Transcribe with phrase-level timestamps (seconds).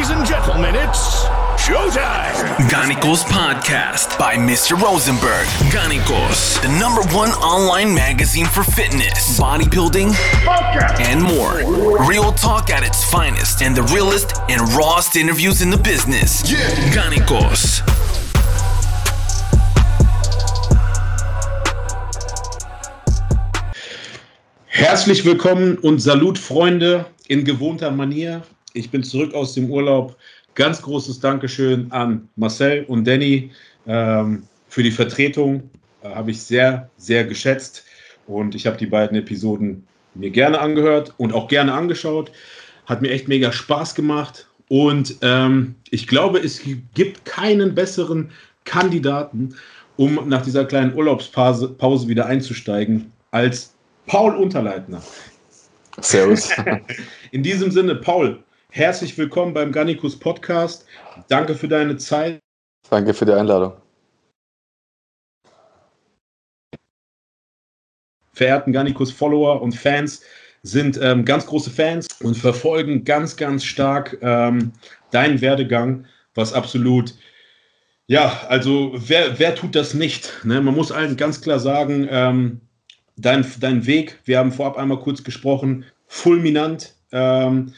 [0.00, 1.26] Ladies and gentlemen, it's
[1.60, 2.32] showtime.
[2.70, 4.80] Ganikos Podcast by Mr.
[4.80, 5.46] Rosenberg.
[5.68, 10.14] Ganikos, the number one online magazine for fitness, bodybuilding,
[11.00, 12.08] and more.
[12.08, 16.50] Real talk at its finest and the realest and rawest interviews in the business.
[16.50, 16.60] Yeah.
[16.94, 17.82] Ganikos.
[24.64, 28.40] Herzlich willkommen und Salut, Freunde, in gewohnter Manier.
[28.72, 30.16] Ich bin zurück aus dem Urlaub.
[30.54, 33.50] Ganz großes Dankeschön an Marcel und Danny
[33.86, 35.68] ähm, für die Vertretung.
[36.02, 37.84] Äh, habe ich sehr, sehr geschätzt.
[38.26, 42.30] Und ich habe die beiden Episoden mir gerne angehört und auch gerne angeschaut.
[42.86, 44.48] Hat mir echt mega Spaß gemacht.
[44.68, 46.62] Und ähm, ich glaube, es
[46.94, 48.30] gibt keinen besseren
[48.64, 49.54] Kandidaten,
[49.96, 53.74] um nach dieser kleinen Urlaubspause Pause wieder einzusteigen, als
[54.06, 55.02] Paul Unterleitner.
[56.00, 56.50] Servus.
[57.32, 60.86] In diesem Sinne, Paul, herzlich willkommen beim Gannikus Podcast.
[61.28, 62.40] Danke für deine Zeit.
[62.88, 63.72] Danke für die Einladung.
[68.32, 70.22] Verehrten Gannikus-Follower und Fans
[70.62, 74.72] sind ähm, ganz große Fans und verfolgen ganz, ganz stark ähm,
[75.10, 77.14] deinen Werdegang, was absolut
[78.06, 80.32] ja, also wer, wer tut das nicht?
[80.42, 80.60] Ne?
[80.60, 82.60] Man muss allen ganz klar sagen, ähm,
[83.16, 86.94] dein, dein Weg, wir haben vorab einmal kurz gesprochen, fulminant.
[87.12, 87.72] Ähm,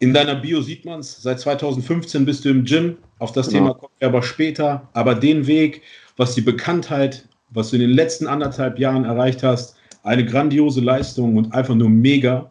[0.00, 2.96] in deiner Bio sieht man es, seit 2015 bist du im Gym.
[3.18, 3.58] Auf das genau.
[3.58, 4.88] Thema kommen wir aber später.
[4.94, 5.82] Aber den Weg,
[6.16, 11.36] was die Bekanntheit, was du in den letzten anderthalb Jahren erreicht hast, eine grandiose Leistung
[11.36, 12.50] und einfach nur mega.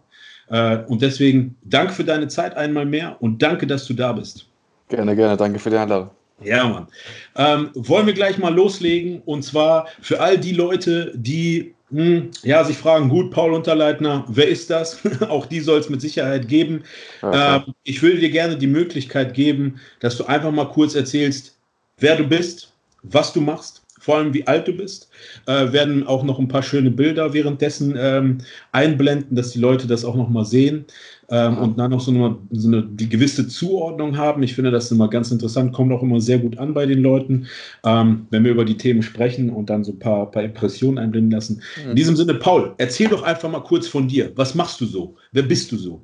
[0.49, 4.45] Äh, und deswegen danke für deine Zeit einmal mehr und danke, dass du da bist.
[4.87, 5.35] Gerne, gerne.
[5.35, 6.11] Danke für die Einladung.
[6.43, 6.87] Ja, Mann.
[7.35, 9.23] Ähm, wollen wir gleich mal loslegen?
[9.25, 14.69] Und zwar für all die Leute, die ja, sich fragen, gut, Paul Unterleitner, wer ist
[14.69, 14.99] das?
[15.29, 16.83] Auch die soll es mit Sicherheit geben.
[17.21, 17.57] Okay.
[17.57, 21.57] Ähm, ich würde dir gerne die Möglichkeit geben, dass du einfach mal kurz erzählst,
[21.97, 25.09] wer du bist, was du machst, vor allem wie alt du bist.
[25.47, 28.37] Äh, werden auch noch ein paar schöne Bilder währenddessen ähm,
[28.71, 30.85] einblenden, dass die Leute das auch noch mal sehen
[31.31, 34.43] ähm, und dann noch so eine, so eine die gewisse Zuordnung haben.
[34.43, 37.47] Ich finde das immer ganz interessant, kommt auch immer sehr gut an bei den Leuten,
[37.83, 41.31] ähm, wenn wir über die Themen sprechen und dann so ein paar, paar Impressionen einblenden
[41.31, 41.61] lassen.
[41.83, 41.91] Mhm.
[41.91, 44.31] In diesem Sinne, Paul, erzähl doch einfach mal kurz von dir.
[44.35, 45.15] Was machst du so?
[45.31, 46.01] Wer bist du so?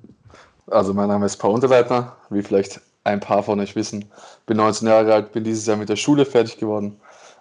[0.68, 4.06] Also mein Name ist Paul Unterleitner, wie vielleicht ein paar von euch wissen.
[4.48, 6.96] Bin 19 Jahre alt, bin dieses Jahr mit der Schule fertig geworden,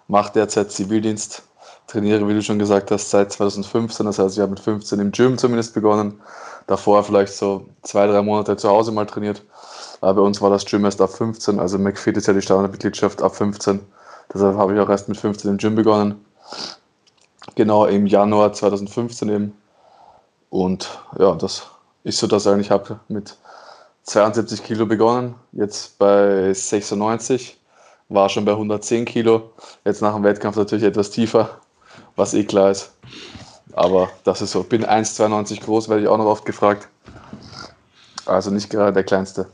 [0.07, 1.43] mache derzeit Zivildienst,
[1.87, 4.05] trainiere, wie du schon gesagt hast, seit 2015.
[4.05, 6.21] Das heißt, ich habe mit 15 im Gym zumindest begonnen
[6.67, 9.43] davor vielleicht so zwei, drei Monate zu Hause mal trainiert.
[10.01, 13.21] Aber bei uns war das Gym erst ab 15, also McFit ist ja die Standardmitgliedschaft
[13.21, 13.79] ab 15.
[14.33, 16.25] Deshalb habe ich auch erst mit 15 im Gym begonnen.
[17.55, 19.57] Genau im Januar 2015 eben.
[20.49, 21.67] Und ja, das
[22.03, 23.37] ist so, dass ich eigentlich habe mit
[24.03, 27.59] 72 Kilo begonnen, jetzt bei 96,
[28.09, 29.51] war schon bei 110 Kilo.
[29.83, 31.49] Jetzt nach dem Wettkampf natürlich etwas tiefer,
[32.15, 32.91] was eh klar ist.
[33.75, 34.63] Aber das ist so.
[34.63, 36.87] Bin 1,92 groß, werde ich auch noch oft gefragt.
[38.25, 39.47] Also nicht gerade der Kleinste.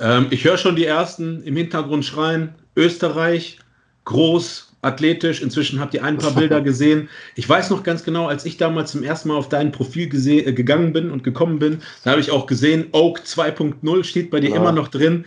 [0.00, 2.54] Ähm, ich höre schon die ersten im Hintergrund schreien.
[2.76, 3.58] Österreich,
[4.06, 5.42] groß, athletisch.
[5.42, 7.10] Inzwischen habt ihr ein paar Bilder gesehen.
[7.34, 10.52] Ich weiß noch ganz genau, als ich damals zum ersten Mal auf dein Profil äh,
[10.54, 14.50] gegangen bin und gekommen bin, da habe ich auch gesehen, Oak 2.0 steht bei dir
[14.50, 14.56] ja.
[14.56, 15.26] immer noch drin.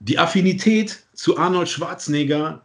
[0.00, 2.62] Die Affinität zu Arnold Schwarzenegger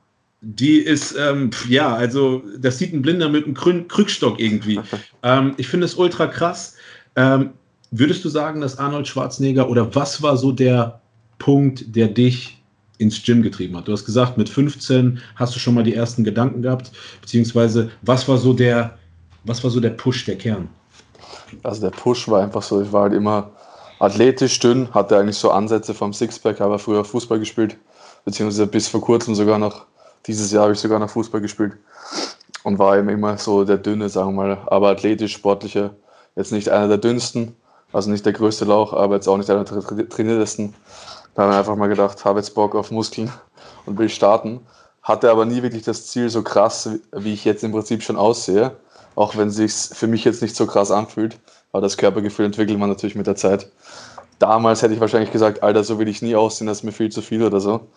[0.49, 4.79] die ist, ähm, ja, also das sieht ein Blinder mit einem Krü Krückstock irgendwie.
[5.23, 6.75] ähm, ich finde es ultra krass.
[7.17, 7.49] Ähm,
[7.91, 11.01] würdest du sagen, dass Arnold Schwarzenegger oder was war so der
[11.37, 12.63] Punkt, der dich
[12.97, 13.89] ins Gym getrieben hat?
[13.89, 18.25] Du hast gesagt, mit 15 hast du schon mal die ersten Gedanken gehabt, beziehungsweise was
[18.29, 18.97] war so der,
[19.43, 20.69] was war so der Push, der Kern?
[21.63, 23.51] Also der Push war einfach so, ich war halt immer
[23.99, 27.75] athletisch dünn, hatte eigentlich so Ansätze vom Sixpack, habe früher Fußball gespielt,
[28.23, 29.87] beziehungsweise bis vor kurzem sogar noch
[30.25, 31.73] dieses Jahr habe ich sogar noch Fußball gespielt
[32.63, 35.91] und war eben immer so der Dünne, sagen wir mal, aber athletisch, sportlicher.
[36.35, 37.55] Jetzt nicht einer der dünnsten,
[37.93, 40.73] also nicht der größte Lauch, aber jetzt auch nicht einer der trainiertesten.
[41.33, 43.31] Da habe ich einfach mal gedacht, habe jetzt Bock auf Muskeln
[43.85, 44.59] und will starten.
[45.01, 48.75] Hatte aber nie wirklich das Ziel so krass, wie ich jetzt im Prinzip schon aussehe.
[49.15, 51.39] Auch wenn es sich für mich jetzt nicht so krass anfühlt.
[51.71, 53.71] Aber das Körpergefühl entwickelt man natürlich mit der Zeit.
[54.39, 57.09] Damals hätte ich wahrscheinlich gesagt, Alter, so will ich nie aussehen, das ist mir viel
[57.09, 57.87] zu viel oder so.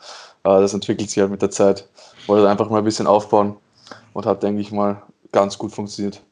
[0.42, 1.86] Aber das entwickelt sich halt mit der Zeit
[2.30, 3.56] wollte einfach mal ein bisschen aufbauen
[4.12, 6.22] und hat, denke ich mal, ganz gut funktioniert.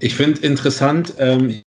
[0.00, 1.62] Ich finde interessant, ähm,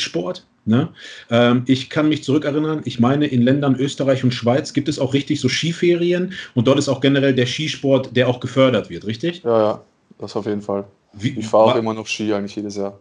[0.00, 0.46] Sport.
[0.64, 0.90] Ne?
[1.30, 5.14] Ähm, ich kann mich zurückerinnern, ich meine, in Ländern Österreich und Schweiz gibt es auch
[5.14, 9.42] richtig so Skiferien und dort ist auch generell der Skisport, der auch gefördert wird, richtig?
[9.44, 9.84] Ja, ja,
[10.18, 10.84] das auf jeden Fall.
[11.14, 12.98] Wie, ich fahre auch immer noch Ski eigentlich jedes Jahr.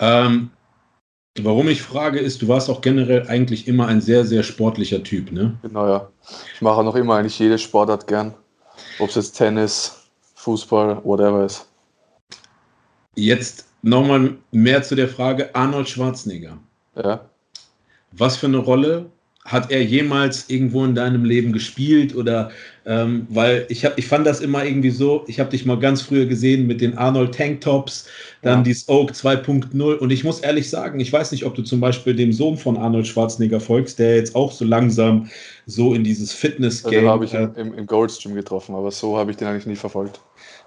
[0.00, 0.50] Ähm,
[1.40, 5.32] warum ich frage, ist, du warst auch generell eigentlich immer ein sehr, sehr sportlicher Typ,
[5.32, 5.56] ne?
[5.62, 6.08] Genau, ja.
[6.54, 8.34] Ich mache noch immer eigentlich jede Sportart gern.
[8.98, 11.66] Ob es jetzt Tennis, Fußball, whatever ist.
[13.16, 16.58] Jetzt nochmal mehr zu der Frage Arnold Schwarzenegger.
[16.96, 17.28] Ja.
[18.12, 19.06] Was für eine Rolle
[19.44, 22.50] hat er jemals irgendwo in deinem Leben gespielt oder
[22.86, 26.00] ähm, weil ich habe ich fand das immer irgendwie so ich habe dich mal ganz
[26.00, 28.06] früher gesehen mit den Arnold Tanktops
[28.40, 28.72] dann ja.
[28.72, 32.14] die Oak 2.0 und ich muss ehrlich sagen ich weiß nicht ob du zum Beispiel
[32.14, 35.28] dem Sohn von Arnold Schwarzenegger folgst der jetzt auch so langsam
[35.66, 39.18] so in dieses Fitness Game also habe ich äh, im, im Goldstream getroffen aber so
[39.18, 40.20] habe ich den eigentlich nie verfolgt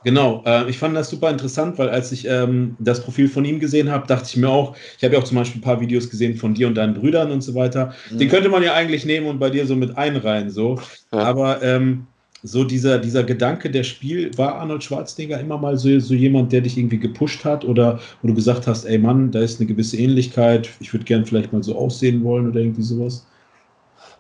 [0.04, 3.60] Genau, äh, ich fand das super interessant, weil als ich ähm, das Profil von ihm
[3.60, 6.10] gesehen habe, dachte ich mir auch, ich habe ja auch zum Beispiel ein paar Videos
[6.10, 7.94] gesehen von dir und deinen Brüdern und so weiter.
[8.12, 8.20] Mhm.
[8.20, 10.80] Den könnte man ja eigentlich nehmen und bei dir so mit einreihen, so.
[11.12, 11.20] Ja.
[11.20, 12.08] Aber ähm,
[12.44, 16.62] so dieser, dieser Gedanke der Spiel, war Arnold Schwarzenegger immer mal so, so jemand, der
[16.62, 19.98] dich irgendwie gepusht hat oder wo du gesagt hast, ey Mann, da ist eine gewisse
[19.98, 23.26] Ähnlichkeit, ich würde gern vielleicht mal so aussehen wollen oder irgendwie sowas?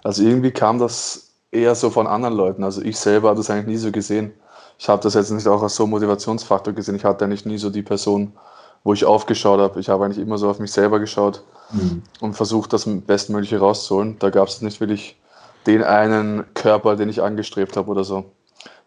[0.03, 2.63] Also irgendwie kam das eher so von anderen Leuten.
[2.63, 4.31] Also ich selber habe das eigentlich nie so gesehen
[4.77, 6.95] ich habe das jetzt nicht auch als so Motivationsfaktor gesehen.
[6.95, 8.33] Ich hatte eigentlich nie so die Person,
[8.83, 9.79] wo ich aufgeschaut habe.
[9.79, 12.03] Ich habe eigentlich immer so auf mich selber geschaut mhm.
[12.21, 14.17] und versucht, das Bestmögliche rauszuholen.
[14.19, 15.17] Da gab es nicht wirklich
[15.65, 18.25] den einen Körper, den ich angestrebt habe oder so.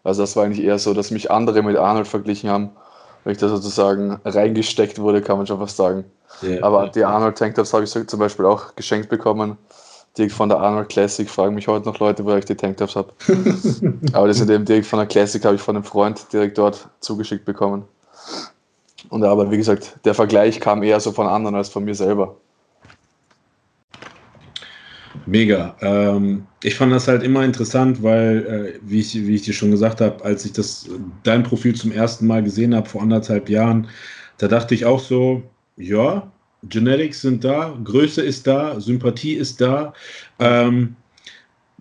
[0.03, 2.71] Also das war eigentlich eher so, dass mich andere mit Arnold verglichen haben,
[3.23, 6.05] weil ich da sozusagen reingesteckt wurde, kann man schon fast sagen.
[6.41, 9.57] Yeah, Aber die Arnold Tanktops habe ich zum Beispiel auch geschenkt bekommen
[10.17, 13.13] direkt von der Arnold Classic fragen mich heute noch Leute, wo ich die Tanktops habe.
[14.13, 16.89] Aber das sind eben direkt von der Classic, habe ich von einem Freund direkt dort
[16.99, 17.85] zugeschickt bekommen.
[19.09, 22.37] Und aber wie gesagt, der Vergleich kam eher so von anderen als von mir selber.
[25.25, 25.75] Mega.
[25.81, 29.71] Ähm, ich fand das halt immer interessant, weil, äh, wie, ich, wie ich dir schon
[29.71, 30.87] gesagt habe, als ich das
[31.23, 33.87] dein Profil zum ersten Mal gesehen habe vor anderthalb Jahren,
[34.37, 35.43] da dachte ich auch so,
[35.77, 36.31] ja,
[36.63, 39.93] Genetics sind da, Größe ist da, Sympathie ist da.
[40.39, 40.95] Ähm,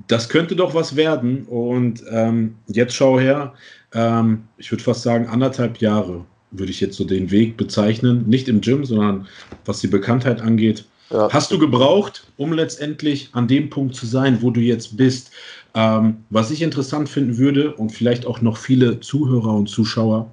[0.09, 1.45] das könnte doch was werden.
[1.45, 3.53] Und ähm, jetzt schau her,
[3.93, 8.29] ähm, ich würde fast sagen, anderthalb Jahre würde ich jetzt so den Weg bezeichnen.
[8.29, 9.29] Nicht im Gym, sondern
[9.67, 10.85] was die Bekanntheit angeht.
[11.11, 11.29] Ja.
[11.31, 15.31] Hast du gebraucht, um letztendlich an dem Punkt zu sein, wo du jetzt bist?
[15.75, 20.33] Ähm, was ich interessant finden würde und vielleicht auch noch viele Zuhörer und Zuschauer,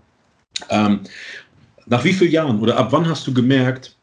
[0.70, 1.02] ähm,
[1.86, 3.97] nach wie vielen Jahren oder ab wann hast du gemerkt,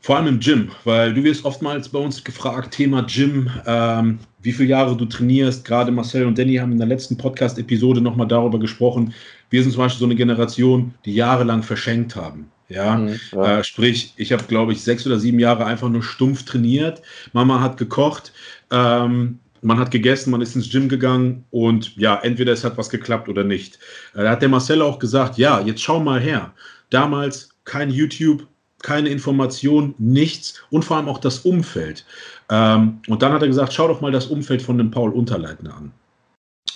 [0.00, 4.52] vor allem im Gym, weil du wirst oftmals bei uns gefragt, Thema Gym, ähm, wie
[4.52, 5.64] viele Jahre du trainierst.
[5.64, 9.12] Gerade Marcel und Danny haben in der letzten Podcast-Episode nochmal darüber gesprochen.
[9.50, 12.50] Wir sind zum Beispiel so eine Generation, die jahrelang verschenkt haben.
[12.70, 13.58] Ja, mhm, ja.
[13.58, 17.02] Äh, sprich, ich habe, glaube ich, sechs oder sieben Jahre einfach nur stumpf trainiert.
[17.32, 18.32] Mama hat gekocht,
[18.70, 22.88] ähm, man hat gegessen, man ist ins Gym gegangen und ja, entweder es hat was
[22.88, 23.78] geklappt oder nicht.
[24.14, 26.54] Äh, da hat der Marcel auch gesagt, ja, jetzt schau mal her.
[26.88, 28.46] Damals kein YouTube,
[28.82, 32.04] keine Information, nichts und vor allem auch das Umfeld.
[32.50, 35.76] Ähm, und dann hat er gesagt, schau doch mal das Umfeld von dem Paul Unterleitner
[35.76, 35.92] an.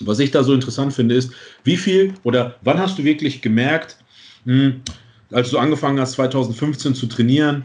[0.01, 3.97] Was ich da so interessant finde, ist, wie viel oder wann hast du wirklich gemerkt,
[4.45, 4.81] mh, hm,
[5.31, 7.65] als du angefangen hast, 2015 zu trainieren,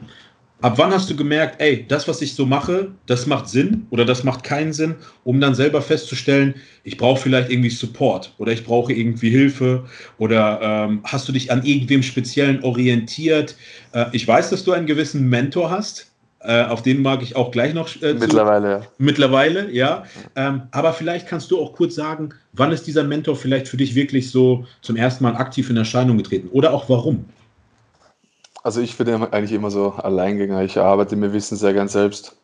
[0.62, 4.04] Ab wann hast du gemerkt, ey, das, was ich so mache, das macht Sinn oder
[4.04, 8.66] das macht keinen Sinn, um dann selber festzustellen, ich brauche vielleicht irgendwie Support oder ich
[8.66, 9.86] brauche irgendwie Hilfe
[10.18, 13.56] oder ähm, hast du dich an irgendwem Speziellen orientiert?
[13.94, 16.12] Äh, ich weiß, dass du einen gewissen Mentor hast,
[16.42, 17.90] äh, auf den mag ich auch gleich noch.
[18.02, 18.82] Äh, mittlerweile, ja.
[18.98, 20.04] Mittlerweile, ja.
[20.36, 23.96] Ähm, aber vielleicht kannst du auch kurz sagen, wann ist dieser Mentor vielleicht für dich
[23.96, 27.26] wirklich so zum ersten Mal aktiv in Erscheinung getreten oder auch warum?
[28.64, 30.64] Also ich bin eigentlich immer so Alleingänger.
[30.64, 32.36] Ich arbeite mir Wissen sehr gern selbst,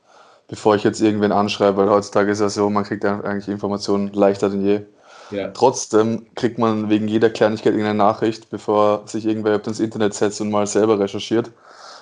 [0.48, 4.50] bevor ich jetzt irgendwen anschreibe, weil heutzutage ist ja so, man kriegt eigentlich Informationen leichter
[4.50, 4.82] denn je.
[5.32, 5.50] Ja.
[5.50, 10.40] Trotzdem kriegt man wegen jeder Kleinigkeit irgendeine Nachricht, bevor sich irgendwer auf ins Internet setzt
[10.40, 11.52] und mal selber recherchiert.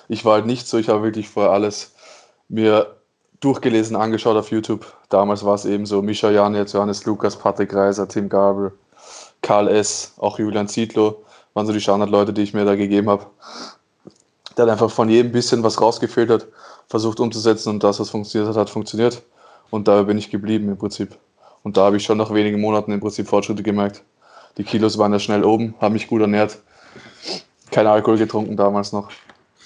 [0.08, 1.92] Ich war halt nicht so, ich habe wirklich vorher alles
[2.48, 2.94] mir
[3.40, 4.86] durchgelesen, angeschaut auf YouTube.
[5.08, 8.72] Damals war es eben so Mischa Janitz, Johannes Lukas, Patrick Reiser, Tim Gabel,
[9.40, 13.26] Karl S., auch Julian Zietlow, waren so die Standardleute, die ich mir da gegeben habe
[14.56, 16.46] der hat einfach von jedem bisschen was rausgefehlt hat,
[16.88, 19.22] versucht umzusetzen und das, was funktioniert hat, hat funktioniert.
[19.70, 21.16] Und dabei bin ich geblieben im Prinzip.
[21.62, 24.02] Und da habe ich schon nach wenigen Monaten im Prinzip Fortschritte gemerkt.
[24.56, 26.58] Die Kilos waren ja schnell oben, habe mich gut ernährt.
[27.70, 29.10] Kein Alkohol getrunken damals noch.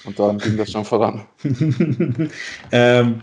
[0.05, 1.27] Und dann ging das schon voran.
[2.73, 3.21] ähm,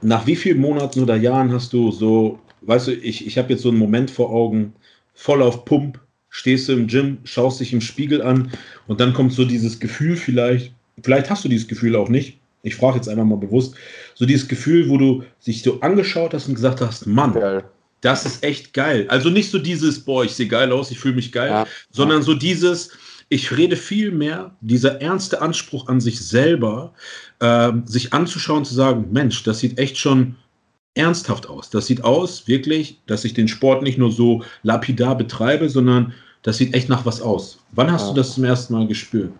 [0.00, 3.62] nach wie vielen Monaten oder Jahren hast du so, weißt du, ich, ich habe jetzt
[3.62, 4.74] so einen Moment vor Augen,
[5.14, 5.98] voll auf Pump,
[6.34, 8.50] stehst du im Gym, schaust dich im Spiegel an
[8.88, 12.74] und dann kommt so dieses Gefühl vielleicht, vielleicht hast du dieses Gefühl auch nicht, ich
[12.74, 13.76] frage jetzt einfach mal bewusst,
[14.14, 17.62] so dieses Gefühl, wo du dich so angeschaut hast und gesagt hast, Mann, geil.
[18.00, 19.06] das ist echt geil.
[19.08, 21.66] Also nicht so dieses, boah, ich sehe geil aus, ich fühle mich geil, ja.
[21.92, 22.90] sondern so dieses,
[23.28, 26.94] ich rede viel mehr, dieser ernste Anspruch an sich selber,
[27.38, 30.34] äh, sich anzuschauen, zu sagen, Mensch, das sieht echt schon
[30.94, 31.70] ernsthaft aus.
[31.70, 36.12] Das sieht aus, wirklich, dass ich den Sport nicht nur so lapidar betreibe, sondern
[36.44, 37.58] das sieht echt nach was aus.
[37.72, 38.08] Wann hast ja.
[38.10, 39.32] du das zum ersten Mal gespürt?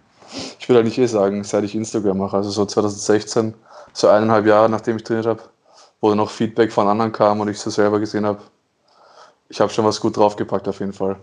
[0.59, 3.55] Ich würde eigentlich eh sagen, seit ich Instagram mache, also so 2016,
[3.93, 5.43] so eineinhalb Jahre nachdem ich trainiert habe,
[6.01, 8.41] wo dann noch Feedback von anderen kam und ich es selber gesehen habe.
[9.49, 11.17] Ich habe schon was gut draufgepackt auf jeden Fall.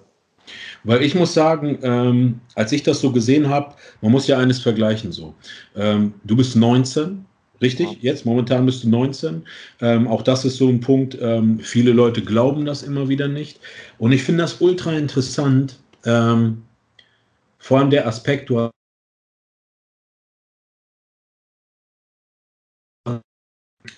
[0.84, 4.60] Weil ich muss sagen, ähm, als ich das so gesehen habe, man muss ja eines
[4.60, 5.34] vergleichen so.
[5.76, 7.26] Ähm, du bist 19,
[7.62, 7.98] Richtig, ja.
[8.02, 9.44] jetzt momentan bist du 19.
[9.82, 11.18] Ähm, auch das ist so ein Punkt.
[11.22, 13.60] Ähm, viele Leute glauben das immer wieder nicht.
[14.00, 15.78] Und ich finde das ultra interessant.
[16.06, 16.64] Ähm,
[17.60, 18.70] vor allem der Aspekt, du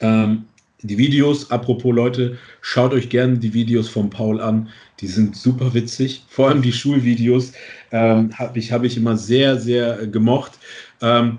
[0.02, 0.46] ähm,
[0.82, 4.70] die Videos, apropos Leute, schaut euch gerne die Videos von Paul an.
[5.00, 6.26] Die sind super witzig.
[6.28, 7.54] Vor allem die Schulvideos
[7.92, 10.60] ähm, habe ich, hab ich immer sehr, sehr gemocht.
[11.02, 11.38] Ähm,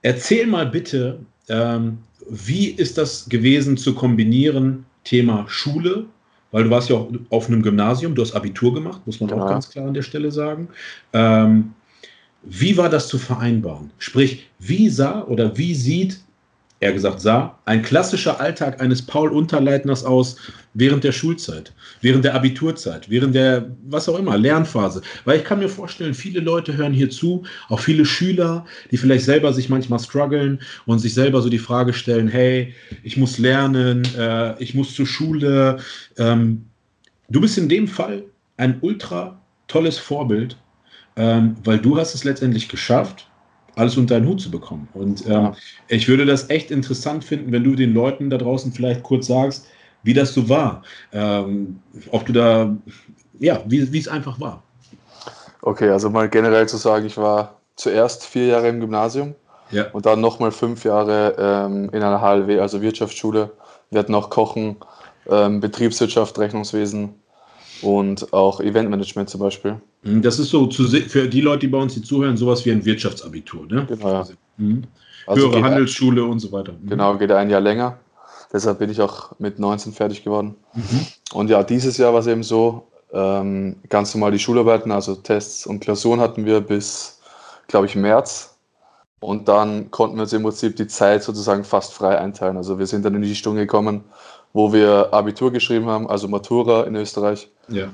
[0.00, 6.04] erzähl mal bitte, ähm, wie ist das gewesen zu kombinieren, Thema Schule,
[6.50, 9.44] weil du warst ja auch auf einem Gymnasium, du hast Abitur gemacht, muss man genau.
[9.44, 10.68] auch ganz klar an der Stelle sagen.
[11.12, 11.72] Ähm,
[12.42, 13.90] wie war das zu vereinbaren?
[13.98, 16.20] Sprich, wie sah oder wie sieht
[16.80, 20.36] er gesagt sah, ein klassischer Alltag eines Paul Unterleitners aus
[20.74, 25.02] während der Schulzeit, während der Abiturzeit, während der, was auch immer, Lernphase.
[25.24, 29.24] Weil ich kann mir vorstellen, viele Leute hören hier zu, auch viele Schüler, die vielleicht
[29.24, 34.06] selber sich manchmal strugglen und sich selber so die Frage stellen, hey, ich muss lernen,
[34.16, 35.78] äh, ich muss zur Schule.
[36.16, 36.64] Ähm,
[37.28, 38.22] du bist in dem Fall
[38.56, 40.56] ein ultra tolles Vorbild,
[41.16, 43.27] ähm, weil du hast es letztendlich geschafft,
[43.78, 44.88] alles unter einen Hut zu bekommen.
[44.92, 45.56] Und ähm, ja.
[45.86, 49.66] ich würde das echt interessant finden, wenn du den Leuten da draußen vielleicht kurz sagst,
[50.02, 50.82] wie das so war.
[51.12, 51.80] Ähm,
[52.10, 52.76] ob du da,
[53.38, 54.62] ja, wie, es einfach war.
[55.62, 59.34] Okay, also mal generell zu sagen, ich war zuerst vier Jahre im Gymnasium
[59.70, 59.86] ja.
[59.92, 63.50] und dann nochmal fünf Jahre ähm, in einer HLW, also Wirtschaftsschule.
[63.90, 64.76] Wir hatten auch Kochen,
[65.28, 67.14] ähm, Betriebswirtschaft, Rechnungswesen
[67.82, 69.80] und auch Eventmanagement zum Beispiel.
[70.02, 72.72] Mhm, das ist so zu, für die Leute, die bei uns hier zuhören, sowas wie
[72.72, 73.66] ein Wirtschaftsabitur.
[73.66, 73.86] Ne?
[73.88, 74.24] Genau.
[74.56, 74.84] Mhm.
[75.26, 76.72] Also Höhere Handelsschule ein, und so weiter.
[76.72, 76.88] Mhm.
[76.88, 77.98] Genau, geht ein Jahr länger.
[78.52, 80.56] Deshalb bin ich auch mit 19 fertig geworden.
[80.74, 81.06] Mhm.
[81.32, 85.66] Und ja, dieses Jahr war es eben so, ähm, ganz normal die Schularbeiten, also Tests
[85.66, 87.20] und Klausuren hatten wir bis,
[87.66, 88.54] glaube ich, März.
[89.20, 92.56] Und dann konnten wir uns im Prinzip die Zeit sozusagen fast frei einteilen.
[92.56, 94.04] Also wir sind dann in die Stunde gekommen,
[94.52, 97.50] wo wir Abitur geschrieben haben, also Matura in Österreich.
[97.68, 97.88] Ja.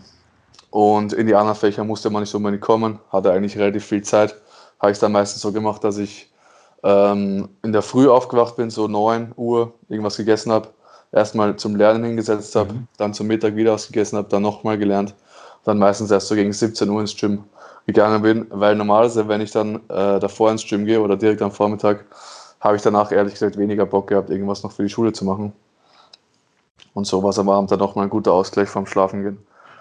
[0.74, 4.34] Und in die anderen Fächer musste man nicht unbedingt kommen, hatte eigentlich relativ viel Zeit.
[4.80, 6.32] Habe ich dann meistens so gemacht, dass ich
[6.82, 10.70] ähm, in der Früh aufgewacht bin, so 9 Uhr, irgendwas gegessen habe,
[11.12, 12.88] erstmal zum Lernen hingesetzt habe, mhm.
[12.96, 15.14] dann zum Mittag wieder was gegessen habe, dann nochmal gelernt,
[15.62, 17.44] dann meistens erst so gegen 17 Uhr ins Gym
[17.86, 21.52] gegangen bin, weil normalerweise, wenn ich dann äh, davor ins Gym gehe oder direkt am
[21.52, 22.04] Vormittag,
[22.58, 25.52] habe ich danach ehrlich gesagt weniger Bock gehabt, irgendwas noch für die Schule zu machen.
[26.94, 29.38] Und so war es am Abend dann auch mal ein guter Ausgleich vom Schlafengehen.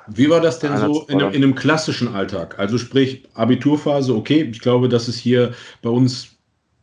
[0.07, 2.59] Wie war das denn so in einem, in einem, klassischen Alltag?
[2.59, 6.29] Also sprich Abiturphase, okay, ich glaube, das ist hier bei uns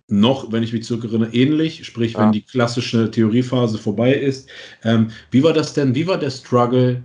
[0.09, 2.21] noch, wenn ich mich zurückerinnere, ähnlich, sprich, ja.
[2.21, 4.49] wenn die klassische Theoriephase vorbei ist.
[4.83, 7.03] Ähm, wie war das denn, wie war der Struggle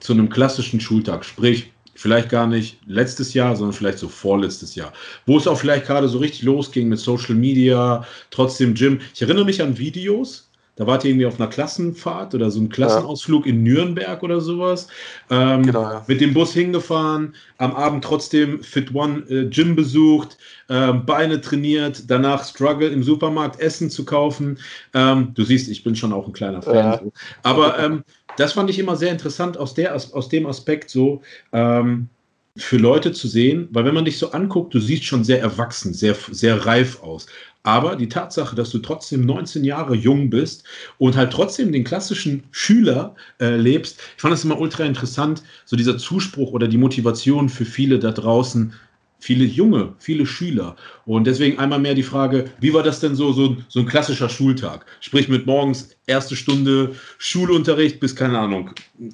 [0.00, 1.24] zu einem klassischen Schultag?
[1.24, 4.92] Sprich, vielleicht gar nicht letztes Jahr, sondern vielleicht so vorletztes Jahr,
[5.26, 9.00] wo es auch vielleicht gerade so richtig losging mit Social Media, trotzdem Gym.
[9.14, 10.49] Ich erinnere mich an Videos,
[10.80, 13.52] da wart ihr irgendwie auf einer Klassenfahrt oder so ein Klassenausflug ja.
[13.52, 14.88] in Nürnberg oder sowas.
[15.28, 16.04] Ähm, genau, ja.
[16.06, 22.04] Mit dem Bus hingefahren, am Abend trotzdem Fit One äh, Gym besucht, äh, Beine trainiert,
[22.08, 24.58] danach Struggle im Supermarkt Essen zu kaufen.
[24.94, 26.74] Ähm, du siehst, ich bin schon auch ein kleiner Fan.
[26.74, 26.98] Ja.
[26.98, 27.12] So.
[27.42, 28.02] Aber ähm,
[28.38, 31.20] das fand ich immer sehr interessant aus, der, aus dem Aspekt so.
[31.52, 32.08] Ähm,
[32.56, 35.94] für Leute zu sehen, weil wenn man dich so anguckt, du siehst schon sehr erwachsen,
[35.94, 37.26] sehr, sehr reif aus.
[37.62, 40.64] Aber die Tatsache, dass du trotzdem 19 Jahre jung bist
[40.98, 45.76] und halt trotzdem den klassischen Schüler äh, lebst, ich fand das immer ultra interessant, so
[45.76, 48.72] dieser Zuspruch oder die Motivation für viele da draußen,
[49.18, 50.76] viele Junge, viele Schüler.
[51.04, 54.30] Und deswegen einmal mehr die Frage, wie war das denn so, so, so ein klassischer
[54.30, 54.86] Schultag?
[55.00, 58.70] Sprich mit morgens erste Stunde Schulunterricht bis, keine Ahnung,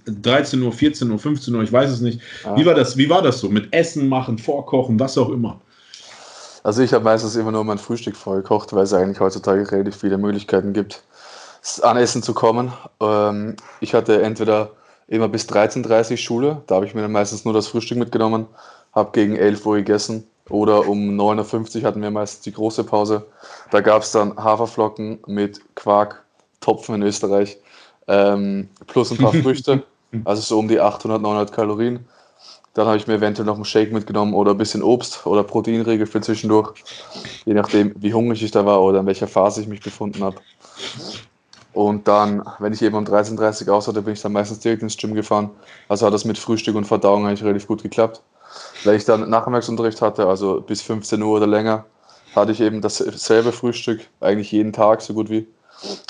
[0.07, 2.21] 13 Uhr, 14 Uhr, 15 Uhr, ich weiß es nicht.
[2.55, 3.49] Wie war das, wie war das so?
[3.49, 5.61] Mit Essen machen, Vorkochen, was auch immer?
[6.66, 10.18] Also ich habe meistens immer nur mein Frühstück vorgekocht, weil es eigentlich heutzutage relativ viele
[10.18, 11.04] Möglichkeiten gibt,
[11.82, 12.73] an Essen zu kommen.
[13.00, 14.70] Ähm, ich hatte entweder
[15.06, 18.49] immer bis 13.30 Uhr Schule, da habe ich mir dann meistens nur das Frühstück mitgenommen,
[18.92, 23.25] habe gegen 11 Uhr gegessen oder um 9.50 Uhr hatten wir meistens die große Pause.
[23.70, 26.25] Da gab es dann Haferflocken mit Quark,
[26.58, 27.58] Topfen in Österreich,
[28.08, 29.85] ähm, plus ein paar Früchte,
[30.25, 32.08] also so um die 800, 900 Kalorien.
[32.76, 36.06] Dann habe ich mir eventuell noch einen Shake mitgenommen oder ein bisschen Obst oder Proteinregel
[36.06, 36.85] für zwischendurch.
[37.47, 40.37] Je nachdem, wie hungrig ich da war oder in welcher Phase ich mich befunden habe.
[41.73, 44.83] Und dann, wenn ich eben um 13.30 Uhr aus hatte, bin ich dann meistens direkt
[44.83, 45.52] ins Gym gefahren.
[45.88, 48.21] Also hat das mit Frühstück und Verdauung eigentlich relativ gut geklappt.
[48.85, 51.87] Weil ich dann Nachmittagsunterricht hatte, also bis 15 Uhr oder länger,
[52.35, 55.47] hatte ich eben dasselbe Frühstück, eigentlich jeden Tag so gut wie.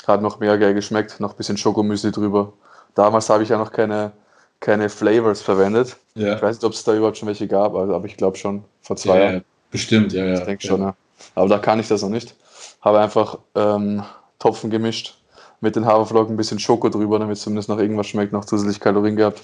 [0.05, 2.51] Hat noch mega geil geschmeckt, noch ein bisschen Schokomüsli drüber.
[2.93, 4.11] Damals habe ich ja noch keine
[4.59, 5.97] keine Flavors verwendet.
[6.15, 6.35] Ja.
[6.35, 8.95] Ich weiß nicht, ob es da überhaupt schon welche gab, aber ich glaube schon vor
[8.95, 9.43] zwei ja, Jahren.
[9.71, 10.39] Bestimmt, ja, ja.
[10.39, 10.95] Ich denke schon, ja.
[11.35, 12.35] Aber da kann ich das noch nicht.
[12.81, 14.03] Habe einfach ähm,
[14.39, 15.17] Topfen gemischt,
[15.61, 18.79] mit den Haferflocken ein bisschen Schoko drüber, damit es zumindest noch irgendwas schmeckt, noch zusätzlich
[18.79, 19.41] Kalorien gehabt.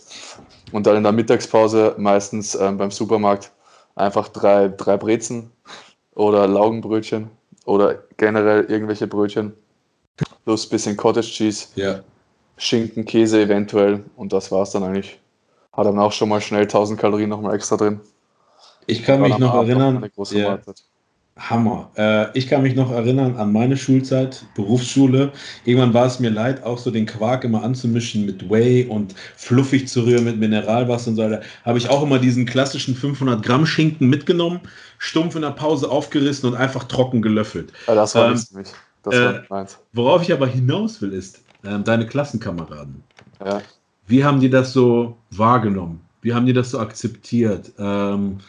[0.72, 3.52] Und dann in der Mittagspause meistens ähm, beim Supermarkt
[3.96, 5.52] einfach drei, drei Brezen
[6.16, 7.30] oder Laugenbrötchen
[7.66, 9.54] oder generell irgendwelche Brötchen
[10.46, 11.68] plus ein bisschen Cottage Cheese.
[11.76, 12.02] Ja.
[12.64, 15.20] Schinken, Käse eventuell und das war es dann eigentlich.
[15.72, 18.00] Hat dann auch schon mal schnell 1000 Kalorien nochmal extra drin.
[18.86, 20.08] Ich kann mich noch erinnern.
[20.30, 20.60] Ja,
[21.38, 21.90] Hammer.
[21.98, 25.32] Äh, ich kann mich noch erinnern an meine Schulzeit, Berufsschule.
[25.66, 29.88] Irgendwann war es mir leid, auch so den Quark immer anzumischen mit Whey und fluffig
[29.88, 31.42] zu rühren mit Mineralwasser und so weiter.
[31.66, 34.60] Habe ich auch immer diesen klassischen 500 Gramm Schinken mitgenommen,
[35.00, 37.74] stumpf in der Pause aufgerissen und einfach trocken gelöffelt.
[37.88, 38.76] Ja, das war ähm, nicht.
[39.02, 39.80] Das war äh, meins.
[39.92, 43.04] Worauf ich aber hinaus will, ist, ähm, deine Klassenkameraden.
[43.44, 43.62] Ja.
[44.08, 46.02] Wie haben die das so wahrgenommen?
[46.22, 47.72] Wie haben die das so akzeptiert?
[47.78, 48.40] Ähm,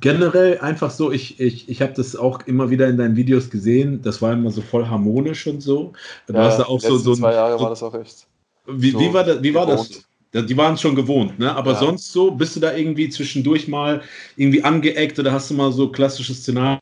[0.00, 4.02] generell einfach so, ich, ich, ich habe das auch immer wieder in deinen Videos gesehen,
[4.02, 5.92] das war immer so voll harmonisch und so.
[6.26, 8.26] Du ja, hast da auch so, so zwei Jahre so, war das auch echt.
[8.66, 9.42] Wie, so wie war das?
[9.42, 10.04] Wie war das?
[10.34, 11.54] Die waren es schon gewohnt, ne?
[11.56, 11.78] Aber ja.
[11.78, 14.02] sonst so, bist du da irgendwie zwischendurch mal
[14.36, 16.78] irgendwie angeeckt oder hast du mal so klassische Szenarien?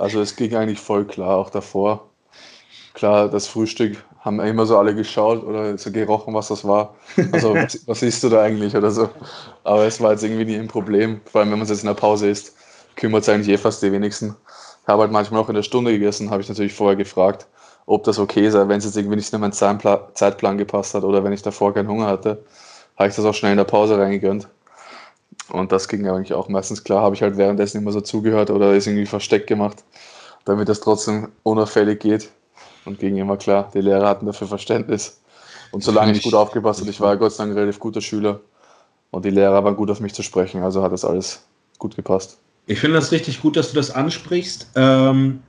[0.00, 2.08] Also es ging eigentlich voll klar, auch davor.
[2.94, 6.94] Klar, das Frühstück haben immer so alle geschaut oder so gerochen, was das war.
[7.32, 9.10] Also was, was isst du da eigentlich oder so.
[9.62, 11.20] Aber es war jetzt irgendwie nie ein Problem.
[11.26, 12.54] Vor allem, wenn man es jetzt in der Pause isst,
[12.96, 14.36] kümmert es eigentlich eh fast die wenigsten.
[14.82, 17.46] Ich habe halt manchmal auch in der Stunde gegessen, habe ich natürlich vorher gefragt,
[17.86, 21.22] ob das okay sei, wenn es jetzt irgendwie nicht in meinen Zeitplan gepasst hat oder
[21.22, 22.42] wenn ich davor keinen Hunger hatte,
[22.96, 24.48] habe ich das auch schnell in der Pause reingegönnt.
[25.52, 28.74] Und das ging eigentlich auch meistens klar, habe ich halt währenddessen immer so zugehört oder
[28.74, 29.84] ist irgendwie versteckt gemacht,
[30.44, 32.30] damit das trotzdem unauffällig geht.
[32.84, 35.20] Und ging immer klar, die Lehrer hatten dafür Verständnis.
[35.70, 38.00] Und solange ich gut aufgepasst habe, ich war ja Gott sei Dank ein relativ guter
[38.00, 38.40] Schüler
[39.10, 41.44] und die Lehrer waren gut auf mich zu sprechen, also hat das alles
[41.78, 42.38] gut gepasst.
[42.66, 44.68] Ich finde das richtig gut, dass du das ansprichst.
[44.74, 45.42] Ähm,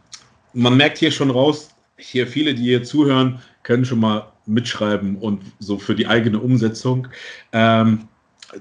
[0.53, 5.41] man merkt hier schon raus, hier viele, die hier zuhören, können schon mal mitschreiben und
[5.59, 7.07] so für die eigene Umsetzung.
[7.53, 8.07] Ähm,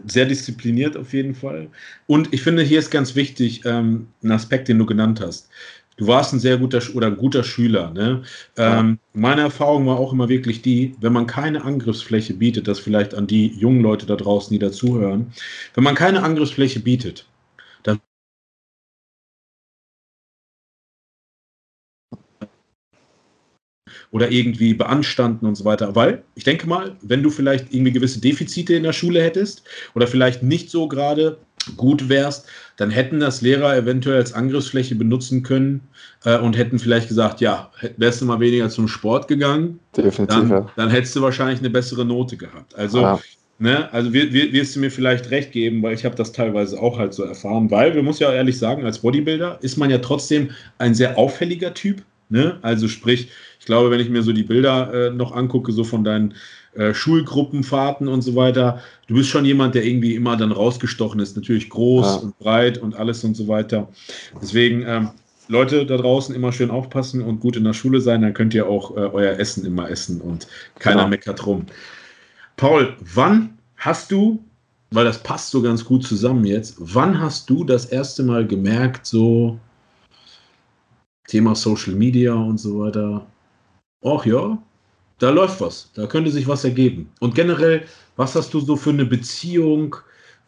[0.06, 1.68] sehr diszipliniert auf jeden Fall.
[2.06, 5.48] Und ich finde, hier ist ganz wichtig ähm, ein Aspekt, den du genannt hast.
[5.96, 7.90] Du warst ein sehr guter oder ein guter Schüler.
[7.90, 8.22] Ne?
[8.56, 8.80] Ja.
[8.80, 13.14] Ähm, meine Erfahrung war auch immer wirklich die, wenn man keine Angriffsfläche bietet, das vielleicht
[13.14, 15.32] an die jungen Leute da draußen, die dazuhören,
[15.74, 17.26] wenn man keine Angriffsfläche bietet,
[24.10, 25.94] oder irgendwie beanstanden und so weiter.
[25.94, 29.62] Weil ich denke mal, wenn du vielleicht irgendwie gewisse Defizite in der Schule hättest
[29.94, 31.38] oder vielleicht nicht so gerade
[31.76, 32.46] gut wärst,
[32.76, 35.82] dann hätten das Lehrer eventuell als Angriffsfläche benutzen können
[36.24, 40.48] äh, und hätten vielleicht gesagt, ja, wärst du mal weniger zum Sport gegangen, Definitiv, dann,
[40.48, 40.70] ja.
[40.76, 42.74] dann hättest du wahrscheinlich eine bessere Note gehabt.
[42.74, 43.20] Also ja.
[43.62, 46.80] Ne, also wir, wir, wirst du mir vielleicht recht geben, weil ich habe das teilweise
[46.80, 49.98] auch halt so erfahren, weil wir muss ja ehrlich sagen, als Bodybuilder ist man ja
[49.98, 52.02] trotzdem ein sehr auffälliger Typ.
[52.30, 52.58] Ne?
[52.62, 53.28] Also sprich,
[53.60, 56.34] ich glaube, wenn ich mir so die Bilder äh, noch angucke, so von deinen
[56.74, 61.36] äh, Schulgruppenfahrten und so weiter, du bist schon jemand, der irgendwie immer dann rausgestochen ist.
[61.36, 62.14] Natürlich groß ja.
[62.16, 63.88] und breit und alles und so weiter.
[64.40, 65.10] Deswegen, ähm,
[65.48, 68.66] Leute da draußen immer schön aufpassen und gut in der Schule sein, dann könnt ihr
[68.66, 70.46] auch äh, euer Essen immer essen und
[70.78, 71.08] keiner ja.
[71.08, 71.66] meckert rum.
[72.56, 74.42] Paul, wann hast du,
[74.92, 79.06] weil das passt so ganz gut zusammen jetzt, wann hast du das erste Mal gemerkt,
[79.06, 79.58] so
[81.26, 83.26] Thema Social Media und so weiter,
[84.04, 84.58] ach ja,
[85.18, 87.10] da läuft was, da könnte sich was ergeben.
[87.20, 87.84] Und generell,
[88.16, 89.96] was hast du so für eine Beziehung?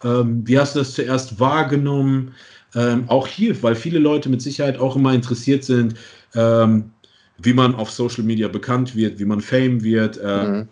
[0.03, 2.35] Ähm, wie hast du das zuerst wahrgenommen?
[2.75, 5.95] Ähm, auch hier, weil viele Leute mit Sicherheit auch immer interessiert sind,
[6.35, 6.91] ähm,
[7.39, 10.17] wie man auf Social Media bekannt wird, wie man Fame wird.
[10.19, 10.69] Äh, mhm.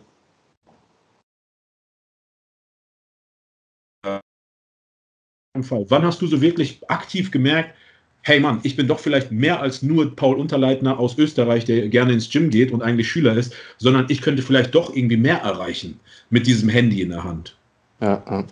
[5.52, 7.74] Wann hast du so wirklich aktiv gemerkt,
[8.22, 12.12] hey Mann, ich bin doch vielleicht mehr als nur Paul Unterleitner aus Österreich, der gerne
[12.12, 15.98] ins Gym geht und eigentlich Schüler ist, sondern ich könnte vielleicht doch irgendwie mehr erreichen
[16.28, 17.56] mit diesem Handy in der Hand.
[18.00, 18.44] Ja,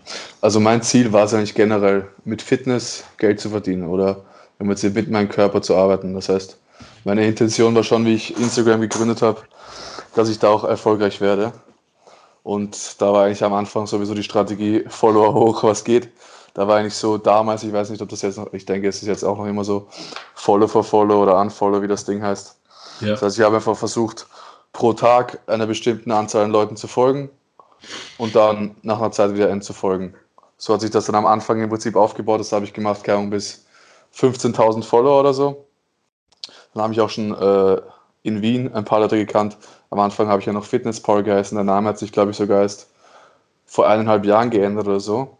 [0.42, 4.24] also mein Ziel war es eigentlich generell, mit Fitness Geld zu verdienen oder
[4.58, 6.14] mit meinem Körper zu arbeiten.
[6.14, 6.58] Das heißt,
[7.04, 9.40] meine Intention war schon, wie ich Instagram gegründet habe,
[10.14, 11.52] dass ich da auch erfolgreich werde.
[12.42, 16.08] Und da war eigentlich am Anfang sowieso die Strategie Follower hoch, was geht.
[16.58, 19.00] Da war eigentlich so damals, ich weiß nicht, ob das jetzt noch, ich denke, es
[19.00, 19.86] ist jetzt auch noch immer so
[20.34, 22.56] Follow for Follow oder Unfollow, wie das Ding heißt.
[22.98, 23.10] Ja.
[23.10, 24.26] Das heißt, ich habe einfach versucht,
[24.72, 27.30] pro Tag einer bestimmten Anzahl an Leuten zu folgen
[28.18, 30.16] und dann nach einer Zeit wieder entzufolgen.
[30.56, 32.40] So hat sich das dann am Anfang im Prinzip aufgebaut.
[32.40, 33.64] Das habe ich gemacht, keine Ahnung, bis
[34.16, 35.64] 15.000 Follower oder so.
[36.74, 37.80] Dann habe ich auch schon äh,
[38.24, 39.56] in Wien ein paar Leute gekannt.
[39.90, 41.54] Am Anfang habe ich ja noch Fitness Paul geheißen.
[41.54, 42.90] Der Name hat sich, glaube ich, sogar erst
[43.64, 45.37] vor eineinhalb Jahren geändert oder so,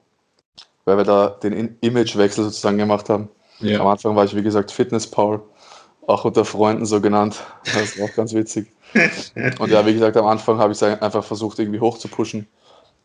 [0.89, 3.29] weil wir da den Imagewechsel sozusagen gemacht haben.
[3.61, 3.81] Ja.
[3.81, 5.41] Am Anfang war ich, wie gesagt, Fitness Paul,
[6.07, 7.37] auch unter Freunden so genannt.
[7.65, 8.73] Das ist auch ganz witzig.
[9.59, 12.49] Und ja, wie gesagt, am Anfang habe ich es einfach versucht, irgendwie hoch zu pushen,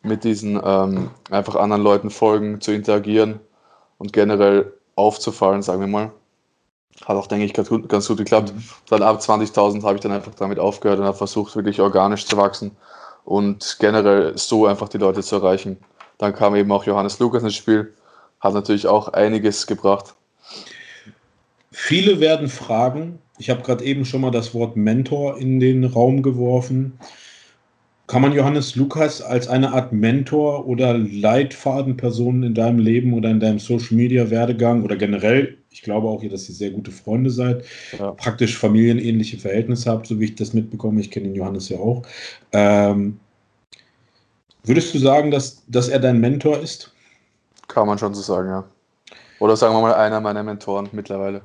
[0.01, 3.39] mit diesen ähm, einfach anderen Leuten folgen, zu interagieren
[3.97, 6.11] und generell aufzufallen, sagen wir mal.
[7.05, 8.53] Hat auch, denke ich, ganz gut, ganz gut geklappt.
[8.55, 8.63] Mhm.
[8.89, 12.37] Dann ab 20.000 habe ich dann einfach damit aufgehört und habe versucht, wirklich organisch zu
[12.37, 12.71] wachsen
[13.25, 15.77] und generell so einfach die Leute zu erreichen.
[16.23, 17.91] Dann kam eben auch Johannes Lukas ins Spiel,
[18.39, 20.15] hat natürlich auch einiges gebracht.
[21.69, 26.23] Viele werden fragen, ich habe gerade eben schon mal das Wort Mentor in den Raum
[26.23, 26.97] geworfen.
[28.07, 33.41] Kann man Johannes Lukas als eine Art Mentor oder Leitfadenperson in deinem Leben oder in
[33.41, 37.65] deinem Social Media Werdegang oder generell, ich glaube auch, dass ihr sehr gute Freunde seid,
[37.99, 38.11] ja.
[38.11, 41.01] praktisch familienähnliche Verhältnisse habt, so wie ich das mitbekomme.
[41.01, 42.03] Ich kenne den Johannes ja auch.
[42.53, 43.19] Ähm,
[44.63, 46.91] würdest du sagen, dass, dass er dein Mentor ist?
[47.67, 48.63] Kann man schon so sagen, ja.
[49.39, 51.41] Oder sagen wir mal einer meiner Mentoren mittlerweile.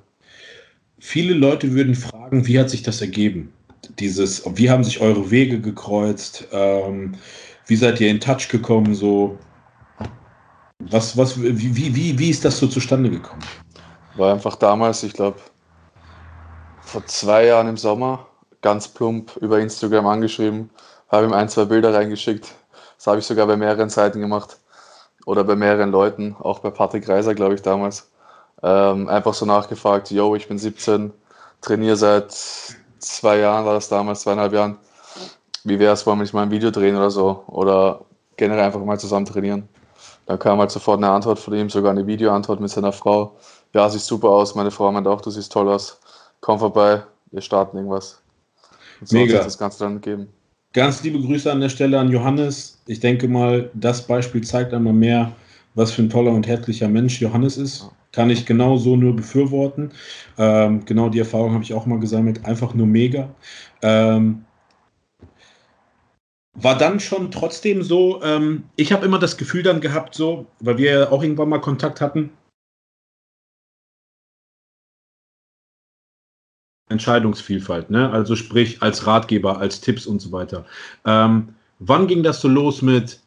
[0.98, 3.52] Viele Leute würden fragen, wie hat sich das ergeben?
[3.98, 6.46] Dieses, wie haben sich eure Wege gekreuzt?
[6.52, 7.14] Ähm,
[7.66, 8.94] wie seid ihr in Touch gekommen?
[8.94, 9.38] So,
[10.78, 13.42] was, was, wie, wie, wie ist das so zustande gekommen?
[14.16, 15.38] War einfach damals, ich glaube,
[16.80, 18.26] vor zwei Jahren im Sommer,
[18.62, 20.70] ganz plump über Instagram angeschrieben,
[21.08, 22.54] habe ihm ein, zwei Bilder reingeschickt.
[22.98, 24.58] Das habe ich sogar bei mehreren Seiten gemacht
[25.24, 28.10] oder bei mehreren Leuten, auch bei Patrick Reiser, glaube ich, damals.
[28.62, 31.12] Ähm, einfach so nachgefragt, yo, ich bin 17,
[31.60, 32.32] trainiere seit
[32.98, 34.78] zwei Jahren, war das damals, zweieinhalb Jahren.
[35.64, 37.44] Wie wäre es, wollen wir nicht mal ein Video drehen oder so?
[37.46, 38.00] Oder
[38.36, 39.68] generell einfach mal zusammen trainieren.
[40.26, 43.36] Dann kam halt sofort eine Antwort von ihm, sogar eine Videoantwort mit seiner Frau.
[43.72, 44.54] Ja, sieht super aus.
[44.54, 46.00] Meine Frau meint auch, du siehst toll aus.
[46.40, 48.20] Komm vorbei, wir starten irgendwas.
[49.00, 49.34] Und so Mega.
[49.34, 50.32] hat sich das Ganze dann gegeben.
[50.74, 52.78] Ganz liebe Grüße an der Stelle an Johannes.
[52.86, 55.34] Ich denke mal, das Beispiel zeigt einmal mehr,
[55.74, 57.90] was für ein toller und herzlicher Mensch Johannes ist.
[58.12, 59.92] Kann ich genau so nur befürworten.
[60.36, 62.44] Ähm, genau die Erfahrung habe ich auch mal gesammelt.
[62.44, 63.34] Einfach nur mega.
[63.82, 64.44] Ähm,
[66.54, 70.76] war dann schon trotzdem so, ähm, ich habe immer das Gefühl dann gehabt, so, weil
[70.78, 72.30] wir ja auch irgendwann mal Kontakt hatten.
[76.88, 78.10] Entscheidungsvielfalt, ne?
[78.10, 80.64] Also sprich als Ratgeber, als Tipps und so weiter.
[81.06, 83.20] Ähm, wann ging das so los mit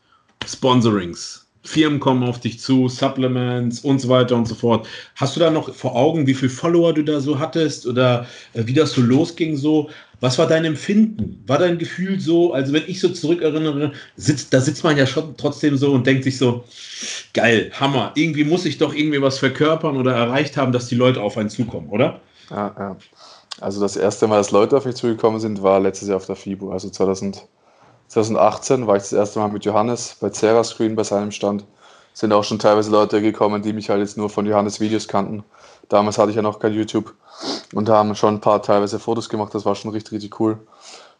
[0.45, 1.41] Sponsorings?
[1.63, 4.87] Firmen kommen auf dich zu, Supplements und so weiter und so fort.
[5.15, 8.65] Hast du da noch vor Augen, wie viele Follower du da so hattest oder äh,
[8.65, 9.89] wie das so losging so?
[10.21, 11.43] Was war dein Empfinden?
[11.47, 15.35] War dein Gefühl so, also wenn ich so zurückerinnere, sitzt, da sitzt man ja schon
[15.37, 16.63] trotzdem so und denkt sich so,
[17.33, 21.21] geil, Hammer, irgendwie muss ich doch irgendwie was verkörpern oder erreicht haben, dass die Leute
[21.21, 22.21] auf einen zukommen, oder?
[22.49, 22.97] Ja, ja.
[23.59, 26.35] Also das erste Mal, dass Leute auf mich zugekommen sind, war letztes Jahr auf der
[26.35, 27.47] FIBO, also 2000.
[28.07, 31.65] 2018 war ich das erste Mal mit Johannes bei Zera Screen bei seinem Stand.
[32.13, 35.45] Sind auch schon teilweise Leute gekommen, die mich halt jetzt nur von Johannes Videos kannten.
[35.87, 37.13] Damals hatte ich ja noch kein YouTube
[37.73, 39.55] und haben schon ein paar teilweise Fotos gemacht.
[39.55, 40.59] Das war schon richtig, richtig cool.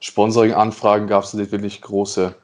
[0.01, 2.35] Sponsoring-Anfragen gab es nicht wirklich große.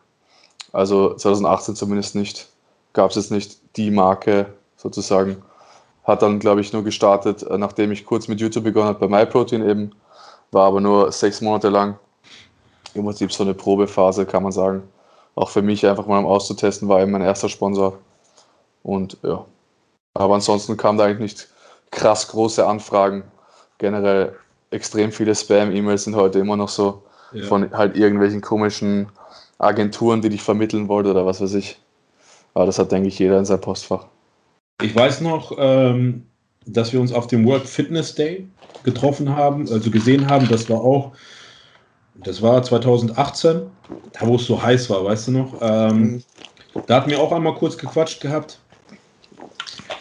[0.71, 2.47] Also 2018 zumindest nicht.
[2.93, 5.41] Gab es jetzt nicht die Marke sozusagen.
[6.07, 9.25] Hat dann, glaube ich, nur gestartet, äh, nachdem ich kurz mit YouTube begonnen habe bei
[9.25, 9.91] MyProtein eben.
[10.51, 11.99] War aber nur sechs Monate lang
[12.93, 14.83] im Prinzip so eine Probephase, kann man sagen.
[15.35, 17.97] Auch für mich einfach mal um auszutesten, war eben mein erster Sponsor.
[18.83, 19.45] Und ja.
[20.13, 21.47] Aber ansonsten kamen da eigentlich nicht
[21.91, 23.23] krass große Anfragen.
[23.77, 24.35] Generell
[24.71, 27.45] extrem viele Spam-E-Mails sind heute immer noch so ja.
[27.45, 29.09] von halt irgendwelchen komischen
[29.59, 31.79] Agenturen, die dich vermitteln wollten oder was weiß ich.
[32.53, 34.07] Aber das hat, denke ich, jeder in seinem Postfach.
[34.81, 36.25] Ich weiß noch, ähm,
[36.65, 38.47] dass wir uns auf dem World Fitness Day
[38.83, 40.47] getroffen haben, also gesehen haben.
[40.47, 41.13] Das war auch
[42.23, 43.61] das war 2018,
[44.13, 45.55] da wo es so heiß war, weißt du noch?
[45.61, 46.23] Ähm, mhm.
[46.85, 48.59] Da hatten wir auch einmal kurz gequatscht gehabt.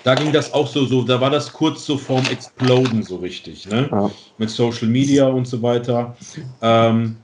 [0.05, 3.67] Da ging das auch so, so, da war das kurz so vorm Exploden so richtig,
[3.67, 3.89] ne?
[3.91, 4.11] Ja.
[4.39, 6.17] Mit Social Media und so weiter.
[6.63, 7.17] Ähm,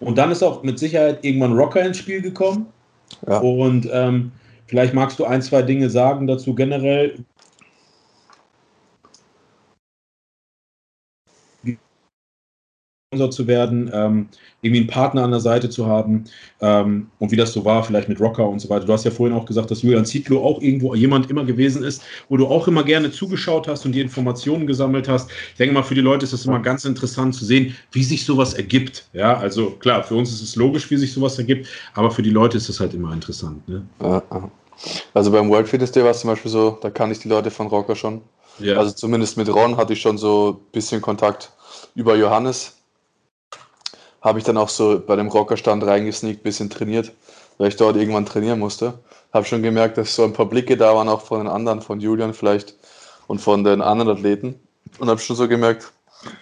[0.00, 2.66] und dann ist auch mit Sicherheit irgendwann Rocker ins Spiel gekommen.
[3.28, 3.38] Ja.
[3.38, 4.32] Und ähm,
[4.70, 7.16] vielleicht magst du ein, zwei Dinge sagen dazu generell,
[13.30, 14.28] zu werden, ähm,
[14.62, 16.26] irgendwie einen Partner an der Seite zu haben
[16.60, 18.86] ähm, und wie das so war, vielleicht mit Rocker und so weiter.
[18.86, 22.02] Du hast ja vorhin auch gesagt, dass Julian Zietlow auch irgendwo jemand immer gewesen ist,
[22.28, 25.28] wo du auch immer gerne zugeschaut hast und die Informationen gesammelt hast.
[25.50, 28.24] Ich denke mal, für die Leute ist es immer ganz interessant zu sehen, wie sich
[28.24, 29.08] sowas ergibt.
[29.12, 32.30] Ja, also klar, für uns ist es logisch, wie sich sowas ergibt, aber für die
[32.30, 33.68] Leute ist es halt immer interessant.
[33.68, 33.82] Ne?
[35.14, 37.50] Also beim World Fitness Day war es zum Beispiel so, da kann ich die Leute
[37.50, 38.22] von Rocker schon.
[38.58, 38.76] Ja.
[38.76, 41.52] Also zumindest mit Ron hatte ich schon so ein bisschen Kontakt
[41.94, 42.74] über Johannes
[44.20, 47.12] habe ich dann auch so bei dem Rockerstand reingesneakt, bisschen trainiert,
[47.58, 48.98] weil ich dort irgendwann trainieren musste.
[49.32, 52.00] Habe schon gemerkt, dass so ein paar Blicke da waren, auch von den anderen, von
[52.00, 52.74] Julian vielleicht
[53.26, 54.60] und von den anderen Athleten.
[54.98, 55.92] Und habe schon so gemerkt,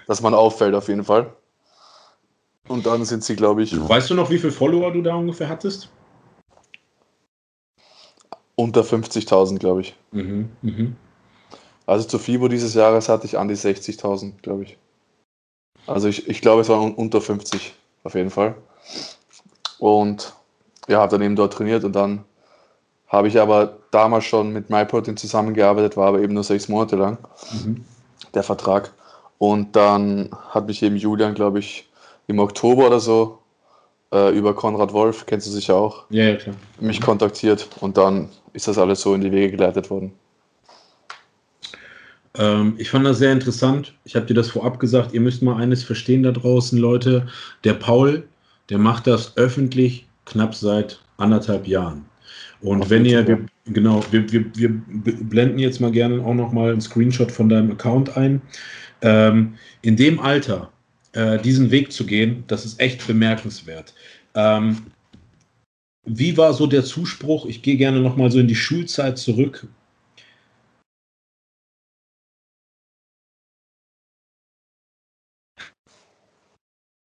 [0.07, 1.33] dass man auffällt auf jeden Fall.
[2.67, 3.77] Und dann sind sie, glaube ich.
[3.89, 5.89] Weißt du noch, wie viele Follower du da ungefähr hattest?
[8.59, 9.95] Unter 50.000, glaube ich.
[10.11, 10.93] Mhm, mh.
[11.87, 14.77] Also zu FIBO dieses Jahres hatte ich an die 60.000, glaube ich.
[15.87, 18.57] Also ich, ich glaube, es waren unter 50 auf jeden Fall.
[19.79, 20.35] Und
[20.89, 22.25] ja, habe dann eben dort trainiert und dann
[23.07, 27.19] habe ich aber damals schon mit MyProtein zusammengearbeitet, war aber eben nur sechs Monate lang
[27.53, 27.85] mhm.
[28.35, 28.93] der Vertrag.
[29.39, 31.89] Und dann hat mich eben Julian, glaube ich,
[32.27, 33.39] im Oktober oder so
[34.13, 36.57] äh, über Konrad Wolf, kennst du sicher auch, ja, ja, klar.
[36.81, 40.13] mich kontaktiert und dann ist das alles so in die Wege geleitet worden.
[42.37, 43.95] Ähm, ich fand das sehr interessant.
[44.05, 45.15] Ich habe dir das vorab gesagt.
[45.15, 47.29] Ihr müsst mal eines verstehen da draußen, Leute.
[47.63, 48.27] Der Paul,
[48.69, 52.05] der macht das öffentlich knapp seit anderthalb Jahren.
[52.61, 54.69] Und Auf wenn ihr, wir, genau, wir, wir, wir
[55.21, 58.43] blenden jetzt mal gerne auch noch mal einen Screenshot von deinem Account ein.
[59.03, 60.73] Ähm, in dem Alter
[61.13, 63.95] äh, diesen Weg zu gehen, das ist echt bemerkenswert.
[64.35, 64.79] Ähm,
[66.09, 67.47] wie war so der Zuspruch?
[67.47, 69.67] Ich gehe gerne noch mal so in die Schulzeit zurück.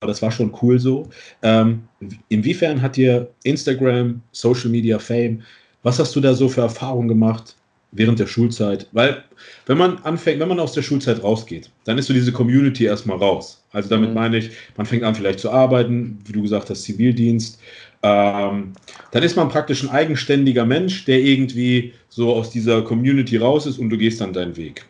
[0.08, 1.10] das war schon cool so.
[1.42, 1.88] Ähm,
[2.28, 5.44] inwiefern hat dir Instagram, Social Media, Fame,
[5.82, 7.56] was hast du da so für Erfahrungen gemacht
[7.94, 8.88] während der Schulzeit?
[8.92, 9.24] Weil,
[9.66, 13.18] wenn man anfängt, wenn man aus der Schulzeit rausgeht, dann ist so diese Community erstmal
[13.18, 13.64] raus.
[13.72, 14.16] Also damit mhm.
[14.16, 17.60] meine ich, man fängt an vielleicht zu arbeiten, wie du gesagt hast, Zivildienst.
[18.04, 18.74] Ähm,
[19.12, 23.80] dann ist man praktisch ein eigenständiger Mensch, der irgendwie so aus dieser Community raus ist
[23.80, 24.86] und du gehst dann deinen Weg.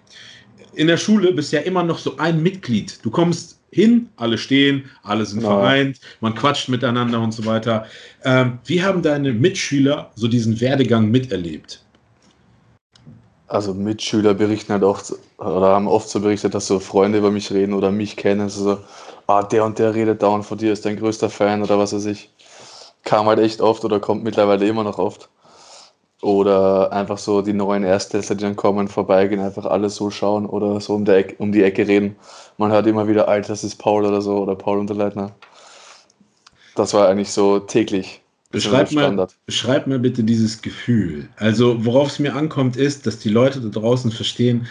[0.76, 2.98] In der Schule bist du ja immer noch so ein Mitglied.
[3.04, 5.60] Du kommst hin, alle stehen, alle sind genau.
[5.60, 7.86] vereint, man quatscht miteinander und so weiter.
[8.24, 11.83] Ähm, wie haben deine Mitschüler so diesen Werdegang miterlebt?
[13.54, 17.52] Also Mitschüler berichten halt oft oder haben oft so berichtet, dass so Freunde über mich
[17.52, 18.42] reden oder mich kennen.
[18.42, 18.80] Also so,
[19.28, 22.06] ah, der und der redet dauernd von dir, ist dein größter Fan oder was weiß
[22.08, 22.32] ich.
[23.04, 25.30] Kam halt echt oft oder kommt mittlerweile immer noch oft.
[26.24, 30.82] Oder einfach so die neuen Ersttester, die dann kommen, vorbeigehen, einfach alles so schauen oder
[30.82, 32.16] so um, Ecke, um die Ecke reden.
[32.58, 35.36] Man hört immer wieder, Alter, das ist Paul oder so oder Paul Unterleitner.
[36.76, 38.23] Das war eigentlich so täglich.
[38.54, 41.28] Beschreib mal, beschreib mal bitte dieses Gefühl.
[41.38, 44.68] Also, worauf es mir ankommt, ist, dass die Leute da draußen verstehen,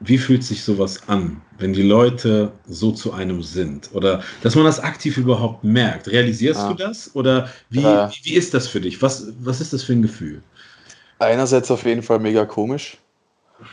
[0.00, 3.90] wie fühlt sich sowas an, wenn die Leute so zu einem sind?
[3.94, 6.08] Oder dass man das aktiv überhaupt merkt.
[6.08, 6.68] Realisierst ja.
[6.68, 7.14] du das?
[7.14, 9.00] Oder wie, wie, wie, ist das für dich?
[9.00, 10.42] Was, was ist das für ein Gefühl?
[11.20, 12.98] Einerseits auf jeden Fall mega komisch,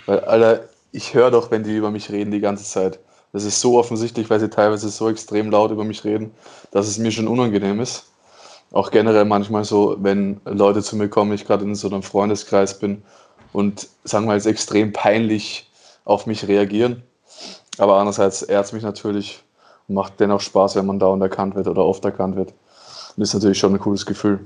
[0.05, 2.99] weil Alter, ich höre doch, wenn die über mich reden die ganze Zeit.
[3.33, 6.31] Das ist so offensichtlich, weil sie teilweise so extrem laut über mich reden,
[6.69, 8.12] dass es mir schon unangenehm ist.
[8.73, 12.79] Auch generell manchmal so, wenn Leute zu mir kommen, ich gerade in so einem Freundeskreis
[12.79, 13.03] bin
[13.53, 15.69] und sagen wir jetzt extrem peinlich
[16.03, 17.03] auf mich reagieren.
[17.77, 19.41] Aber andererseits ehrt mich natürlich
[19.87, 22.53] und macht dennoch Spaß, wenn man da erkannt wird oder oft erkannt wird.
[23.15, 24.41] Das ist natürlich schon ein cooles Gefühl.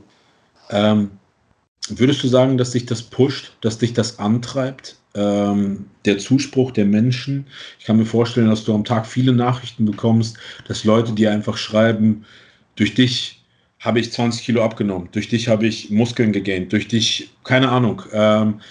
[0.70, 1.10] Ähm,
[1.90, 6.86] Würdest du sagen, dass dich das pusht, dass dich das antreibt, ähm, der Zuspruch der
[6.86, 7.48] Menschen?
[7.80, 10.38] Ich kann mir vorstellen, dass du am Tag viele Nachrichten bekommst,
[10.68, 12.26] dass Leute dir einfach schreiben,
[12.76, 13.37] durch dich
[13.88, 18.04] habe ich 20 Kilo abgenommen, durch dich habe ich Muskeln gegaint, durch dich, keine Ahnung.
[18.12, 18.62] Ähm,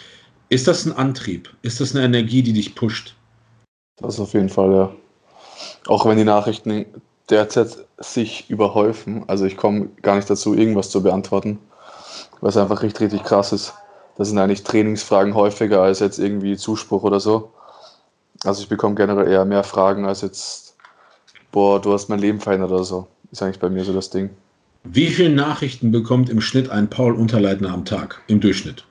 [0.48, 1.52] ist das ein Antrieb?
[1.62, 3.16] Ist das eine Energie, die dich pusht?
[3.96, 4.92] Das auf jeden Fall, ja.
[5.88, 6.87] Auch wenn die Nachrichten
[7.31, 11.59] derzeit sich überhäufen, also ich komme gar nicht dazu, irgendwas zu beantworten
[12.40, 13.74] was einfach richtig, richtig krass ist.
[14.16, 17.52] Das sind eigentlich Trainingsfragen häufiger als jetzt irgendwie Zuspruch oder so.
[18.44, 20.76] Also ich bekomme generell eher mehr Fragen als jetzt,
[21.52, 23.07] boah, du hast mein Leben verändert oder so.
[23.31, 24.31] Ist eigentlich bei mir so das Ding.
[24.92, 28.85] Wie viele Nachrichten bekommt im Schnitt ein Paul Unterleitner am Tag, im Durchschnitt?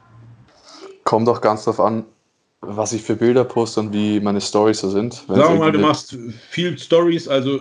[1.03, 2.05] Kommt auch ganz darauf an,
[2.61, 5.13] was ich für Bilder poste und wie meine Stories so sind.
[5.13, 6.17] Sagen wir mal, du machst
[6.49, 7.59] viel Stories, also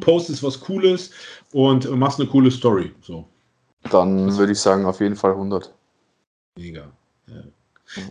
[0.00, 1.10] postest was Cooles
[1.52, 2.92] und machst eine coole Story.
[3.00, 3.28] So.
[3.90, 5.72] Dann würde ich sagen, auf jeden Fall 100.
[6.56, 6.90] Mega.
[7.26, 7.42] Ja.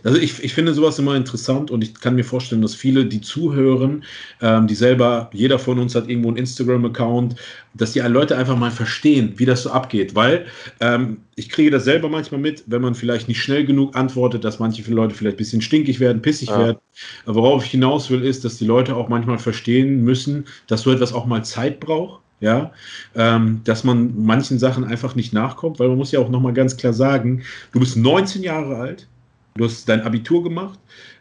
[0.02, 3.20] Also ich, ich finde sowas immer interessant und ich kann mir vorstellen, dass viele, die
[3.20, 4.04] zuhören,
[4.40, 7.36] ähm, die selber, jeder von uns hat irgendwo einen Instagram-Account,
[7.74, 10.14] dass die Leute einfach mal verstehen, wie das so abgeht.
[10.14, 10.46] Weil
[10.80, 14.58] ähm, ich kriege das selber manchmal mit, wenn man vielleicht nicht schnell genug antwortet, dass
[14.58, 16.58] manche Leute vielleicht ein bisschen stinkig werden, pissig ja.
[16.58, 16.78] werden.
[17.26, 21.12] Worauf ich hinaus will, ist, dass die Leute auch manchmal verstehen müssen, dass so etwas
[21.12, 22.72] auch mal Zeit braucht ja,
[23.14, 26.76] ähm, dass man manchen Sachen einfach nicht nachkommt, weil man muss ja auch nochmal ganz
[26.76, 29.08] klar sagen, du bist 19 Jahre alt,
[29.54, 30.78] du hast dein Abitur gemacht,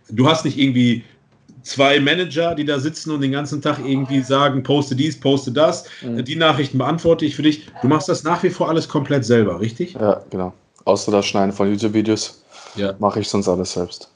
[0.10, 1.04] du hast nicht irgendwie
[1.62, 5.86] zwei Manager, die da sitzen und den ganzen Tag irgendwie sagen, poste dies, poste das,
[6.02, 6.24] mhm.
[6.26, 7.67] die Nachrichten beantworte ich für dich.
[7.82, 9.93] Du machst das nach wie vor alles komplett selber, richtig?
[9.93, 10.54] Ja, genau.
[10.86, 12.43] Außer das Schneiden von YouTube-Videos
[12.76, 12.93] ja.
[13.00, 14.10] mache ich sonst alles selbst.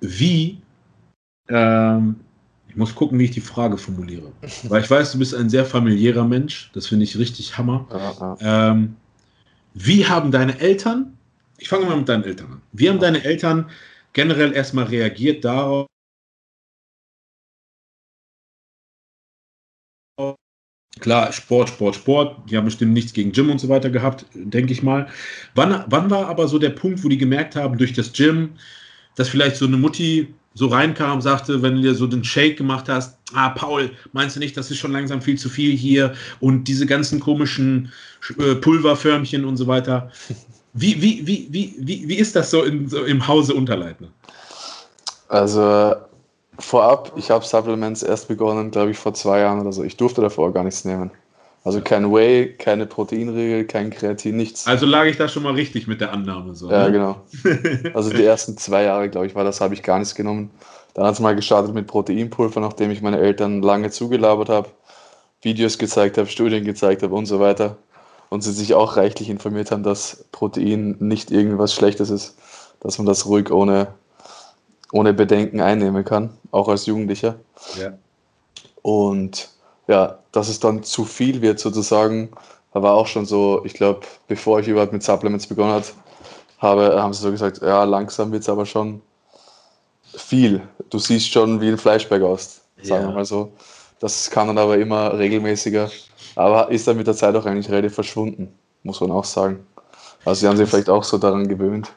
[0.00, 0.58] Wie
[1.48, 2.16] ähm,
[2.68, 4.30] ich muss gucken, wie ich die Frage formuliere.
[4.64, 6.70] Weil ich weiß, du bist ein sehr familiärer Mensch.
[6.74, 7.86] Das finde ich richtig Hammer.
[7.90, 8.70] Ja, ja.
[8.70, 8.96] Ähm,
[9.74, 11.17] wie haben deine Eltern,
[11.58, 13.70] ich fange mal mit deinen Eltern an, wie haben deine Eltern
[14.12, 15.86] generell erstmal reagiert darauf,
[21.00, 22.50] Klar, Sport, Sport, Sport.
[22.50, 25.08] Die haben bestimmt nichts gegen Gym und so weiter gehabt, denke ich mal.
[25.54, 28.50] Wann, wann war aber so der Punkt, wo die gemerkt haben, durch das Gym,
[29.16, 32.88] dass vielleicht so eine Mutti so reinkam, sagte, wenn du dir so den Shake gemacht
[32.88, 36.66] hast, ah, Paul, meinst du nicht, das ist schon langsam viel zu viel hier und
[36.66, 37.92] diese ganzen komischen
[38.38, 40.10] äh, Pulverförmchen und so weiter.
[40.72, 44.08] Wie, wie, wie, wie, wie, wie ist das so, in, so im Hause Unterleitner?
[45.28, 45.94] Also
[46.58, 49.84] vorab, ich habe Supplements erst begonnen, glaube ich, vor zwei Jahren oder so.
[49.84, 51.10] Ich durfte davor gar nichts nehmen.
[51.64, 54.66] Also kein Whey, keine Proteinregel, kein Kreatin, nichts.
[54.66, 56.54] Also lag ich da schon mal richtig mit der Annahme.
[56.54, 56.92] So, ja, ne?
[56.92, 57.16] genau.
[57.94, 60.50] Also die ersten zwei Jahre, glaube ich, war das, habe ich gar nichts genommen.
[60.94, 64.68] Dann hat es mal gestartet mit Proteinpulver, nachdem ich meine Eltern lange zugelabert habe,
[65.42, 67.76] Videos gezeigt habe, Studien gezeigt habe und so weiter.
[68.30, 72.36] Und sie sich auch reichlich informiert haben, dass Protein nicht irgendwas Schlechtes ist,
[72.80, 73.88] dass man das ruhig ohne,
[74.92, 77.36] ohne Bedenken einnehmen kann, auch als Jugendlicher.
[77.80, 77.92] Ja.
[78.82, 79.48] Und
[79.86, 82.30] ja, dass es dann zu viel wird sozusagen,
[82.72, 85.92] war auch schon so, ich glaube, bevor ich überhaupt mit Supplements begonnen hat,
[86.58, 89.00] habe, haben sie so gesagt, ja, langsam wird es aber schon
[90.14, 90.62] viel.
[90.90, 93.08] Du siehst schon wie ein Fleischberg aus, sagen ja.
[93.08, 93.52] wir mal so.
[94.00, 95.90] Das kann dann aber immer regelmäßiger,
[96.38, 98.48] aber ist dann mit der Zeit auch eigentlich relativ verschwunden,
[98.82, 99.66] muss man auch sagen.
[100.24, 101.92] Also sie haben sich vielleicht auch so daran gewöhnt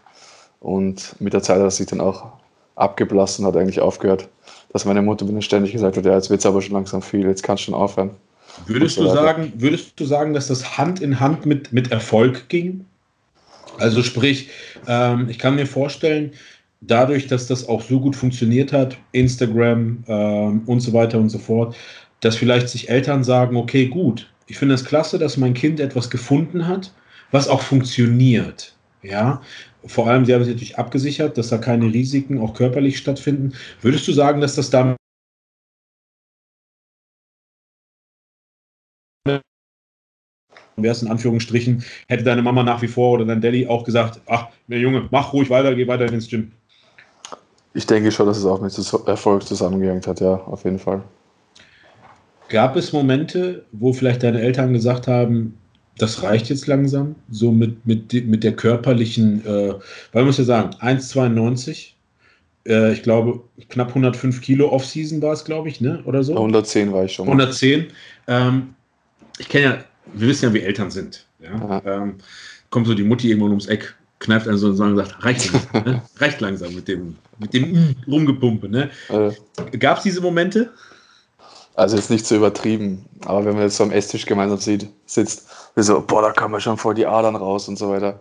[0.60, 2.25] und mit der Zeit hat es sich dann auch
[2.75, 4.27] abgeblasen, hat eigentlich aufgehört
[4.71, 7.27] dass meine Mutter mir ständig gesagt hat, ja, jetzt wird es aber schon langsam viel,
[7.27, 8.12] jetzt kannst du schon aufhören.
[8.65, 12.86] Würdest du, sagen, würdest du sagen, dass das Hand in Hand mit, mit Erfolg ging?
[13.80, 14.49] Also sprich,
[14.88, 16.34] ähm, ich kann mir vorstellen,
[16.82, 21.38] dadurch, dass das auch so gut funktioniert hat, Instagram ähm, und so weiter und so
[21.38, 21.75] fort,
[22.19, 26.09] dass vielleicht sich Eltern sagen, okay, gut, ich finde es klasse, dass mein Kind etwas
[26.09, 26.93] gefunden hat,
[27.31, 28.75] was auch funktioniert.
[29.01, 29.41] Ja,
[29.85, 33.53] vor allem, Sie haben sich natürlich abgesichert, dass da keine Risiken auch körperlich stattfinden.
[33.81, 34.97] Würdest du sagen, dass das damit
[40.75, 44.19] wäre es in Anführungsstrichen, hätte deine Mama nach wie vor oder dein Daddy auch gesagt,
[44.27, 46.51] ach, Junge, mach ruhig weiter, geh weiter ins Gym.
[47.73, 51.03] Ich denke schon, dass es auch mit Erfolg zusammengehängt hat, ja, auf jeden Fall.
[52.51, 55.57] Gab es Momente, wo vielleicht deine Eltern gesagt haben,
[55.97, 59.79] das reicht jetzt langsam, so mit, mit, mit der körperlichen, äh, weil
[60.11, 61.91] man muss ja sagen, 1,92,
[62.67, 66.01] äh, ich glaube knapp 105 Kilo Off-Season war es, glaube ich, ne?
[66.03, 66.35] oder so?
[66.35, 67.25] 110 war ich schon.
[67.27, 67.87] 110.
[68.27, 68.75] Ähm,
[69.39, 69.77] ich kenne ja,
[70.13, 71.25] wir wissen ja, wie Eltern sind.
[71.39, 71.81] Ja?
[71.85, 72.15] Ähm,
[72.69, 76.01] kommt so die Mutti irgendwann ums Eck, kneift einen so und sagt, reicht langsam, ne?
[76.17, 78.67] reicht langsam mit dem, mit dem Rumgepumpe.
[78.67, 78.89] Ne?
[79.07, 79.77] Äh.
[79.77, 80.69] Gab es diese Momente?
[81.75, 85.47] Also jetzt nicht so übertrieben, aber wenn man jetzt so am Esstisch gemeinsam sieht, sitzt,
[85.73, 88.19] wir so, boah, da kann man schon voll die Adern raus und so weiter.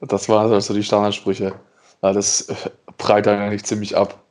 [0.00, 1.54] Das waren also die Standardsprüche.
[2.02, 2.54] Ja, das äh,
[2.96, 4.22] prallt dann eigentlich ziemlich ab.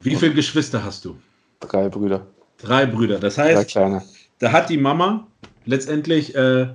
[0.00, 1.16] Wie viele Geschwister hast du?
[1.60, 2.26] Drei Brüder.
[2.58, 3.18] Drei Brüder.
[3.18, 3.76] Das heißt,
[4.38, 5.26] da hat die Mama
[5.64, 6.68] letztendlich äh,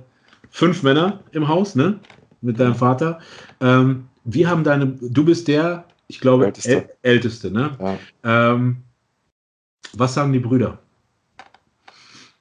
[0.50, 1.98] fünf Männer im Haus, ne?
[2.40, 3.18] Mit deinem Vater.
[3.60, 7.98] Ähm, wie haben deine, du bist der, ich glaube, Älteste, äl Älteste ne?
[8.24, 8.52] Ja.
[8.52, 8.78] Ähm,
[9.94, 10.78] was sagen die Brüder?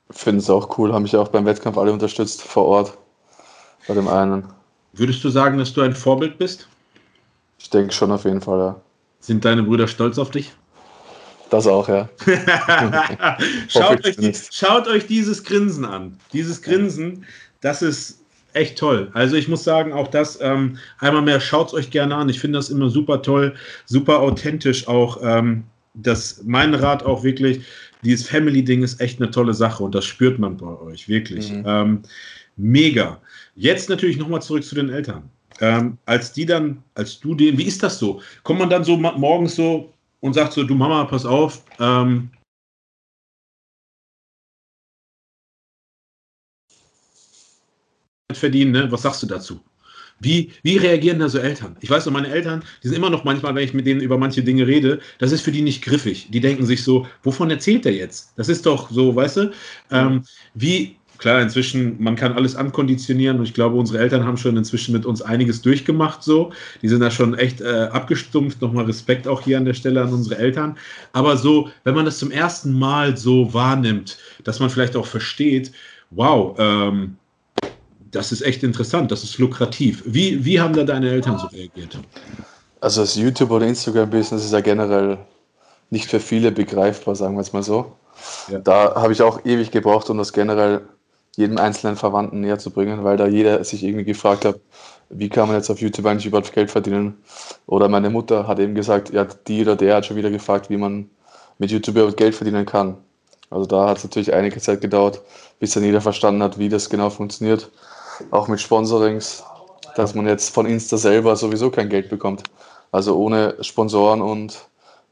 [0.10, 2.98] Finde es auch cool, haben mich auch beim Wettkampf alle unterstützt vor Ort.
[3.88, 4.46] Bei dem einen.
[4.94, 6.68] Würdest du sagen, dass du ein Vorbild bist?
[7.60, 8.82] Ich denke schon auf jeden Fall, ja.
[9.20, 10.54] Sind deine Brüder stolz auf dich?
[11.50, 12.10] Das auch, ja.
[13.70, 16.20] schaut, euch die, schaut, euch dieses Grinsen an.
[16.34, 17.26] Dieses Grinsen,
[17.62, 18.20] das ist
[18.54, 19.10] echt toll.
[19.14, 22.30] Also ich muss sagen, auch das ähm, einmal mehr, schaut es euch gerne an.
[22.30, 23.56] Ich finde das immer super toll,
[23.86, 25.20] super authentisch auch.
[25.22, 25.64] Ähm,
[26.02, 27.62] das mein Rat auch wirklich,
[28.04, 31.52] dieses Family-Ding ist echt eine tolle Sache und das spürt man bei euch, wirklich.
[31.52, 31.64] Mhm.
[31.66, 32.02] Ähm,
[32.56, 33.22] mega.
[33.56, 35.30] Jetzt natürlich nochmal zurück zu den Eltern.
[35.60, 38.22] ähm, als die dann, als du den, wie ist das so?
[38.44, 42.30] Kommt man dann so morgens so und sagt so, du Mama, pass auf, ähm,
[48.34, 48.92] verdienen, ne?
[48.92, 49.60] Was sagst du dazu?
[50.20, 51.76] Wie, wie reagieren da so Eltern?
[51.80, 54.18] Ich weiß noch, meine Eltern, die sind immer noch manchmal, wenn ich mit denen über
[54.18, 56.28] manche Dinge rede, das ist für die nicht griffig.
[56.32, 58.34] Die denken sich so, wovon erzählt er jetzt?
[58.36, 59.52] Das ist doch so, weißt du?
[59.92, 60.24] Ähm,
[60.56, 64.92] wie, klar, inzwischen, man kann alles ankonditionieren und ich glaube, unsere Eltern haben schon inzwischen
[64.92, 66.52] mit uns einiges durchgemacht so.
[66.82, 68.60] Die sind da schon echt äh, abgestumpft.
[68.62, 70.78] Nochmal Respekt auch hier an der Stelle an unsere Eltern.
[71.14, 75.72] Aber so, wenn man das zum ersten Mal so wahrnimmt, dass man vielleicht auch versteht,
[76.10, 77.18] wow, ähm,
[78.12, 80.04] das ist echt interessant, das ist lukrativ.
[80.06, 82.00] Wie, wie haben da deine Eltern so reagiert?
[82.80, 85.18] Also das YouTube- oder Instagram-Business ist ja generell
[85.90, 87.94] nicht für viele begreifbar, sagen wir es mal so.
[88.50, 88.60] Ja.
[88.60, 90.82] Da habe ich auch ewig gebraucht, um das generell
[91.36, 94.60] jedem einzelnen Verwandten näher zu bringen, weil da jeder sich irgendwie gefragt hat,
[95.10, 97.18] wie kann man jetzt auf YouTube eigentlich überhaupt Geld verdienen?
[97.66, 100.78] Oder meine Mutter hat eben gesagt, ja, die oder der hat schon wieder gefragt, wie
[100.78, 101.10] man
[101.60, 102.98] mit YouTube überhaupt Geld verdienen kann.
[103.50, 105.22] Also da hat es natürlich einige Zeit gedauert,
[105.60, 107.70] bis dann jeder verstanden hat, wie das genau funktioniert
[108.32, 109.44] auch mit Sponsorings,
[109.96, 112.44] dass man jetzt von Insta selber sowieso kein Geld bekommt.
[112.92, 114.68] Also ohne Sponsoren und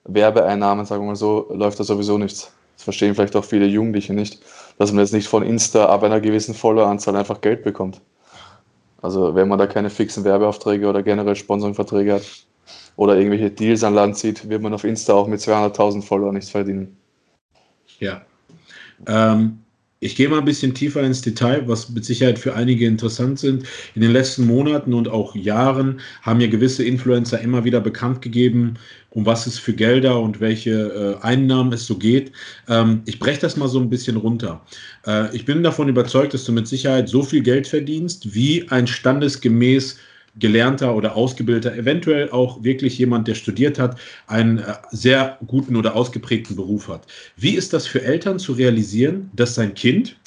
[0.06, 2.52] Werbeeinnahmen, sagen wir mal so, läuft da sowieso nichts.
[2.76, 4.42] Das verstehen vielleicht auch viele Jugendliche nicht,
[4.78, 8.02] dass man jetzt nicht von Insta ab einer gewissen Followeranzahl einfach Geld bekommt.
[9.02, 12.24] Also wenn man da keine fixen Werbeaufträge oder generell Sponsoringverträge hat
[12.96, 16.50] oder irgendwelche Deals an Land zieht, wird man auf Insta auch mit 200.000 Follower nichts
[16.50, 16.98] verdienen.
[18.00, 18.22] Ja.
[19.08, 19.65] Ähm,
[20.06, 23.64] ich gehe mal ein bisschen tiefer ins Detail, was mit Sicherheit für einige interessant sind.
[23.96, 28.76] In den letzten Monaten und auch Jahren haben ja gewisse Influencer immer wieder bekannt gegeben,
[29.10, 32.32] um was es für Gelder und welche äh, Einnahmen es so geht.
[32.70, 34.62] Ähm, ich breche das mal so ein bisschen runter.
[35.08, 38.86] Äh, ich bin davon überzeugt, dass du mit Sicherheit so viel Geld verdienst, wie ein
[38.86, 39.98] standesgemäß
[40.38, 45.96] gelernter oder ausgebildeter, eventuell auch wirklich jemand, der studiert hat, einen äh, sehr guten oder
[45.96, 47.08] ausgeprägten Beruf hat.
[47.38, 50.18] Wie ist das für Eltern zu realisieren, dass sein Kind,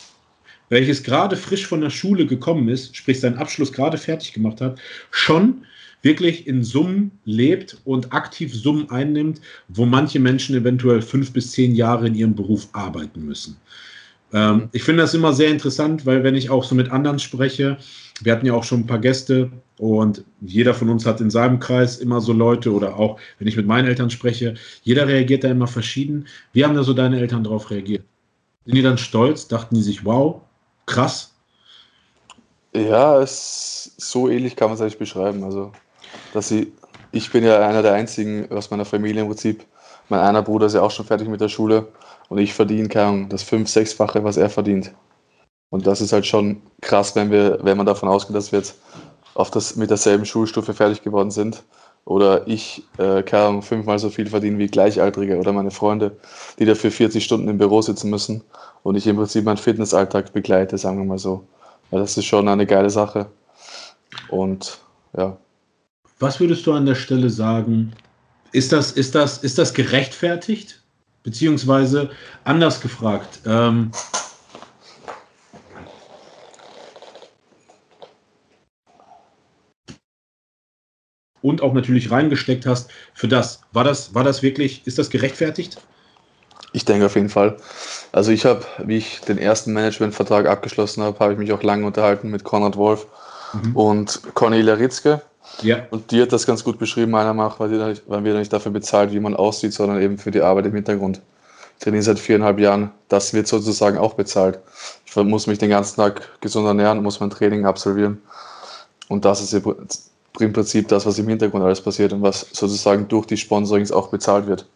[0.71, 4.79] welches gerade frisch von der Schule gekommen ist, sprich seinen Abschluss gerade fertig gemacht hat,
[5.11, 5.65] schon
[6.03, 11.75] wirklich in Summen lebt und aktiv Summen einnimmt, wo manche Menschen eventuell fünf bis zehn
[11.75, 13.57] Jahre in ihrem Beruf arbeiten müssen.
[14.33, 17.79] Ähm, ich finde das immer sehr interessant, weil wenn ich auch so mit anderen spreche,
[18.21, 21.61] wir hatten ja auch schon ein paar Gäste und jeder von uns hat in seinem
[21.61, 25.49] Kreis immer so Leute oder auch, wenn ich mit meinen Eltern spreche, jeder reagiert da
[25.49, 26.27] immer verschieden.
[26.53, 28.05] Wie haben da so deine Eltern darauf reagiert?
[28.65, 29.49] Sind die dann stolz?
[29.49, 30.43] Dachten die sich, wow,
[30.85, 31.35] krass?
[32.75, 35.43] Ja, es, so ähnlich kann man es eigentlich beschreiben.
[35.45, 35.73] Also,
[36.35, 36.73] dass sie,
[37.13, 39.65] ich bin ja einer der einzigen aus meiner Familie im Prinzip.
[40.09, 41.89] Mein einer Bruder ist ja auch schon fertig mit der Schule
[42.29, 44.93] und ich verdiene, keine Ahnung, das fünf-, sechsfache, was er verdient.
[45.71, 48.77] Und das ist halt schon krass, wenn, wir, wenn man davon ausgeht, dass wir jetzt
[49.35, 51.63] auf das, mit derselben Schulstufe fertig geworden sind.
[52.05, 56.17] Oder ich, äh, keine Ahnung, fünfmal so viel verdiene wie Gleichaltrige oder meine Freunde,
[56.59, 58.43] die dafür 40 Stunden im Büro sitzen müssen
[58.83, 61.47] und ich im Prinzip meinen Fitnessalltag begleite, sagen wir mal so.
[61.91, 63.27] Weil das ist schon eine geile Sache.
[64.31, 64.79] Und
[65.17, 65.37] ja.
[66.19, 67.93] Was würdest du an der Stelle sagen?
[68.53, 70.78] Ist das, ist das, ist das gerechtfertigt?
[71.29, 72.09] Beziehungsweise
[72.45, 73.91] anders gefragt, ähm,
[81.43, 83.61] und auch natürlich reingesteckt hast für das.
[83.73, 85.77] War das, war das wirklich, ist das gerechtfertigt?
[86.73, 87.59] Ich denke auf jeden Fall.
[88.11, 91.85] Also ich habe, wie ich den ersten Managementvertrag abgeschlossen habe, habe ich mich auch lange
[91.85, 93.07] unterhalten mit Konrad Wolf
[93.53, 93.77] mhm.
[93.77, 95.21] und Cornelia Ritzke.
[95.63, 95.87] Ja.
[95.91, 98.53] Und die hat das ganz gut beschrieben, meiner Meinung nach, weil, die, weil wir nicht
[98.53, 101.21] dafür bezahlt, wie man aussieht, sondern eben für die Arbeit im Hintergrund.
[101.79, 102.91] Ich trainiere seit viereinhalb Jahren.
[103.09, 104.59] Das wird sozusagen auch bezahlt.
[105.07, 108.21] Ich muss mich den ganzen Tag gesund ernähren, muss mein Training absolvieren.
[109.09, 113.27] Und das ist im Prinzip das, was im Hintergrund alles passiert und was sozusagen durch
[113.27, 114.67] die Sponsorings auch bezahlt wird.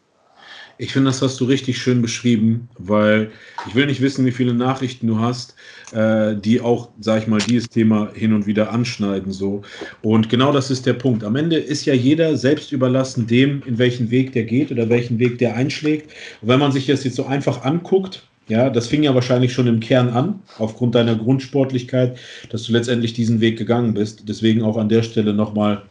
[0.79, 3.31] Ich finde, das hast du richtig schön beschrieben, weil
[3.69, 5.55] ich will nicht wissen, wie viele Nachrichten du hast,
[5.93, 9.33] äh, die auch, sag ich mal, dieses Thema hin und wieder anschneiden.
[9.33, 9.63] So.
[10.03, 11.25] Und genau das ist der Punkt.
[11.25, 15.19] Am Ende ist ja jeder selbst überlassen dem, in welchen Weg der geht oder welchen
[15.19, 16.11] Weg der einschlägt.
[16.41, 19.67] Und wenn man sich das jetzt so einfach anguckt, ja, das fing ja wahrscheinlich schon
[19.67, 22.19] im Kern an, aufgrund deiner Grundsportlichkeit,
[22.51, 24.29] dass du letztendlich diesen Weg gegangen bist.
[24.29, 25.83] Deswegen auch an der Stelle nochmal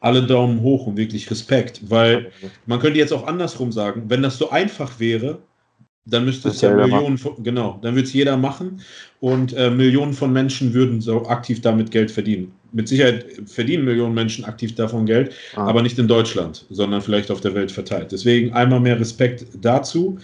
[0.00, 2.32] alle Daumen hoch und wirklich Respekt, weil
[2.66, 5.38] man könnte jetzt auch andersrum sagen, wenn das so einfach wäre,
[6.06, 8.80] dann müsste es ja Millionen von, genau, dann würde es jeder machen
[9.20, 12.52] und äh, Millionen von Menschen würden so aktiv damit Geld verdienen.
[12.72, 15.66] Mit Sicherheit verdienen Millionen Menschen aktiv davon Geld, ah.
[15.66, 18.12] aber nicht in Deutschland, sondern vielleicht auf der Welt verteilt.
[18.12, 20.18] Deswegen einmal mehr Respekt dazu.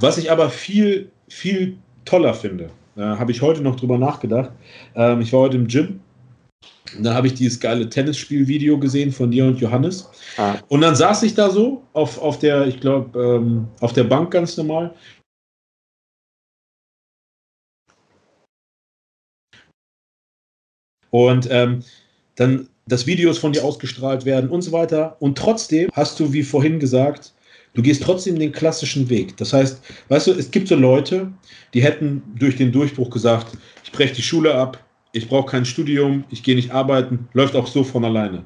[0.00, 4.52] Was ich aber viel, viel toller finde, äh, habe ich heute noch drüber nachgedacht.
[4.94, 6.00] Ähm, ich war heute im Gym
[6.96, 10.08] Und dann habe ich dieses geile Tennisspiel-Video gesehen von dir und Johannes.
[10.36, 10.56] Ah.
[10.68, 14.30] Und dann saß ich da so auf, auf der, ich glaube, ähm, auf der Bank
[14.30, 14.94] ganz normal.
[21.10, 21.82] Und ähm,
[22.36, 25.16] dann dass Videos von dir ausgestrahlt werden und so weiter.
[25.20, 27.34] Und trotzdem hast du, wie vorhin gesagt,
[27.74, 29.36] du gehst trotzdem den klassischen Weg.
[29.36, 31.30] Das heißt, weißt du, es gibt so Leute,
[31.74, 34.82] die hätten durch den Durchbruch gesagt, ich breche die Schule ab,
[35.12, 38.44] ich brauche kein Studium, ich gehe nicht arbeiten, läuft auch so von alleine.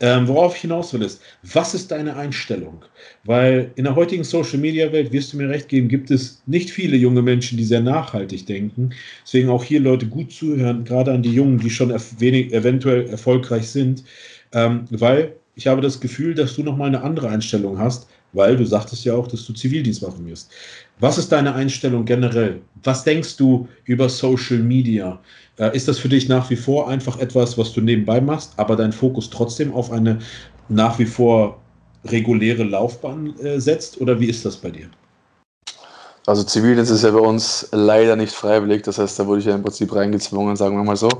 [0.00, 2.84] Ähm, worauf ich hinaus will ist, was ist deine Einstellung?
[3.24, 7.22] Weil in der heutigen Social-Media-Welt, wirst du mir recht geben, gibt es nicht viele junge
[7.22, 8.90] Menschen, die sehr nachhaltig denken.
[9.24, 13.68] Deswegen auch hier Leute gut zuhören, gerade an die Jungen, die schon wenig, eventuell erfolgreich
[13.68, 14.04] sind,
[14.52, 18.66] ähm, weil ich habe das Gefühl, dass du nochmal eine andere Einstellung hast, weil du
[18.66, 20.50] sagtest ja auch, dass du Zivildienst machen wirst.
[21.00, 22.60] Was ist deine Einstellung generell?
[22.84, 25.18] Was denkst du über Social Media?
[25.58, 28.76] Äh, ist das für dich nach wie vor einfach etwas, was du nebenbei machst, aber
[28.76, 30.20] dein Fokus trotzdem auf eine
[30.68, 31.60] nach wie vor
[32.04, 34.00] reguläre Laufbahn äh, setzt?
[34.00, 34.86] Oder wie ist das bei dir?
[36.26, 39.54] Also Zivildienst ist ja bei uns leider nicht freiwillig, das heißt, da wurde ich ja
[39.54, 41.10] im Prinzip reingezwungen, sagen wir mal so.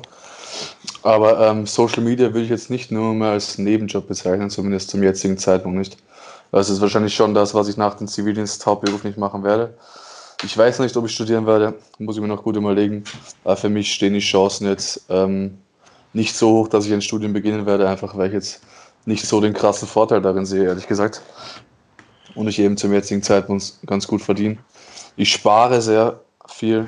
[1.03, 5.03] Aber ähm, Social Media würde ich jetzt nicht nur mehr als Nebenjob bezeichnen, zumindest zum
[5.03, 5.99] jetzigen Zeitpunkt nicht.
[6.55, 9.75] Das ist wahrscheinlich schon das, was ich nach dem Zivildienst hauptberuflich machen werde.
[10.45, 13.03] Ich weiß nicht, ob ich studieren werde, muss ich mir noch gut überlegen.
[13.43, 15.59] Aber für mich stehen die Chancen jetzt ähm,
[16.13, 18.61] nicht so hoch, dass ich ein Studium beginnen werde, einfach weil ich jetzt
[19.05, 21.23] nicht so den krassen Vorteil darin sehe, ehrlich gesagt.
[22.37, 24.59] Und ich eben zum jetzigen Zeitpunkt ganz gut verdiene.
[25.17, 26.87] Ich spare sehr viel.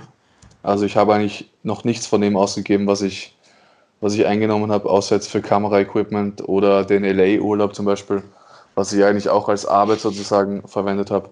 [0.63, 3.37] Also ich habe eigentlich noch nichts von dem ausgegeben, was ich,
[4.01, 8.23] was ich eingenommen habe, außer jetzt für Kameraequipment oder den LA-Urlaub zum Beispiel,
[8.77, 11.31] was ich eigentlich auch als Arbeit sozusagen verwendet habe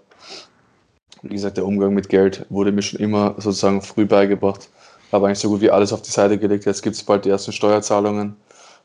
[1.25, 4.69] wie gesagt, der Umgang mit Geld wurde mir schon immer sozusagen früh beigebracht.
[5.11, 6.67] Habe eigentlich so gut wie alles auf die Seite gelegt.
[6.67, 8.37] Jetzt gibt es bald die ersten Steuerzahlungen.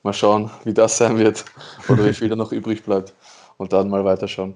[0.03, 1.43] Mal schauen, wie das sein wird
[1.89, 3.14] oder wie viel da noch übrig bleibt.
[3.57, 4.55] Und dann mal weiterschauen.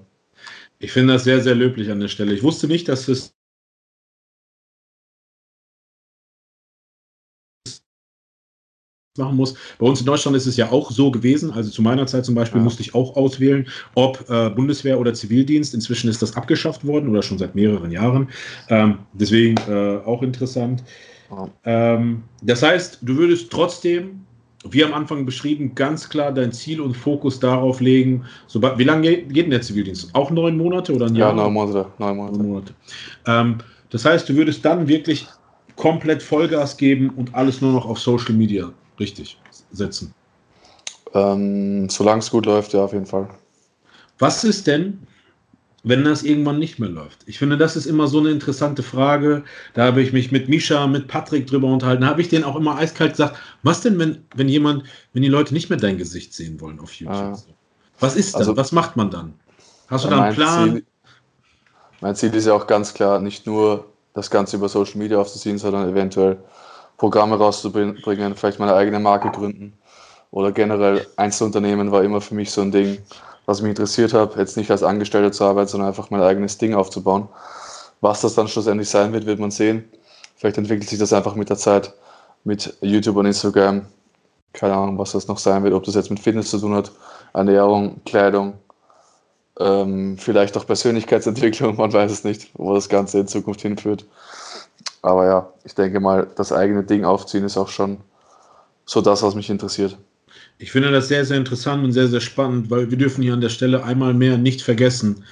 [0.78, 2.32] Ich finde das sehr, sehr löblich an der Stelle.
[2.32, 3.33] Ich wusste nicht, dass es
[9.16, 9.54] machen muss.
[9.78, 11.52] Bei uns in Deutschland ist es ja auch so gewesen.
[11.52, 12.64] Also zu meiner Zeit zum Beispiel ja.
[12.64, 15.72] musste ich auch auswählen, ob äh, Bundeswehr oder Zivildienst.
[15.72, 18.28] Inzwischen ist das abgeschafft worden oder schon seit mehreren Jahren.
[18.70, 20.82] Ähm, deswegen äh, auch interessant.
[21.30, 21.48] Ja.
[21.64, 24.26] Ähm, das heißt, du würdest trotzdem,
[24.68, 28.24] wie am Anfang beschrieben, ganz klar dein Ziel und Fokus darauf legen.
[28.48, 30.12] Sobald, wie lange geht denn der Zivildienst?
[30.12, 31.28] Auch neun Monate oder ein Jahr?
[31.28, 31.86] Ja, neun Monate.
[31.98, 32.38] Neun Monate.
[32.38, 32.74] Neun Monate.
[33.26, 33.58] Ähm,
[33.90, 35.24] das heißt, du würdest dann wirklich
[35.76, 39.38] komplett Vollgas geben und alles nur noch auf Social Media richtig
[39.72, 40.14] setzen?
[41.12, 43.28] Ähm, Solange es gut läuft, ja, auf jeden Fall.
[44.18, 45.06] Was ist denn,
[45.82, 47.20] wenn das irgendwann nicht mehr läuft?
[47.26, 49.44] Ich finde, das ist immer so eine interessante Frage.
[49.74, 52.02] Da habe ich mich mit Misha, mit Patrick drüber unterhalten.
[52.02, 55.28] Da habe ich denen auch immer eiskalt gesagt, was denn, wenn, wenn jemand, wenn die
[55.28, 57.16] Leute nicht mehr dein Gesicht sehen wollen auf YouTube?
[57.16, 57.38] Ah.
[58.00, 58.40] Was ist dann?
[58.40, 59.34] Also, was macht man dann?
[59.88, 60.72] Hast du da einen Plan?
[60.72, 60.84] Ziel,
[62.00, 65.58] mein Ziel ist ja auch ganz klar, nicht nur das Ganze über Social Media aufzuziehen,
[65.58, 66.38] sondern eventuell
[67.04, 67.98] Programme rauszubringen,
[68.34, 69.74] vielleicht meine eigene Marke gründen
[70.30, 72.96] oder generell Einzelunternehmen war immer für mich so ein Ding,
[73.44, 76.72] was mich interessiert hat, jetzt nicht als Angestellter zu arbeiten, sondern einfach mein eigenes Ding
[76.72, 77.28] aufzubauen.
[78.00, 79.84] Was das dann schlussendlich sein wird, wird man sehen.
[80.36, 81.92] Vielleicht entwickelt sich das einfach mit der Zeit,
[82.42, 83.84] mit YouTube und Instagram.
[84.54, 86.90] Keine Ahnung, was das noch sein wird, ob das jetzt mit Fitness zu tun hat,
[87.34, 88.54] Ernährung, Kleidung,
[89.60, 94.06] ähm, vielleicht auch Persönlichkeitsentwicklung, man weiß es nicht, wo das Ganze in Zukunft hinführt.
[95.04, 97.98] Aber ja, ich denke mal, das eigene Ding aufziehen ist auch schon
[98.86, 99.98] so das, was mich interessiert.
[100.56, 103.42] Ich finde das sehr, sehr interessant und sehr, sehr spannend, weil wir dürfen hier an
[103.42, 105.22] der Stelle einmal mehr nicht vergessen,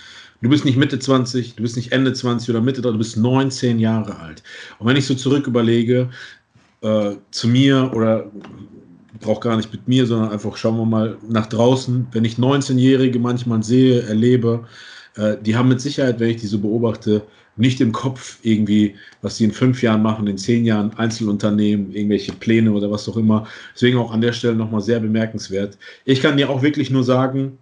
[0.43, 3.79] du bist nicht Mitte 20, du bist nicht Ende 20 oder Mitte, du bist 19
[3.79, 4.43] Jahre alt.
[4.79, 6.11] Und wenn ich so zurück überlege,
[6.83, 8.31] äh, zu mir oder
[9.21, 13.19] brauche gar nicht mit mir, sondern einfach schauen wir mal nach draußen, wenn ich 19-Jährige
[13.19, 14.67] manchmal sehe, erlebe,
[15.17, 17.23] äh, die haben mit Sicherheit, wenn ich die so beobachte,
[17.57, 22.33] nicht im Kopf irgendwie, was sie in fünf Jahren machen, in zehn Jahren Einzelunternehmen, irgendwelche
[22.33, 23.47] Pläne oder was auch immer.
[23.75, 25.77] Deswegen auch an der Stelle nochmal sehr bemerkenswert.
[26.05, 27.59] Ich kann dir auch wirklich nur sagen,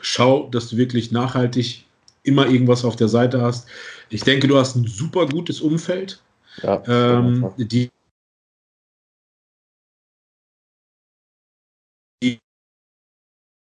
[0.00, 1.84] schau, dass du wirklich nachhaltig
[2.22, 3.68] immer irgendwas auf der Seite hast.
[4.10, 6.20] Ich denke, du hast ein super gutes Umfeld.
[6.62, 7.90] Ja, ähm, die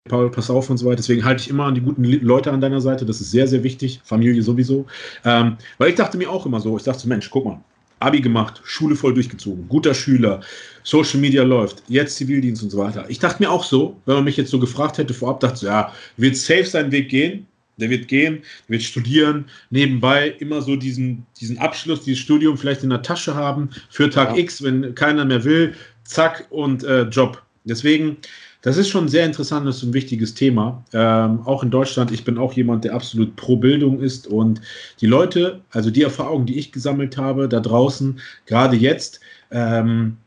[0.10, 0.98] Paul, pass auf und so weiter.
[0.98, 3.06] Deswegen halte ich immer an die guten Leute an deiner Seite.
[3.06, 4.02] Das ist sehr, sehr wichtig.
[4.04, 4.88] Familie sowieso.
[5.24, 7.62] Ähm, weil ich dachte mir auch immer so, ich dachte, Mensch, guck mal,
[8.00, 10.42] Abi gemacht, Schule voll durchgezogen, guter Schüler,
[10.82, 13.06] Social Media läuft, jetzt Zivildienst und so weiter.
[13.10, 15.62] Ich dachte mir auch so, wenn man mich jetzt so gefragt hätte vorab, dachte ich,
[15.62, 17.46] ja, wird safe seinen Weg gehen,
[17.78, 22.82] der wird gehen, der wird studieren, nebenbei immer so diesen, diesen Abschluss, dieses Studium vielleicht
[22.82, 24.38] in der Tasche haben für Tag ja.
[24.38, 27.44] X, wenn keiner mehr will, zack und äh, Job.
[27.66, 28.18] Deswegen,
[28.62, 30.84] das ist schon ein sehr interessantes und wichtiges Thema.
[30.94, 34.62] Ähm, auch in Deutschland, ich bin auch jemand, der absolut pro Bildung ist und
[35.02, 40.18] die Leute, also die Erfahrungen, die ich gesammelt habe da draußen, gerade jetzt, ähm,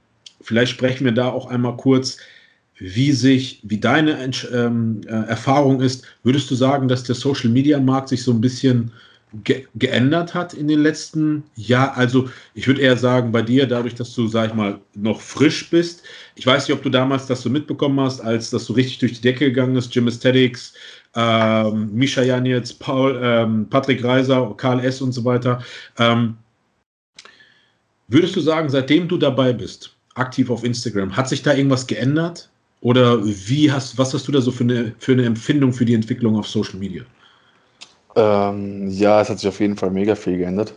[0.41, 2.18] vielleicht sprechen wir da auch einmal kurz,
[2.76, 4.18] wie sich, wie deine
[4.53, 6.05] ähm, äh, Erfahrung ist.
[6.24, 8.91] Würdest du sagen, dass der Social Media Markt sich so ein bisschen
[9.43, 11.97] ge geändert hat in den letzten Jahren?
[11.97, 15.70] Also ich würde eher sagen, bei dir, dadurch, dass du, sag ich mal, noch frisch
[15.70, 16.03] bist.
[16.37, 19.14] Ich weiß nicht, ob du damals das so mitbekommen hast, als das so richtig durch
[19.14, 19.95] die Decke gegangen ist.
[19.95, 20.74] Jim Aesthetics,
[21.14, 25.01] ähm, Misha Janitz, Paul, ähm, Patrick Reiser, Karl S.
[25.01, 25.62] und so weiter.
[25.99, 26.37] Ähm,
[28.09, 32.51] würdest du sagen, seitdem du dabei bist, aktiv auf Instagram, hat sich da irgendwas geändert?
[32.80, 35.95] Oder wie hast, was hast du da so für eine, für eine Empfindung für die
[35.95, 37.03] Entwicklung auf Social Media?
[38.16, 40.74] Ähm, ja, es hat sich auf jeden Fall mega viel geändert.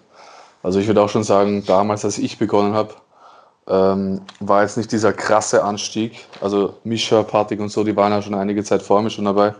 [0.64, 2.94] Also ich würde auch schon sagen, damals, als ich begonnen habe,
[3.68, 6.26] ähm, war jetzt nicht dieser krasse Anstieg.
[6.42, 9.54] Also Mischa, Patrick und so, die waren ja schon einige Zeit vor mir schon dabei.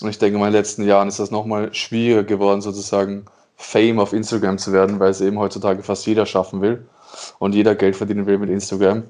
[0.00, 3.26] Und ich denke, in den letzten Jahren ist das nochmal schwieriger geworden, sozusagen
[3.56, 6.86] Fame auf Instagram zu werden, weil es eben heutzutage fast jeder schaffen will
[7.38, 9.04] und jeder Geld verdienen will mit Instagram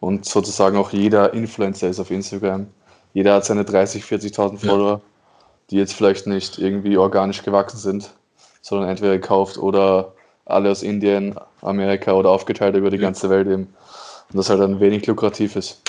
[0.00, 2.66] und sozusagen auch jeder Influencer ist auf Instagram.
[3.12, 5.00] Jeder hat seine 30, 40.000 Follower, ja.
[5.70, 8.10] Die jetzt vielleicht nicht irgendwie organisch gewachsen sind,
[8.60, 10.12] sondern entweder gekauft oder
[10.44, 13.74] alle aus Indien, Amerika oder aufgeteilt über die ganze Welt eben.
[14.30, 15.82] Und das halt dann wenig lukrativ ist.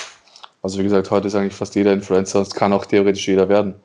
[0.61, 3.49] Also wie gesagt, heute ist eigentlich fast jeder Influencer und es kann auch theoretisch jeder
[3.49, 3.75] werden.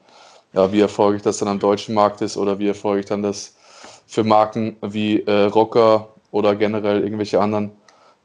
[0.53, 3.55] Ja, wie erfolgreich das dann am deutschen Markt ist oder wie erfolgreich dann das
[4.07, 7.71] für Marken wie äh, Rocker oder generell irgendwelche anderen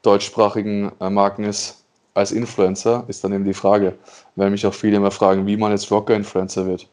[0.01, 3.95] deutschsprachigen äh, Marken ist, als Influencer ist dann eben die Frage,
[4.35, 6.87] weil mich auch viele immer fragen, wie man jetzt Rocker-Influencer wird.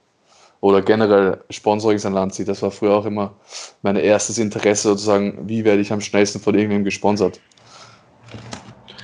[0.62, 2.46] Oder generell Sponsorings an Land zieht.
[2.46, 3.34] Das war früher auch immer
[3.82, 7.40] mein erstes Interesse, sozusagen, wie werde ich am schnellsten von irgendwem gesponsert.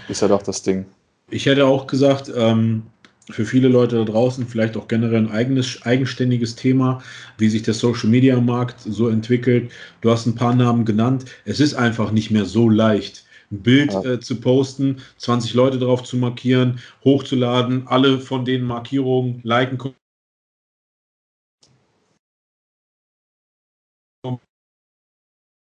[0.08, 0.86] Ist ja halt doch das Ding.
[1.30, 2.84] Ich hätte auch gesagt, ähm,
[3.28, 7.02] für viele Leute da draußen vielleicht auch generell ein eigenes, eigenständiges Thema,
[7.38, 9.72] wie sich der Social Media Markt so entwickelt.
[10.00, 11.24] Du hast ein paar Namen genannt.
[11.44, 14.04] Es ist einfach nicht mehr so leicht ein Bild ja.
[14.04, 19.78] äh, zu posten, 20 Leute drauf zu markieren, hochzuladen, alle von den Markierungen liken.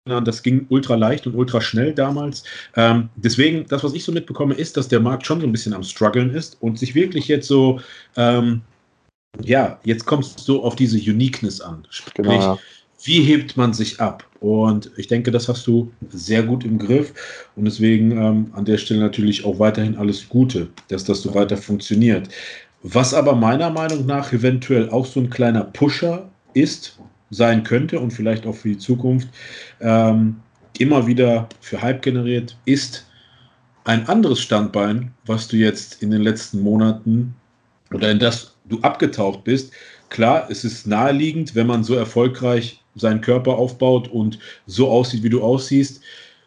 [0.07, 2.45] Das ging ultra leicht und ultra schnell damals.
[2.77, 5.73] Ähm, deswegen, das, was ich so mitbekomme, ist, dass der Markt schon so ein bisschen
[5.73, 7.81] am struggeln ist und sich wirklich jetzt so,
[8.17, 8.61] ähm,
[9.43, 11.87] ja, jetzt kommst du so auf diese Uniqueness an.
[11.89, 12.59] Sprich, genau, ja
[13.05, 14.27] wie hebt man sich ab?
[14.41, 17.13] Und ich denke, das hast du sehr gut im Griff.
[17.55, 21.57] Und deswegen ähm, an der Stelle natürlich auch weiterhin alles Gute, dass das so weiter
[21.57, 22.29] funktioniert.
[22.83, 26.99] Was aber meiner Meinung nach eventuell auch so ein kleiner Pusher ist,
[27.35, 29.29] sein könnte und vielleicht auch für die Zukunft
[29.81, 30.37] ähm,
[30.79, 33.07] immer wieder für Hype generiert, ist
[33.85, 37.35] ein anderes Standbein, was du jetzt in den letzten Monaten
[37.93, 39.73] oder in das du abgetaucht bist.
[40.09, 45.29] Klar, es ist naheliegend, wenn man so erfolgreich seinen Körper aufbaut und so aussieht, wie
[45.29, 46.01] du aussiehst.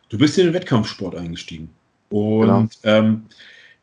[0.10, 1.70] Du bist in den Wettkampfsport eingestiegen.
[2.10, 2.68] Und genau.
[2.84, 3.26] ähm,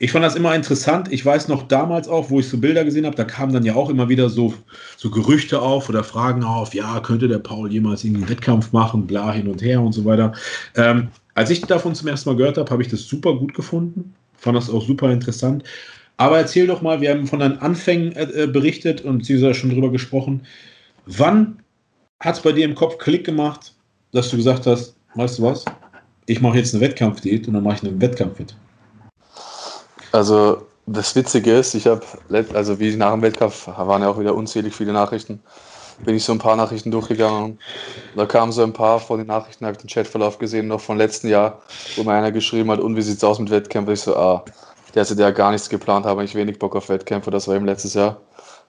[0.05, 1.11] ich fand das immer interessant.
[1.11, 3.74] Ich weiß noch damals auch, wo ich so Bilder gesehen habe, da kamen dann ja
[3.74, 4.52] auch immer wieder so,
[4.98, 9.07] so Gerüchte auf oder Fragen auf, ja, könnte der Paul jemals irgendwie einen Wettkampf machen,
[9.07, 10.34] bla hin und her und so weiter.
[10.76, 14.12] Ähm, als ich davon zum ersten Mal gehört habe, habe ich das super gut gefunden.
[14.36, 15.64] Fand das auch super interessant.
[16.18, 19.90] Aber erzähl doch mal, wir haben von deinen Anfängen äh, berichtet und beziehungsweise schon drüber
[19.90, 20.42] gesprochen.
[21.07, 21.62] Wann
[22.20, 23.72] hat es bei dir im Kopf Klick gemacht,
[24.12, 25.64] dass du gesagt hast, weißt du was,
[26.26, 28.55] ich mache jetzt eine Wettkampfdiät und dann mache ich einen Wettkampf mit?
[30.14, 32.02] Also das Witzige ist, ich habe,
[32.54, 35.42] also wie nach dem Wettkampf waren ja auch wieder unzählig viele Nachrichten,
[36.04, 37.58] bin ich so ein paar Nachrichten durchgegangen.
[38.14, 40.98] Da kamen so ein paar von den Nachrichten, habe ich den Chatverlauf gesehen, noch von
[40.98, 41.62] letzten Jahr,
[41.96, 43.92] wo mir einer geschrieben hat, und wie sieht es aus mit Wettkämpfen?
[43.92, 44.44] Ich so, ah,
[44.94, 47.66] der hatte ja gar nichts geplant, habe ich wenig Bock auf Wettkämpfe, das war eben
[47.66, 48.20] letztes Jahr.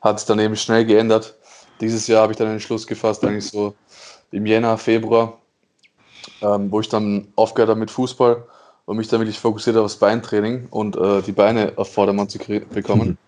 [0.02, 1.36] Hat es dann eben schnell geändert
[1.82, 3.76] dieses Jahr habe ich dann den Entschluss gefasst, eigentlich so
[4.32, 5.38] im Jänner, Februar,
[6.42, 8.44] ähm, wo ich dann aufgehört habe mit Fußball
[8.86, 13.10] und mich dann wirklich fokussiert aufs Beintraining und äh, die Beine auf Vordermann zu bekommen.
[13.10, 13.18] Mhm.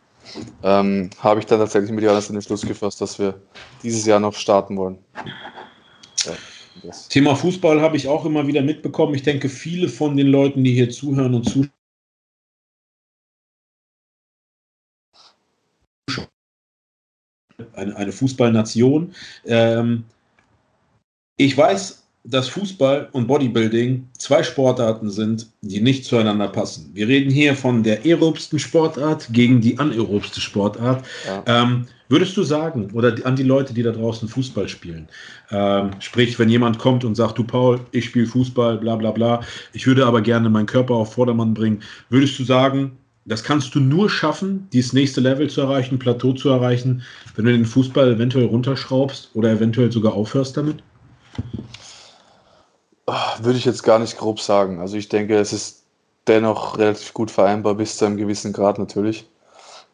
[0.62, 3.39] Ähm, habe ich dann tatsächlich mit Johannes den Entschluss gefasst, dass wir
[3.82, 4.97] dieses Jahr noch starten wollen.
[6.84, 9.14] Ja, Thema Fußball habe ich auch immer wieder mitbekommen.
[9.14, 11.72] Ich denke, viele von den Leuten, die hier zuhören und zuschauen,
[17.74, 19.16] eine, eine Fußballnation.
[19.45, 20.03] Ähm,
[21.38, 26.92] ich weiß, dass Fußball und Bodybuilding zwei Sportarten sind, die nicht zueinander passen.
[26.94, 31.06] Wir reden hier von der aerobsten Sportart gegen die anaerobste Sportart.
[31.26, 31.44] Ja.
[31.46, 35.08] Ähm, würdest du sagen, oder an die Leute, die da draußen Fußball spielen,
[35.52, 39.42] ähm, sprich, wenn jemand kommt und sagt, du Paul, ich spiele Fußball, bla bla bla,
[39.72, 43.80] ich würde aber gerne meinen Körper auf Vordermann bringen, würdest du sagen, das kannst du
[43.80, 47.04] nur schaffen, dieses nächste Level zu erreichen, Plateau zu erreichen,
[47.36, 50.82] wenn du den Fußball eventuell runterschraubst oder eventuell sogar aufhörst damit?
[53.08, 54.82] Würde ich jetzt gar nicht grob sagen.
[54.82, 55.84] Also ich denke, es ist
[56.28, 59.30] dennoch relativ gut vereinbar bis zu einem gewissen Grad natürlich.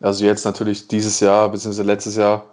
[0.02, 1.84] Also jetzt natürlich dieses Jahr bzw.
[1.84, 2.46] letztes Jahr,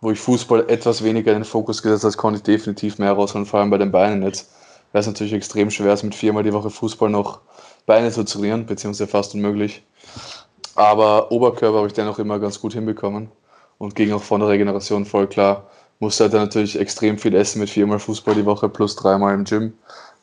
[0.00, 3.44] wo ich Fußball etwas weniger in den Fokus gesetzt habe, konnte ich definitiv mehr rausholen,
[3.44, 4.52] vor allem bei den Beinen jetzt.
[4.92, 7.40] Weil es natürlich extrem schwer ist, mit viermal die Woche Fußball noch
[7.84, 9.82] Beine zu trainieren, beziehungsweise fast unmöglich.
[10.76, 13.32] Aber Oberkörper habe ich dennoch immer ganz gut hinbekommen
[13.78, 15.68] und ging auch von der Regeneration voll klar.
[15.98, 19.44] Musste halt dann natürlich extrem viel essen mit viermal Fußball die Woche plus dreimal im
[19.44, 19.74] Gym.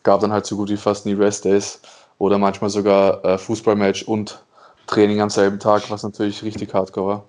[0.04, 1.82] Gab dann halt so gut wie fast nie Rest-Days
[2.18, 4.44] oder manchmal sogar äh, Fußballmatch und
[4.88, 7.26] Training am selben Tag, was natürlich richtig hardcore war.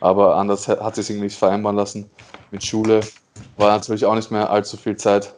[0.00, 2.10] Aber anders hat sich irgendwie nicht vereinbaren lassen.
[2.50, 3.00] Mit Schule
[3.56, 5.32] war natürlich auch nicht mehr allzu viel Zeit.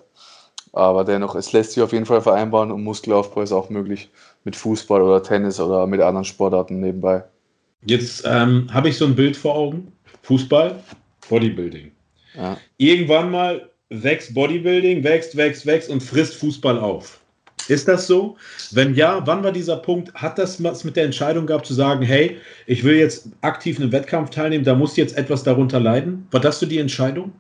[0.73, 4.11] Aber dennoch, es lässt sich auf jeden Fall vereinbaren und Muskelaufbau ist auch möglich
[4.45, 7.23] mit Fußball oder Tennis oder mit anderen Sportarten nebenbei.
[7.87, 9.93] Jetzt ähm, habe ich so ein Bild vor Augen.
[10.23, 10.83] Fußball,
[11.29, 11.93] Bodybuilding.
[12.35, 12.57] Ja.
[12.79, 17.21] Irgendwann mal wächst Bodybuilding, wächst, wächst, wächst und frisst Fußball auf.
[17.69, 18.37] Ist das so?
[18.73, 20.13] Wenn ja, wann war dieser Punkt?
[20.15, 23.85] Hat das was mit der Entscheidung gehabt zu sagen, hey, ich will jetzt aktiv in
[23.85, 26.27] einem Wettkampf teilnehmen, da muss jetzt etwas darunter leiden?
[26.31, 27.33] War das so die Entscheidung?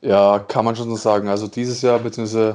[0.00, 1.28] Ja, kann man schon so sagen.
[1.28, 2.54] Also dieses Jahr bzw.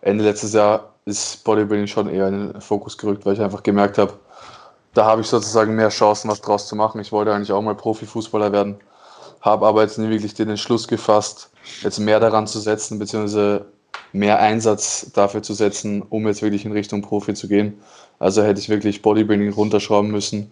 [0.00, 3.98] Ende letztes Jahr ist Bodybuilding schon eher in den Fokus gerückt, weil ich einfach gemerkt
[3.98, 4.14] habe,
[4.94, 7.00] da habe ich sozusagen mehr Chancen, was draus zu machen.
[7.00, 8.76] Ich wollte eigentlich auch mal Profifußballer werden,
[9.40, 11.50] habe aber jetzt nie wirklich den Entschluss gefasst,
[11.82, 13.66] jetzt mehr daran zu setzen, beziehungsweise
[14.12, 17.74] mehr Einsatz dafür zu setzen, um jetzt wirklich in Richtung Profi zu gehen.
[18.18, 20.50] Also hätte ich wirklich Bodybuilding runterschrauben müssen,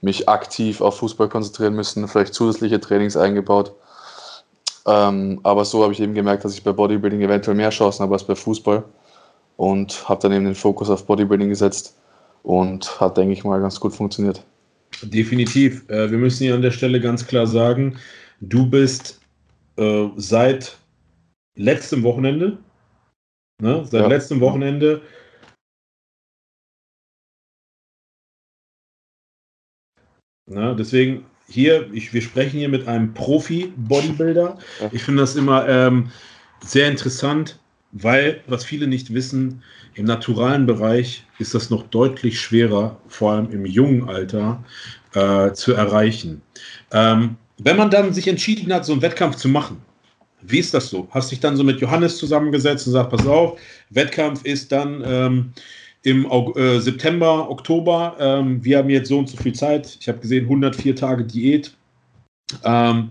[0.00, 3.74] mich aktiv auf Fußball konzentrieren müssen, vielleicht zusätzliche Trainings eingebaut
[4.88, 8.14] ähm, aber so habe ich eben gemerkt, dass ich bei Bodybuilding eventuell mehr Chancen habe
[8.14, 8.82] als bei Fußball
[9.58, 11.94] und habe dann eben den Fokus auf Bodybuilding gesetzt
[12.42, 14.42] und hat, denke ich mal, ganz gut funktioniert.
[15.02, 15.86] Definitiv.
[15.90, 17.98] Äh, wir müssen hier an der Stelle ganz klar sagen,
[18.40, 19.20] du bist
[19.76, 20.78] äh, seit
[21.56, 22.58] letztem Wochenende,
[23.60, 24.08] ne, seit ja.
[24.08, 25.02] letztem Wochenende
[30.50, 34.58] Na, deswegen hier, ich, wir sprechen hier mit einem Profi-Bodybuilder.
[34.92, 36.10] Ich finde das immer ähm,
[36.64, 37.58] sehr interessant,
[37.92, 39.62] weil, was viele nicht wissen,
[39.94, 44.62] im naturalen Bereich ist das noch deutlich schwerer, vor allem im jungen Alter,
[45.14, 46.42] äh, zu erreichen.
[46.92, 49.80] Ähm, wenn man dann sich entschieden hat, so einen Wettkampf zu machen,
[50.42, 51.08] wie ist das so?
[51.10, 53.58] Hast dich dann so mit Johannes zusammengesetzt und gesagt, pass auf,
[53.90, 55.52] Wettkampf ist dann ähm,
[56.02, 58.16] im äh, September, Oktober.
[58.20, 59.98] Ähm, wir haben jetzt so und so viel Zeit.
[60.00, 61.74] Ich habe gesehen, 104 Tage Diät.
[62.64, 63.10] Ähm,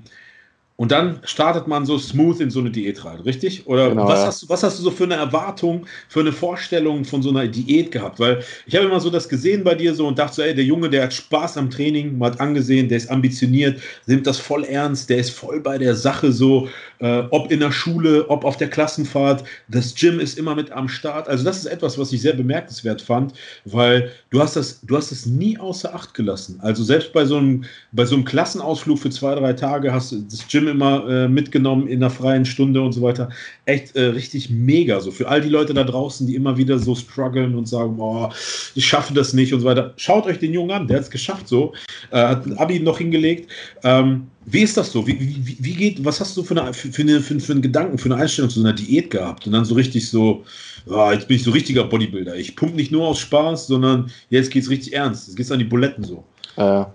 [0.78, 3.66] und dann startet man so smooth in so eine Diät rein, richtig?
[3.66, 4.26] Oder genau, was, ja.
[4.28, 7.48] hast du, was hast du so für eine Erwartung, für eine Vorstellung von so einer
[7.48, 8.20] Diät gehabt?
[8.20, 10.66] Weil ich habe immer so das gesehen bei dir so und dachte so, ey, der
[10.66, 14.66] Junge, der hat Spaß am Training, man hat angesehen, der ist ambitioniert, nimmt das voll
[14.66, 16.70] ernst, der ist voll bei der Sache so,
[17.00, 20.90] äh, ob in der Schule, ob auf der Klassenfahrt, das Gym ist immer mit am
[20.90, 21.28] Start.
[21.28, 23.34] Also das ist etwas, was ich sehr bemerkenswert fand,
[23.66, 26.60] weil du hast das, du hast das nie außer Acht gelassen.
[26.62, 27.64] Also selbst bei so einem,
[27.94, 31.88] bei so einem Klassenausflug für zwei, drei Tage hast du das Gym immer äh, mitgenommen
[31.88, 33.30] in der freien Stunde und so weiter.
[33.66, 35.00] Echt äh, richtig mega.
[35.00, 38.34] So für all die Leute da draußen, die immer wieder so strugglen und sagen, boah,
[38.76, 39.94] ich schaffe das nicht und so weiter.
[39.98, 41.74] Schaut euch den Jungen an, der hat es geschafft so.
[42.12, 43.50] Äh, hat ein Abi noch hingelegt.
[43.84, 45.06] Ähm, wie ist das so?
[45.06, 47.98] Wie, wie, wie geht, was hast du für, eine, für, eine, für, für einen Gedanken,
[47.98, 49.46] für eine Einstellung zu einer Diät gehabt?
[49.46, 50.46] Und dann so richtig so,
[50.86, 52.36] oh, jetzt bin ich so richtiger Bodybuilder.
[52.36, 55.28] Ich pumpe nicht nur aus Spaß, sondern jetzt geht es richtig ernst.
[55.28, 56.24] Jetzt geht es an die Buletten so.
[56.56, 56.86] Äh,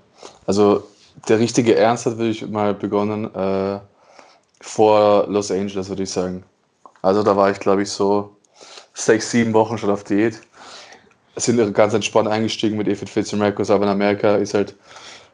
[0.47, 0.85] also
[1.29, 3.81] der richtige Ernst hat wirklich mal begonnen äh,
[4.61, 6.45] vor Los Angeles, würde ich sagen.
[7.03, 8.37] Also da war ich, glaube ich, so
[8.95, 10.41] sechs, sieben Wochen schon auf Diät.
[11.37, 14.75] Sind ganz entspannt eingestiegen mit Efit Fitzgerald, aber in Amerika ist halt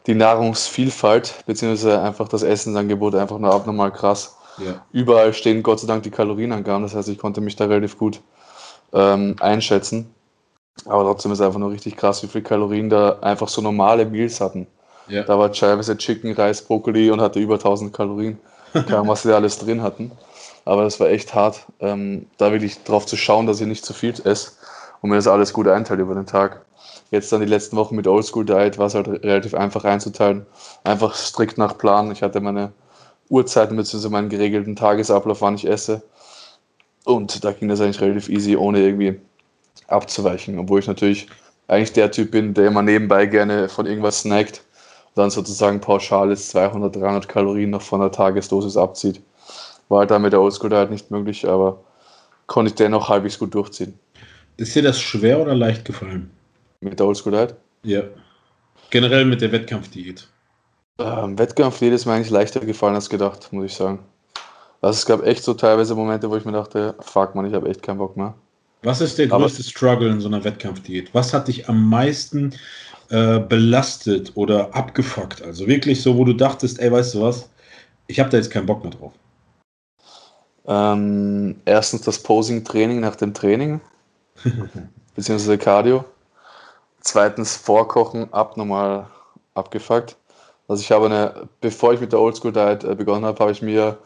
[0.07, 4.37] die Nahrungsvielfalt, beziehungsweise einfach das Essensangebot einfach nur abnormal krass.
[4.59, 4.85] Ja.
[4.93, 8.20] Überall stehen Gott sei Dank die Kalorienangaben, das heißt, ich konnte mich da relativ gut
[8.93, 10.14] ähm, einschätzen.
[10.85, 14.41] Aber trotzdem ist einfach nur richtig krass, wie viele Kalorien da einfach so normale Meals
[14.41, 14.66] hatten.
[15.09, 15.22] Ja.
[15.22, 18.38] Da war teilweise Chicken, Reis, Brokkoli und hatte über 1000 Kalorien.
[18.88, 20.12] Kaum, was sie alles drin hatten.
[20.64, 23.94] Aber das war echt hart, ähm, da wirklich drauf zu schauen, dass ich nicht zu
[23.94, 24.52] viel esse
[25.00, 26.62] und mir das alles gut einteilt über den Tag.
[27.11, 30.44] Jetzt dann die letzten Wochen mit Oldschool Diet war es halt relativ einfach einzuteilen.
[30.84, 32.12] Einfach strikt nach Plan.
[32.12, 32.72] Ich hatte meine
[33.30, 34.11] Uhrzeiten bzw.
[34.11, 36.02] meinen geregelten Tagesablauf, wann ich esse.
[37.04, 39.18] Und da ging das eigentlich relativ easy, ohne irgendwie
[39.86, 40.59] abzuweichen.
[40.59, 41.28] Obwohl ich natürlich
[41.66, 44.62] eigentlich der Typ bin, der immer nebenbei gerne von irgendwas snackt
[45.18, 49.20] dann sozusagen pauschal jetzt 200, 300 Kalorien noch von der Tagesdosis abzieht.
[49.88, 51.82] War halt dann mit der Oldschool Diet nicht möglich, aber
[52.46, 53.98] konnte ich dennoch halbwegs gut durchziehen.
[54.56, 56.30] Ist dir das schwer oder leicht gefallen?
[56.80, 57.54] Mit der Oldschool Diet?
[57.82, 58.02] Ja.
[58.90, 60.28] Generell mit der Wettkampfdiät.
[60.98, 64.00] Ähm, Wettkampfdiät ist mir eigentlich leichter gefallen als gedacht, muss ich sagen.
[64.80, 67.68] Also es gab echt so teilweise Momente, wo ich mir dachte, fuck man, ich habe
[67.68, 68.34] echt keinen Bock mehr.
[68.82, 71.12] Was ist der größte Aber Struggle in so einer Wettkampfdiät?
[71.12, 72.54] Was hat dich am meisten
[73.11, 75.42] äh, belastet oder abgefuckt?
[75.42, 77.48] Also wirklich so, wo du dachtest, ey, weißt du was,
[78.06, 79.12] ich habe da jetzt keinen Bock mehr drauf.
[80.66, 83.80] Ähm, erstens das Posing-Training nach dem Training,
[85.14, 86.04] beziehungsweise Cardio.
[87.00, 89.06] Zweitens Vorkochen, abnormal
[89.54, 90.16] abgefuckt.
[90.68, 93.62] Also ich habe eine, bevor ich mit der Oldschool Diet äh, begonnen habe, habe ich
[93.62, 93.96] mir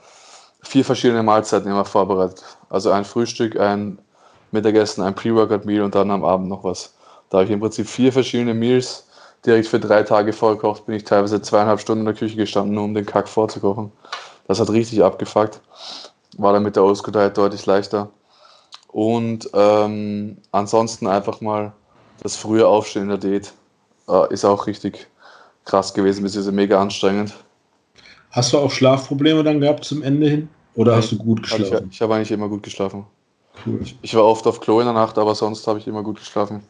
[0.62, 2.44] vier verschiedene Mahlzeiten immer vorbereitet.
[2.70, 3.98] Also ein Frühstück, ein
[4.52, 6.94] Mittagessen, ein Pre-Workout-Meal und dann am Abend noch was.
[7.32, 9.06] Da habe ich im Prinzip vier verschiedene Meals
[9.46, 10.84] direkt für drei Tage vorgekocht.
[10.84, 13.90] Bin ich teilweise zweieinhalb Stunden in der Küche gestanden, nur um den Kack vorzukochen.
[14.46, 15.62] Das hat richtig abgefuckt.
[16.36, 18.10] War dann mit der Oldschool Diet deutlich leichter.
[18.88, 21.72] Und ähm, ansonsten einfach mal
[22.22, 23.54] das frühe Aufstehen in der Diät
[24.10, 25.08] äh, ist auch richtig
[25.64, 27.32] krass gewesen, beziehungsweise mega anstrengend.
[28.30, 30.50] Hast du auch Schlafprobleme dann gehabt zum Ende hin?
[30.74, 31.86] Oder Nein, hast du gut geschlafen?
[31.88, 33.06] Ich, ich habe eigentlich immer gut geschlafen.
[33.64, 33.80] Cool.
[33.82, 36.18] Ich, ich, war oft auf Klo in der Nacht, aber sonst habe ich immer gut
[36.18, 36.62] geschlafen.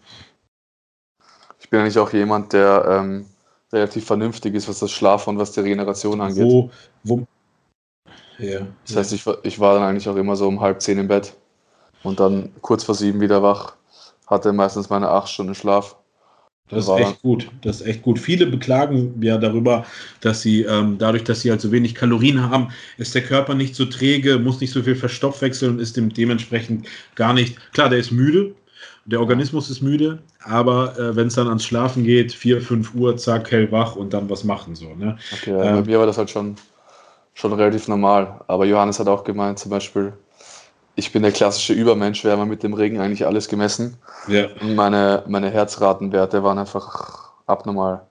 [1.72, 3.24] Ich bin eigentlich auch jemand, der ähm,
[3.72, 6.44] relativ vernünftig ist, was das Schlaf und was die Regeneration angeht.
[6.44, 6.70] Wo,
[7.02, 7.26] wo?
[8.38, 11.08] Ja, das heißt, ich, ich war dann eigentlich auch immer so um halb zehn im
[11.08, 11.34] Bett
[12.02, 13.76] und dann kurz vor sieben wieder wach.
[14.26, 15.96] Hatte meistens meine acht Stunden Schlaf.
[16.68, 17.50] Das ist echt gut.
[17.62, 18.18] Das ist echt gut.
[18.18, 19.86] Viele beklagen ja darüber,
[20.20, 22.68] dass sie ähm, dadurch, dass sie halt so wenig Kalorien haben,
[22.98, 26.86] ist der Körper nicht so träge, muss nicht so viel verstoffwechseln und ist dem dementsprechend
[27.14, 27.56] gar nicht.
[27.72, 28.54] Klar, der ist müde,
[29.04, 33.16] der Organismus ist müde, aber äh, wenn es dann ans Schlafen geht, 4, 5 Uhr,
[33.16, 34.94] zack, hellwach und dann was machen so.
[34.94, 35.18] Ne?
[35.32, 36.56] Okay, ähm, bei mir war das halt schon,
[37.34, 38.40] schon relativ normal.
[38.46, 40.12] Aber Johannes hat auch gemeint, zum Beispiel,
[40.94, 43.96] ich bin der klassische Übermensch, wir haben mit dem Regen eigentlich alles gemessen.
[44.28, 44.46] Ja.
[44.60, 48.02] Und meine, meine Herzratenwerte waren einfach abnormal.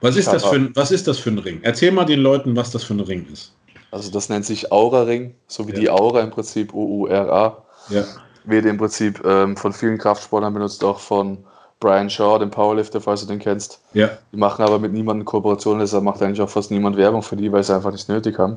[0.00, 1.60] Was ist, das für ein, was ist das für ein Ring?
[1.62, 3.52] Erzähl mal den Leuten, was das für ein Ring ist.
[3.90, 5.80] Also das nennt sich Aura-Ring, so wie ja.
[5.80, 7.64] die Aura im Prinzip, O-U-R-A.
[7.88, 8.04] Ja.
[8.44, 11.38] Wird im Prinzip ähm, von vielen Kraftsportlern benutzt, auch von
[11.80, 13.80] Brian Shaw, dem Powerlifter, falls du den kennst.
[13.92, 14.10] Ja.
[14.32, 17.52] Die machen aber mit niemandem Kooperationen, deshalb macht eigentlich auch fast niemand Werbung für die,
[17.52, 18.56] weil sie einfach nicht nötig haben.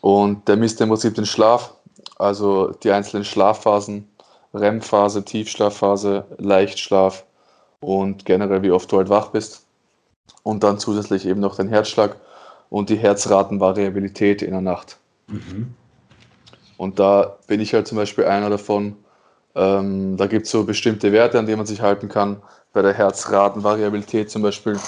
[0.00, 1.72] Und der misst im Prinzip den Schlaf,
[2.18, 4.08] also die einzelnen Schlafphasen,
[4.52, 7.24] REM-Phase, Tiefschlafphase, Leichtschlaf
[7.80, 9.62] und generell wie oft du halt wach bist.
[10.42, 12.16] Und dann zusätzlich eben noch dein Herzschlag
[12.70, 14.98] und die Herzratenvariabilität in der Nacht.
[15.26, 15.74] Mhm.
[16.76, 18.96] Und da bin ich halt zum Beispiel einer davon.
[19.54, 22.42] Ähm, da gibt es so bestimmte Werte, an denen man sich halten kann.
[22.72, 24.78] Bei der Herzratenvariabilität zum Beispiel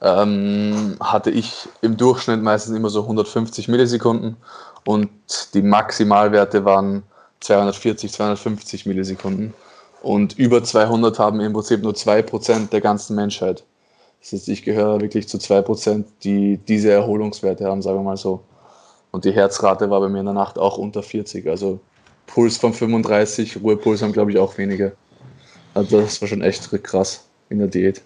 [0.00, 4.36] ähm, hatte ich im Durchschnitt meistens immer so 150 Millisekunden
[4.84, 5.10] und
[5.54, 7.04] die Maximalwerte waren
[7.40, 9.54] 240, 250 Millisekunden.
[10.02, 13.64] Und über 200 haben im Prinzip nur 2% der ganzen Menschheit.
[14.20, 18.42] Das heißt, ich gehöre wirklich zu 2%, die diese Erholungswerte haben, sagen wir mal so.
[19.12, 21.46] Und die Herzrate war bei mir in der Nacht auch unter 40.
[21.48, 21.80] Also
[22.26, 24.92] Puls von 35, Ruhepuls haben, glaube ich, auch weniger.
[25.74, 28.02] Also das war schon echt krass in der Diät.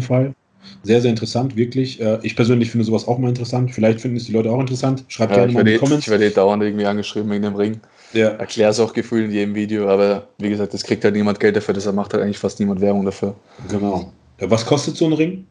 [0.00, 0.34] Fall.
[0.82, 2.00] Sehr, sehr interessant, wirklich.
[2.00, 3.72] Äh, ich persönlich finde sowas auch mal interessant.
[3.72, 5.04] Vielleicht finden es die Leute auch interessant.
[5.08, 6.04] Schreibt ja, gerne mal in die Comments.
[6.04, 7.80] Ich werde dauernd irgendwie angeschrieben wegen dem Ring.
[8.12, 8.28] Ja.
[8.30, 11.56] Erkläre es auch gefühlt in jedem Video, aber wie gesagt, es kriegt halt niemand Geld
[11.56, 13.34] dafür, deshalb macht halt eigentlich fast niemand Werbung dafür.
[13.68, 14.12] Genau.
[14.38, 15.46] Was kostet so ein Ring?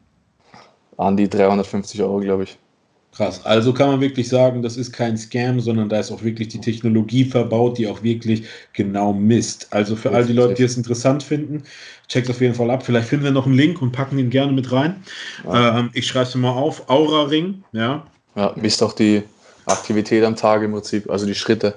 [0.97, 2.57] An die 350 Euro, glaube ich.
[3.15, 3.45] Krass.
[3.45, 6.59] Also kann man wirklich sagen, das ist kein Scam, sondern da ist auch wirklich die
[6.59, 8.43] Technologie verbaut, die auch wirklich
[8.73, 9.71] genau misst.
[9.71, 11.63] Also für all die Leute, die es interessant finden,
[12.09, 12.83] checkt auf jeden Fall ab.
[12.85, 15.01] Vielleicht finden wir noch einen Link und packen ihn gerne mit rein.
[15.45, 15.79] Ja.
[15.79, 16.89] Ähm, ich schreibe es mal auf.
[16.89, 18.05] Aura Ring, ja.
[18.35, 19.23] Ja, misst auch die
[19.65, 21.75] Aktivität am Tag im Prinzip, also die Schritte.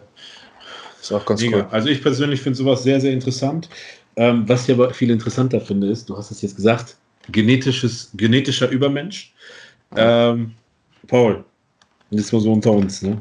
[1.01, 1.59] Ist auch ganz Mega.
[1.59, 1.67] cool.
[1.71, 3.69] Also ich persönlich finde sowas sehr, sehr interessant.
[4.17, 6.97] Ähm, was ich aber viel interessanter finde, ist, du hast es jetzt gesagt,
[7.31, 9.35] genetisches, genetischer Übermensch.
[9.97, 10.55] Ähm,
[11.07, 11.45] Paul,
[12.11, 13.21] das war so unter uns, ne?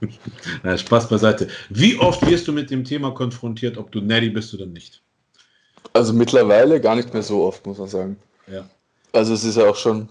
[0.62, 1.48] Na, Spaß beiseite.
[1.68, 5.02] Wie oft wirst du mit dem Thema konfrontiert, ob du Natty bist oder nicht?
[5.92, 8.16] Also mittlerweile gar nicht mehr so oft, muss man sagen.
[8.46, 8.64] Ja.
[9.12, 10.08] Also es ist ja auch schon,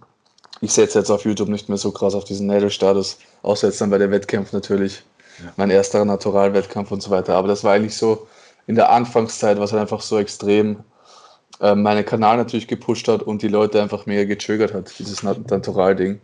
[0.61, 3.89] ich setze jetzt auf YouTube nicht mehr so krass auf diesen Natal-Status, außer jetzt dann
[3.89, 5.01] bei der Wettkampf natürlich.
[5.43, 5.51] Ja.
[5.57, 7.35] Mein erster Naturalwettkampf und so weiter.
[7.35, 8.27] Aber das war eigentlich so
[8.67, 10.83] in der Anfangszeit, was halt einfach so extrem
[11.59, 16.19] äh, meinen Kanal natürlich gepusht hat und die Leute einfach mega getriggert hat, dieses Natural-Ding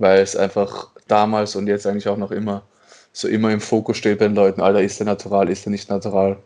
[0.00, 2.62] weil es einfach damals und jetzt eigentlich auch noch immer
[3.12, 5.90] so immer im Fokus steht bei den Leuten, Alter, ist der natural, ist der nicht
[5.90, 6.36] natural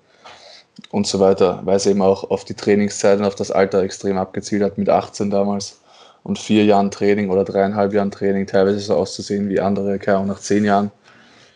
[0.91, 4.17] und so weiter, weil es eben auch auf die Trainingszeit und auf das Alter extrem
[4.19, 5.81] abgezielt hat, mit 18 damals
[6.23, 10.29] und vier Jahren Training oder dreieinhalb Jahren Training, teilweise so auszusehen wie andere, keine Ahnung,
[10.29, 10.91] nach zehn Jahren,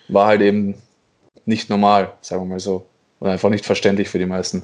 [0.09, 0.75] war halt eben
[1.47, 2.87] nicht normal, sagen wir mal so.
[3.19, 4.63] und einfach nicht verständlich für die meisten.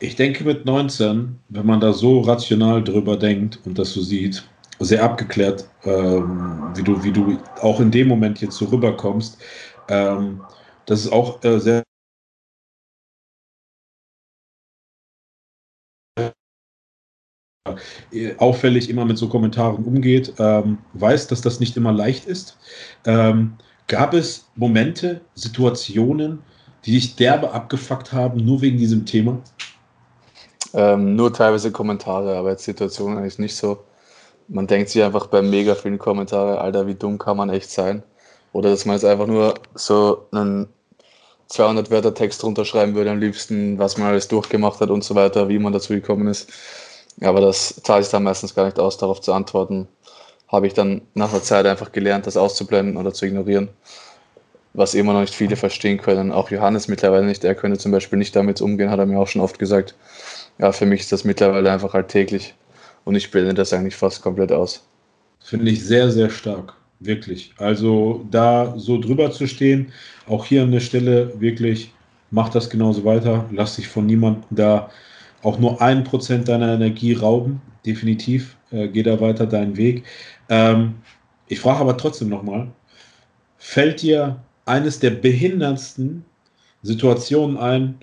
[0.00, 4.48] Ich denke mit 19, wenn man da so rational drüber denkt und das so sieht,
[4.78, 9.38] sehr abgeklärt, ähm, wie, du, wie du auch in dem Moment jetzt so rüberkommst,
[9.88, 10.42] ähm,
[10.86, 11.82] das ist auch äh, sehr
[18.38, 22.56] auffällig immer mit so Kommentaren umgeht, ähm, weiß, dass das nicht immer leicht ist.
[23.04, 26.44] Ähm, gab es Momente, Situationen,
[26.84, 29.42] die dich derbe abgefuckt haben, nur wegen diesem Thema?
[30.74, 33.78] Ähm, nur teilweise Kommentare, aber jetzt Situationen eigentlich nicht so.
[34.48, 38.02] Man denkt sich einfach bei mega vielen Kommentaren, Alter, wie dumm kann man echt sein?
[38.52, 40.68] Oder dass man jetzt einfach nur so einen
[41.48, 45.48] 200 Wörter Text runterschreiben würde, am liebsten, was man alles durchgemacht hat und so weiter,
[45.48, 46.50] wie man dazu gekommen ist.
[47.20, 49.88] Aber das zahlt sich dann meistens gar nicht aus, darauf zu antworten.
[50.46, 53.68] Habe ich dann nach der Zeit einfach gelernt, das auszublenden oder zu ignorieren.
[54.74, 56.30] Was immer noch nicht viele verstehen können.
[56.30, 57.44] Auch Johannes mittlerweile nicht.
[57.44, 59.94] Er könnte zum Beispiel nicht damit umgehen, hat er mir auch schon oft gesagt.
[60.58, 62.54] Ja, für mich ist das mittlerweile einfach alltäglich.
[63.04, 64.86] Und ich blende das eigentlich fast komplett aus.
[65.40, 66.74] Finde ich sehr, sehr stark.
[67.00, 67.54] Wirklich.
[67.58, 69.92] Also da so drüber zu stehen,
[70.26, 71.92] auch hier an der Stelle wirklich,
[72.30, 73.44] mach das genauso weiter.
[73.52, 74.90] Lass dich von niemandem da
[75.42, 77.62] auch nur ein Prozent deiner Energie rauben.
[77.86, 78.56] Definitiv.
[78.72, 80.04] Äh, geh da weiter deinen Weg.
[80.48, 80.96] Ähm,
[81.46, 82.68] ich frage aber trotzdem nochmal,
[83.56, 86.24] fällt dir eines der behinderndsten
[86.82, 87.98] Situationen ein,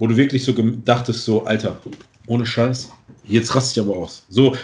[0.00, 0.52] wo du wirklich so
[0.84, 1.78] dachtest, so, Alter,
[2.26, 2.90] ohne Scheiß,
[3.24, 4.24] jetzt raste ich aber aus.
[4.30, 4.56] So,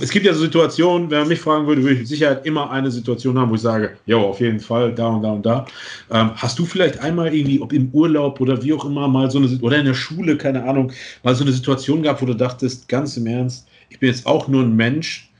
[0.00, 2.70] es gibt ja so Situationen, wenn man mich fragen würde, würde ich mit Sicherheit immer
[2.70, 5.66] eine Situation haben, wo ich sage, ja, auf jeden Fall, da und da und da.
[6.10, 9.38] Ähm, hast du vielleicht einmal irgendwie, ob im Urlaub oder wie auch immer, mal so
[9.38, 12.88] eine, oder in der Schule, keine Ahnung, mal so eine Situation gehabt, wo du dachtest,
[12.88, 15.30] ganz im Ernst, ich bin jetzt auch nur ein Mensch,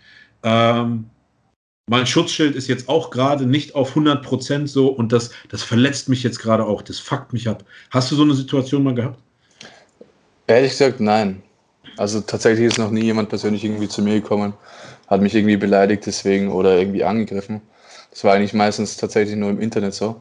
[0.44, 1.06] ähm,
[1.88, 6.22] mein Schutzschild ist jetzt auch gerade nicht auf 100% so und das, das verletzt mich
[6.22, 7.64] jetzt gerade auch, das fuckt mich ab.
[7.90, 9.18] Hast du so eine Situation mal gehabt?
[10.50, 11.44] Ehrlich gesagt, nein.
[11.96, 14.52] Also tatsächlich ist noch nie jemand persönlich irgendwie zu mir gekommen,
[15.06, 17.62] hat mich irgendwie beleidigt deswegen oder irgendwie angegriffen.
[18.10, 20.20] Das war eigentlich meistens tatsächlich nur im Internet so.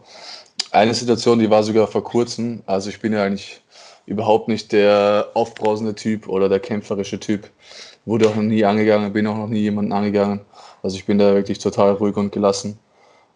[0.69, 2.61] Eine Situation, die war sogar vor kurzem.
[2.67, 3.59] Also ich bin ja eigentlich
[4.05, 7.49] überhaupt nicht der aufbrausende Typ oder der kämpferische Typ.
[8.05, 10.41] Wurde auch noch nie angegangen, bin auch noch nie jemanden angegangen.
[10.84, 12.77] Also ich bin da wirklich total ruhig und gelassen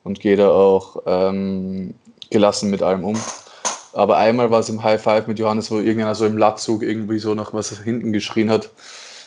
[0.03, 1.95] und gehe da auch ähm,
[2.29, 3.17] gelassen mit allem um.
[3.93, 7.19] Aber einmal war es im High Five mit Johannes, wo irgendeiner so im Latzug irgendwie
[7.19, 8.69] so noch was hinten geschrien hat.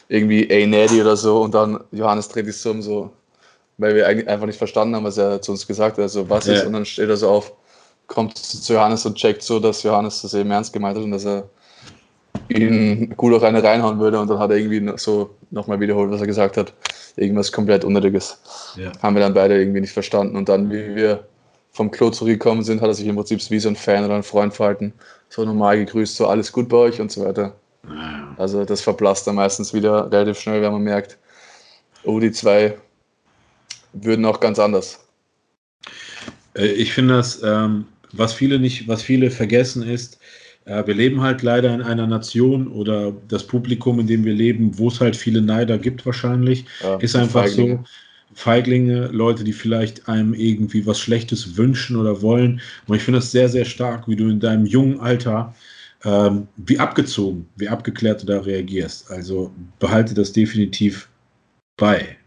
[0.08, 1.40] Irgendwie ey Neddy oder so.
[1.42, 3.10] Und dann Johannes dreht sich so um, so,
[3.78, 6.02] weil wir einfach nicht verstanden haben, was er zu uns gesagt hat.
[6.02, 6.54] Also was ja.
[6.54, 6.66] ist?
[6.66, 7.52] Und dann steht er so auf,
[8.08, 11.24] kommt zu Johannes und checkt so, dass Johannes das eben ernst gemeint hat und dass
[11.24, 11.48] er
[12.48, 14.18] ihn gut auch eine reinhauen würde.
[14.18, 16.72] Und dann hat er irgendwie so nochmal wiederholt, was er gesagt hat.
[17.16, 18.38] Irgendwas komplett Unnötiges.
[18.76, 18.92] Ja.
[19.02, 20.36] Haben wir dann beide irgendwie nicht verstanden.
[20.36, 21.24] Und dann, wie wir
[21.77, 24.22] vom Klo zurückgekommen sind, hat er sich im Prinzip wie so ein Fan oder ein
[24.22, 24.95] Freund verhalten.
[25.29, 27.55] So normal gegrüßt, so alles gut bei euch und so weiter.
[28.39, 31.18] Also das verblasst dann meistens wieder relativ schnell, wenn man merkt,
[32.05, 32.77] oh, die zwei
[33.93, 35.07] würden auch ganz anders.
[36.55, 40.18] Äh, ich finde das, ähm, was viele nicht, was viele vergessen ist,
[40.64, 44.79] äh, wir leben halt leider in einer Nation oder das Publikum, in dem wir leben,
[44.79, 47.85] wo es halt viele Neider gibt wahrscheinlich, ja, ist einfach so
[48.37, 52.61] Feiglinge, Leute, die vielleicht einem irgendwie was Schlechtes wünschen oder wollen.
[52.87, 55.55] Und ich finde das sehr, sehr stark, wie du in deinem jungen Alter,
[56.05, 59.11] ähm, wie abgezogen, wie abgeklärt du da reagierst.
[59.11, 61.09] Also behalte das definitiv
[61.78, 62.18] bei.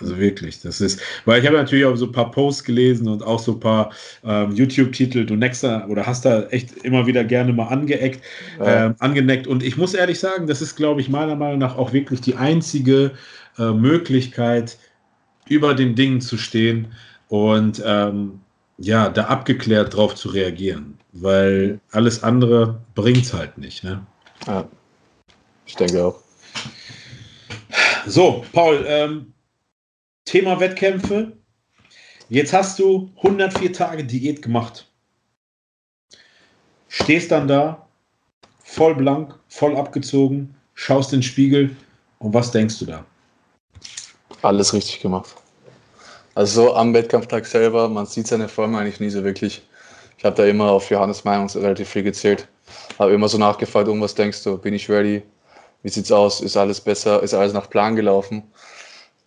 [0.00, 3.22] Also wirklich, das ist, weil ich habe natürlich auch so ein paar Posts gelesen und
[3.22, 3.92] auch so ein paar
[4.24, 5.26] ähm, YouTube-Titel.
[5.26, 8.24] Du neckst da oder hast da echt immer wieder gerne mal angeeckt,
[8.58, 8.86] ja.
[8.86, 9.46] ähm, angeneckt.
[9.46, 12.36] Und ich muss ehrlich sagen, das ist, glaube ich, meiner Meinung nach auch wirklich die
[12.36, 13.12] einzige
[13.58, 14.78] äh, Möglichkeit,
[15.48, 16.92] über den Dingen zu stehen
[17.28, 18.40] und ähm,
[18.78, 23.84] ja, da abgeklärt drauf zu reagieren, weil alles andere bringt es halt nicht.
[23.84, 24.04] Ne?
[24.46, 24.68] Ja,
[25.66, 26.20] ich denke auch.
[28.06, 29.32] So, Paul, ähm,
[30.24, 31.32] Thema Wettkämpfe.
[32.28, 34.88] Jetzt hast du 104 Tage Diät gemacht.
[36.88, 37.86] Stehst dann da,
[38.64, 41.76] voll blank, voll abgezogen, schaust in den Spiegel
[42.18, 43.06] und was denkst du da?
[44.42, 45.34] Alles richtig gemacht.
[46.34, 49.62] Also so am Wettkampftag selber, man sieht seine Form eigentlich nie so wirklich.
[50.18, 52.48] Ich habe da immer auf Johannes Meinung relativ viel gezählt.
[52.98, 55.22] Habe immer so nachgefragt, um was denkst du, bin ich ready?
[55.82, 56.40] Wie sieht's aus?
[56.40, 57.22] Ist alles besser?
[57.22, 58.42] Ist alles nach Plan gelaufen?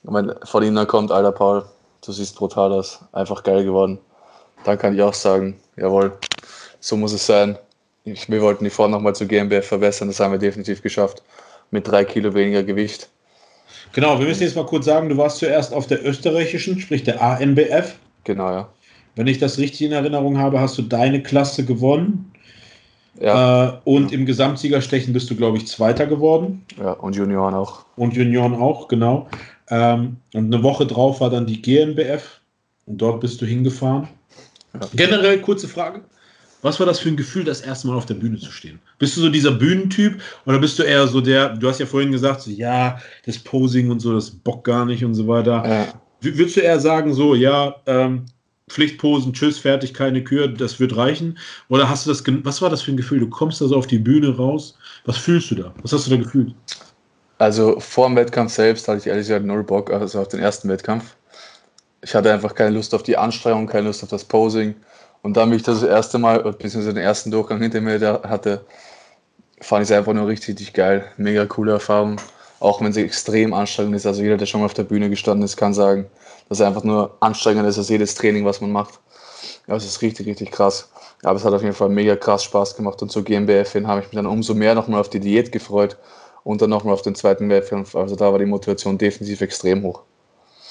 [0.03, 1.65] Und wenn von ihm dann kommt, alter Paul,
[2.05, 3.99] du siehst brutal aus, einfach geil geworden.
[4.63, 6.17] Dann kann ich auch sagen, jawohl,
[6.79, 7.57] so muss es sein.
[8.03, 11.23] Ich, wir wollten die Form nochmal zu GmbF verbessern, das haben wir definitiv geschafft.
[11.71, 13.09] Mit drei Kilo weniger Gewicht.
[13.95, 17.21] Genau, wir müssen jetzt mal kurz sagen, du warst zuerst auf der österreichischen, sprich der
[17.21, 17.95] ANBF.
[18.25, 18.67] Genau, ja.
[19.15, 22.29] Wenn ich das richtig in Erinnerung habe, hast du deine Klasse gewonnen.
[23.21, 23.69] Ja.
[23.69, 26.65] Äh, und im Gesamtsiegerstechen bist du, glaube ich, Zweiter geworden.
[26.77, 27.85] Ja, und Junioren auch.
[27.95, 29.29] Und Junioren auch, genau.
[29.69, 32.41] Ähm, und eine Woche drauf war dann die GNBF
[32.87, 34.09] und dort bist du hingefahren.
[34.73, 34.81] Ja.
[34.93, 36.01] Generell kurze Frage.
[36.61, 38.79] Was war das für ein Gefühl, das erste Mal auf der Bühne zu stehen?
[38.97, 42.11] Bist du so dieser Bühnentyp oder bist du eher so der, du hast ja vorhin
[42.11, 45.63] gesagt, so, ja, das Posing und so, das Bock gar nicht und so weiter.
[45.67, 45.87] Ja.
[46.21, 48.25] Würdest du eher sagen, so, ja, ähm,
[48.67, 51.37] Pflichtposen, tschüss, fertig, keine Kür, das wird reichen?
[51.69, 53.19] Oder hast du das, was war das für ein Gefühl?
[53.19, 54.75] Du kommst da so auf die Bühne raus,
[55.05, 55.73] was fühlst du da?
[55.83, 56.55] Was hast du da gefühlt?
[57.37, 60.69] Also vor dem Wettkampf selbst hatte ich ehrlich gesagt null Bock, also auf den ersten
[60.69, 61.15] Wettkampf.
[62.01, 64.75] Ich hatte einfach keine Lust auf die Anstrengung, keine Lust auf das Posing.
[65.25, 68.63] Und dann, wie ich das, erste Mal, beziehungsweise den ersten Durchgang hinter mir da hatte,
[69.59, 71.03] fand ich es einfach nur richtig, richtig geil.
[71.17, 72.17] Mega coole Erfahrung.
[72.59, 74.05] Auch wenn sie extrem anstrengend ist.
[74.05, 76.05] Also jeder, der schon mal auf der Bühne gestanden ist, kann sagen,
[76.47, 78.99] dass es einfach nur anstrengender ist als jedes Training, was man macht.
[79.65, 80.91] Ja, es ist richtig, richtig krass.
[81.23, 83.01] Aber es hat auf jeden Fall mega krass Spaß gemacht.
[83.01, 85.97] Und zur GmbF hin habe ich mich dann umso mehr nochmal auf die Diät gefreut
[86.43, 87.95] und dann nochmal auf den zweiten Wettkampf.
[87.95, 90.03] Also da war die Motivation defensiv extrem hoch.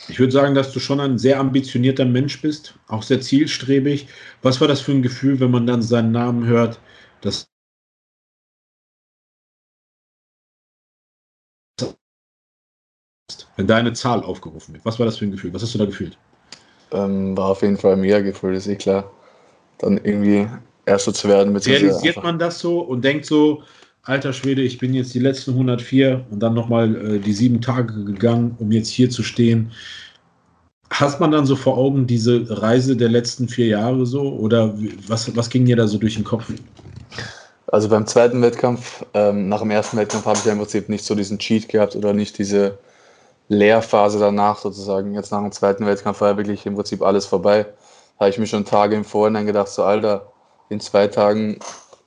[0.08, 4.06] Ich würde sagen, dass du schon ein sehr ambitionierter Mensch bist, auch sehr zielstrebig.
[4.42, 6.78] Was war das für ein Gefühl, wenn man dann seinen Namen hört,
[7.22, 7.46] dass
[13.56, 14.84] wenn deine Zahl aufgerufen wird?
[14.84, 15.54] Was war das für ein Gefühl?
[15.54, 16.18] Was hast du da gefühlt?
[16.92, 19.10] Ähm, war auf jeden Fall mehr Gefühl, ist eh klar.
[19.78, 20.48] Dann irgendwie
[20.86, 21.56] Erster zu werden.
[21.56, 23.62] Realisiert man das so und denkt so,
[24.04, 28.04] alter Schwede, ich bin jetzt die letzten 104 und dann nochmal äh, die sieben Tage
[28.04, 29.72] gegangen, um jetzt hier zu stehen.
[30.90, 34.74] Hast man dann so vor Augen diese Reise der letzten vier Jahre so oder
[35.08, 36.52] was, was ging dir da so durch den Kopf?
[37.66, 41.04] Also beim zweiten Wettkampf, ähm, nach dem ersten Wettkampf habe ich ja im Prinzip nicht
[41.04, 42.78] so diesen Cheat gehabt oder nicht diese
[43.48, 45.14] Lehrphase danach sozusagen.
[45.14, 47.64] Jetzt nach dem zweiten Wettkampf war ja wirklich im Prinzip alles vorbei.
[48.18, 50.30] Da habe ich mir schon Tage im Vorhinein gedacht, so Alter,
[50.68, 51.58] in zwei Tagen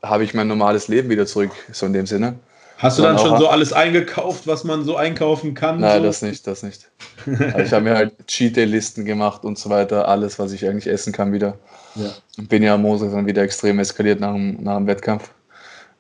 [0.10, 2.36] habe ich mein normales Leben wieder zurück, so in dem Sinne.
[2.78, 5.80] Hast du dann, dann schon so alles eingekauft, was man so einkaufen kann?
[5.80, 6.08] Nein, so?
[6.08, 6.90] das nicht, das nicht.
[7.26, 10.68] Also ich habe mir halt Cheat Day Listen gemacht und so weiter, alles, was ich
[10.68, 11.58] eigentlich essen kann wieder.
[11.96, 12.12] Ja.
[12.44, 15.32] Bin ja am Montag dann wieder extrem eskaliert nach dem, nach dem Wettkampf.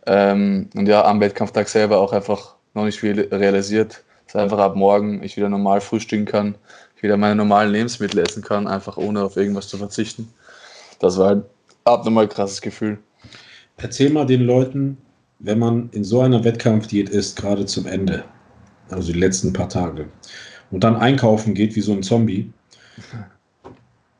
[0.05, 4.03] Ähm, und ja, am Wettkampftag selber auch einfach noch nicht viel realisiert.
[4.27, 6.55] Dass einfach ab morgen ich wieder normal frühstücken kann,
[6.95, 10.31] ich wieder meine normalen Lebensmittel essen kann, einfach ohne auf irgendwas zu verzichten.
[10.99, 11.43] Das war ein
[11.85, 12.99] abnormal krasses Gefühl.
[13.79, 14.97] Erzähl mal den Leuten,
[15.39, 18.23] wenn man in so einer Wettkampfdiät ist, gerade zum Ende,
[18.89, 20.07] also die letzten paar Tage,
[20.71, 22.51] und dann einkaufen geht wie so ein Zombie,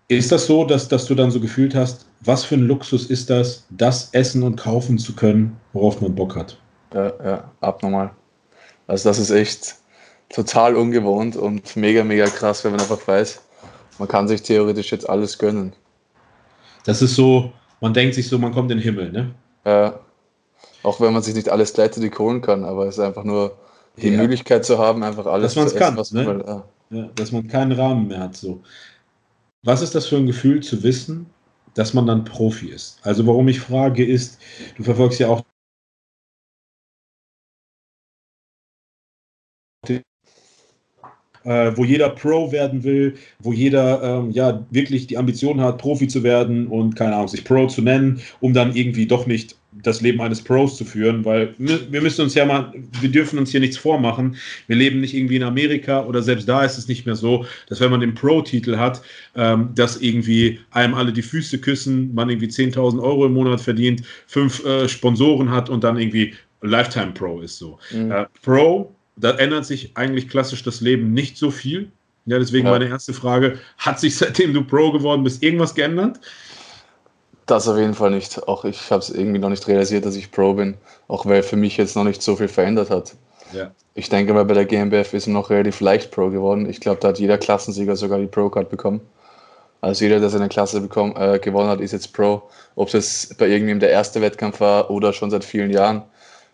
[0.08, 3.30] ist das so, dass, dass du dann so gefühlt hast, was für ein Luxus ist
[3.32, 6.58] das, das essen und kaufen zu können, worauf man Bock hat?
[6.94, 8.12] Ja, ja, abnormal.
[8.86, 9.76] Also das ist echt
[10.30, 13.42] total ungewohnt und mega, mega krass, wenn man einfach weiß,
[13.98, 15.74] man kann sich theoretisch jetzt alles gönnen.
[16.86, 17.52] Das ist so,
[17.82, 19.34] man denkt sich so, man kommt in den Himmel, ne?
[19.68, 20.00] Ja.
[20.84, 23.58] Auch wenn man sich nicht alles gleichzeitig holen kann, aber es ist einfach nur
[23.98, 24.18] die ja.
[24.18, 26.24] Möglichkeit zu haben, einfach alles dass zu essen, kann, was ne?
[26.24, 26.46] man will.
[26.48, 26.64] Ja.
[26.92, 27.10] ja.
[27.16, 28.38] dass man keinen Rahmen mehr hat.
[28.38, 28.62] So.
[29.64, 31.26] Was ist das für ein Gefühl zu wissen,
[31.74, 33.00] dass man dann Profi ist?
[33.02, 34.40] Also warum ich frage ist,
[34.78, 35.44] du verfolgst ja auch
[41.48, 46.08] äh, wo jeder Pro werden will, wo jeder ähm, ja wirklich die Ambition hat, Profi
[46.08, 50.02] zu werden und keine Ahnung, sich Pro zu nennen, um dann irgendwie doch nicht das
[50.02, 53.60] Leben eines Pros zu führen, weil wir müssen uns ja mal, wir dürfen uns hier
[53.60, 54.36] nichts vormachen.
[54.68, 57.80] Wir leben nicht irgendwie in Amerika oder selbst da ist es nicht mehr so, dass
[57.80, 59.02] wenn man den Pro-Titel hat,
[59.36, 64.04] ähm, dass irgendwie einem alle die Füße küssen, man irgendwie 10.000 Euro im Monat verdient,
[64.26, 67.78] fünf äh, Sponsoren hat und dann irgendwie Lifetime Pro ist so.
[67.92, 68.12] Mhm.
[68.12, 71.92] Äh, Pro da ändert sich eigentlich klassisch das Leben nicht so viel.
[72.26, 72.74] Ja, deswegen ja.
[72.74, 76.20] meine erste Frage: Hat sich seitdem du Pro geworden bist irgendwas geändert?
[77.48, 78.48] Das auf jeden Fall nicht.
[78.48, 80.76] Auch ich habe es irgendwie noch nicht realisiert, dass ich Pro bin,
[81.08, 83.16] auch weil für mich jetzt noch nicht so viel verändert hat.
[83.54, 83.72] Ja.
[83.96, 86.70] Ich denke mal, bei der GmbF ist noch relativ leicht Pro geworden.
[86.70, 89.02] Ich glaube, da hat jeder Klassensieger sogar die Pro-Card bekommen.
[89.80, 92.44] Also jeder, der seine Klasse bekommen, äh, gewonnen hat, ist jetzt Pro.
[92.76, 96.04] Ob das bei irgendjemandem der erste Wettkampf war oder schon seit vielen Jahren,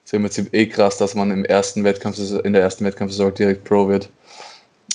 [0.05, 3.63] ist im Prinzip eh krass, dass man im ersten Wettkampf, in der ersten Wettkampfsaison direkt
[3.63, 4.09] Pro wird.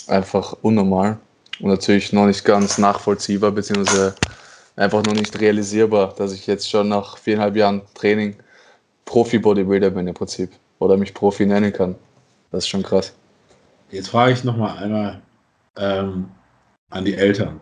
[0.07, 1.19] Einfach unnormal
[1.61, 4.15] und natürlich noch nicht ganz nachvollziehbar, beziehungsweise
[4.79, 8.37] einfach noch nicht realisierbar, dass ich jetzt schon nach viereinhalb Jahren Training
[9.05, 11.97] Profi-Bodybuilder bin im Prinzip oder mich Profi nennen kann.
[12.51, 13.15] Das ist schon krass.
[13.91, 15.21] Jetzt frage ich nochmal einmal
[15.77, 16.27] ähm,
[16.91, 17.61] an die Eltern.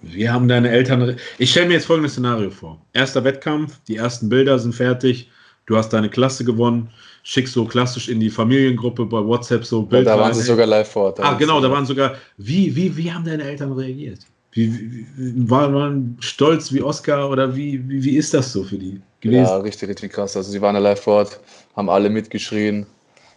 [0.00, 1.16] Wie haben deine Eltern.
[1.38, 2.80] Ich stelle mir jetzt folgendes Szenario vor.
[2.92, 5.30] Erster Wettkampf, die ersten Bilder sind fertig,
[5.66, 6.90] du hast deine Klasse gewonnen,
[7.24, 10.16] schickst so klassisch in die Familiengruppe bei WhatsApp so Bilder.
[10.16, 11.20] Da waren sie sogar live vor Ort.
[11.20, 12.14] Ah, genau, da waren sogar.
[12.36, 14.20] Wie, wie, wie haben deine Eltern reagiert?
[14.58, 18.78] Wie, wie, waren, waren stolz wie Oscar oder wie, wie, wie ist das so für
[18.78, 19.00] die?
[19.20, 19.44] gewesen.
[19.44, 20.36] Ja, richtig, richtig krass.
[20.36, 21.40] Also sie waren ja live vor Ort,
[21.76, 22.86] haben alle mitgeschrien,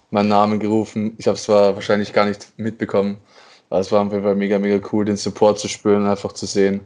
[0.10, 1.14] meinen Namen gerufen.
[1.18, 3.18] Ich habe es zwar wahrscheinlich gar nicht mitbekommen,
[3.70, 6.46] aber es war auf jeden Fall mega, mega cool, den Support zu spüren, einfach zu
[6.46, 6.82] sehen,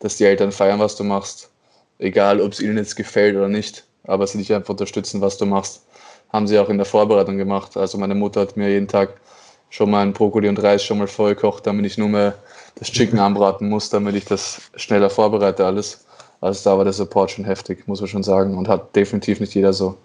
[0.00, 1.50] dass die Eltern feiern, was du machst.
[1.98, 5.46] Egal, ob es ihnen jetzt gefällt oder nicht, aber sie dich einfach unterstützen, was du
[5.46, 5.86] machst.
[6.32, 7.76] Haben sie auch in der Vorbereitung gemacht.
[7.76, 9.20] Also meine Mutter hat mir jeden Tag
[9.68, 12.34] schon mal ein Brokkoli und Reis schon mal vorgekocht, damit ich nur mehr
[12.80, 16.04] das Chicken anbraten muss, damit ich das schneller vorbereite alles.
[16.40, 18.58] Also da war der Support schon heftig, muss man schon sagen.
[18.58, 19.96] Und hat definitiv nicht jeder so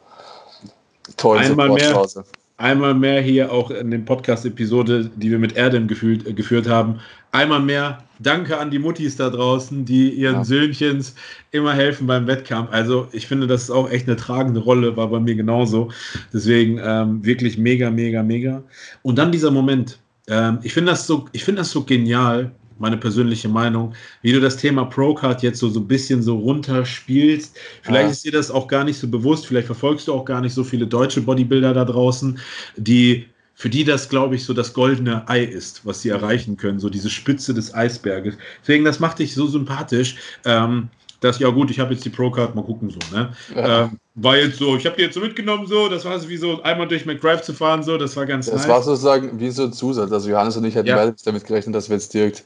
[1.17, 1.89] tollen Einmal Support mehr.
[1.89, 2.25] zu Hause
[2.57, 6.99] einmal mehr hier auch in den Podcast-Episode, die wir mit Erdem gefühlt, äh, geführt haben,
[7.31, 10.43] einmal mehr Danke an die Muttis da draußen, die ihren ja.
[10.45, 11.15] Söhnchens
[11.51, 12.71] immer helfen beim Wettkampf.
[12.71, 15.89] Also ich finde, das ist auch echt eine tragende Rolle, war bei mir genauso.
[16.33, 18.63] Deswegen ähm, wirklich mega, mega, mega.
[19.01, 19.99] Und dann dieser Moment.
[20.29, 24.39] Ähm, ich finde das so, ich finde das so genial, meine persönliche Meinung, wie du
[24.39, 27.57] das Thema Procard jetzt so, so ein bisschen so runterspielst.
[27.81, 28.11] Vielleicht ja.
[28.11, 30.63] ist dir das auch gar nicht so bewusst, vielleicht verfolgst du auch gar nicht so
[30.63, 32.39] viele deutsche Bodybuilder da draußen,
[32.75, 33.25] die
[33.55, 36.89] für die das, glaube ich, so das goldene Ei ist, was sie erreichen können, so
[36.89, 38.35] diese Spitze des Eisberges.
[38.61, 40.17] Deswegen, das macht dich so sympathisch.
[40.43, 40.89] Ähm,
[41.21, 43.33] dass, ja gut, ich habe jetzt die Pro-Card, mal gucken so, ne?
[43.55, 43.83] Ja.
[43.85, 46.37] Ähm, war jetzt so, ich habe die jetzt so mitgenommen, so, das war so wie
[46.37, 48.67] so einmal durch McDrive zu fahren, so, das war ganz Das nice.
[48.69, 50.11] war sozusagen wie so ein Zusatz.
[50.11, 50.95] Also Johannes und ich hatten ja.
[50.95, 52.43] beide damit gerechnet, dass wir jetzt direkt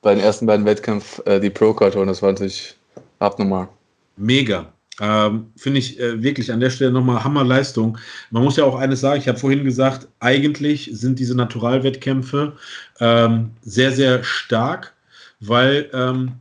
[0.00, 2.08] bei den ersten beiden Wettkämpfen äh, die Pro-Card holen.
[2.08, 2.74] Das war natürlich
[3.18, 3.68] abnormal.
[4.16, 4.72] Mega.
[4.98, 7.98] Ähm, Finde ich äh, wirklich an der Stelle nochmal Hammerleistung.
[8.30, 12.54] Man muss ja auch eines sagen, ich habe vorhin gesagt, eigentlich sind diese Naturalwettkämpfe
[12.98, 14.94] ähm, sehr, sehr stark,
[15.40, 16.32] weil ähm,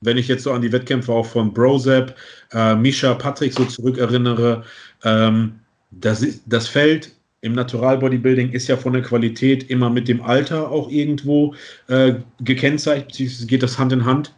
[0.00, 2.14] wenn ich jetzt so an die Wettkämpfe auch von Brozep,
[2.52, 4.64] äh, Misha, Patrick so zurückerinnere,
[5.04, 5.60] ähm,
[5.90, 10.70] das, das Feld im Natural Bodybuilding ist ja von der Qualität immer mit dem Alter
[10.70, 11.54] auch irgendwo
[11.88, 14.34] äh, gekennzeichnet, geht das Hand in Hand.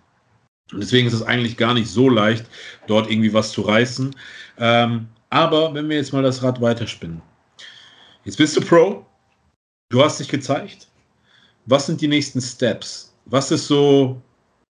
[0.72, 2.44] Und deswegen ist es eigentlich gar nicht so leicht,
[2.86, 4.14] dort irgendwie was zu reißen.
[4.58, 7.22] Ähm, aber wenn wir jetzt mal das Rad weiterspinnen.
[8.24, 9.06] Jetzt bist du Pro,
[9.88, 10.88] du hast dich gezeigt.
[11.64, 13.14] Was sind die nächsten Steps?
[13.24, 14.20] Was ist so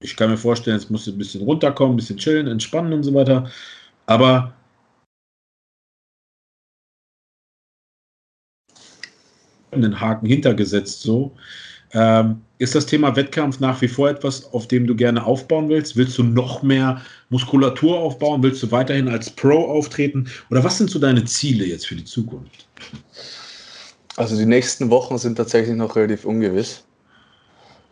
[0.04, 3.14] ich kann mir vorstellen, musst du ein bisschen runterkommen, ein bisschen chillen, entspannen und so
[3.14, 3.50] weiter.
[4.06, 4.54] Aber
[9.72, 11.36] einen Haken hintergesetzt so.
[11.94, 15.96] Ähm, ist das Thema Wettkampf nach wie vor etwas, auf dem du gerne aufbauen willst?
[15.96, 18.42] Willst du noch mehr Muskulatur aufbauen?
[18.44, 20.28] Willst du weiterhin als Pro auftreten?
[20.50, 22.68] Oder was sind so deine Ziele jetzt für die Zukunft?
[24.16, 26.84] Also die nächsten Wochen sind tatsächlich noch relativ ungewiss.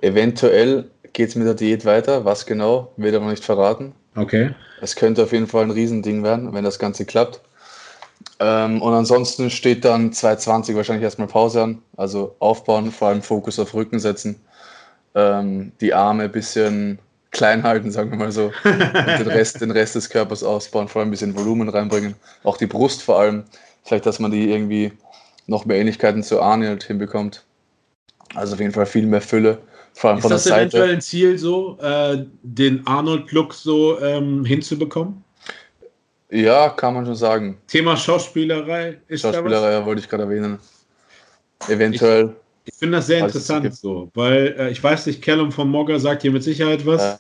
[0.02, 2.26] Eventuell geht es mit der Diät weiter.
[2.26, 3.94] Was genau, wird aber nicht verraten.
[4.16, 4.54] Okay.
[4.82, 7.42] Es könnte auf jeden Fall ein Riesending werden, wenn das Ganze klappt.
[8.40, 11.82] Ähm, und ansonsten steht dann 2020 wahrscheinlich erstmal Pause an.
[11.96, 14.42] Also aufbauen, vor allem Fokus auf Rücken setzen.
[15.14, 17.00] Ähm, die Arme ein bisschen
[17.32, 18.52] klein halten, sagen wir mal so.
[18.64, 22.16] und den Rest, den Rest des Körpers ausbauen, vor allem ein bisschen Volumen reinbringen.
[22.44, 23.44] Auch die Brust vor allem.
[23.84, 24.92] Vielleicht, dass man die irgendwie
[25.48, 27.44] noch mehr Ähnlichkeiten zu Arnold hinbekommt.
[28.36, 29.60] Also auf jeden Fall viel mehr Fülle.
[29.94, 30.62] Vor allem ist von das der Seite.
[30.62, 35.24] eventuell ein Ziel, so äh, den Arnold-Look so ähm, hinzubekommen?
[36.30, 37.58] Ja, kann man schon sagen.
[37.68, 40.60] Thema Schauspielerei ist Schauspielerei ja, wollte ich gerade erwähnen.
[41.68, 42.36] Eventuell.
[42.64, 46.00] Ich, ich finde das sehr interessant so, weil äh, ich weiß nicht, Callum von Mogger
[46.00, 47.20] sagt hier mit Sicherheit was.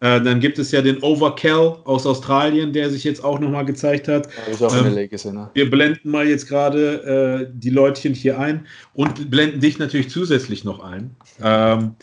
[0.00, 0.16] Ja.
[0.16, 4.08] Äh, dann gibt es ja den Overkill aus Australien, der sich jetzt auch nochmal gezeigt
[4.08, 4.28] hat.
[4.42, 5.50] Habe ich auch ähm, in der gesehen, ne?
[5.54, 10.64] Wir blenden mal jetzt gerade äh, die Leutchen hier ein und blenden dich natürlich zusätzlich
[10.64, 11.14] noch ein.
[11.42, 11.94] Ähm,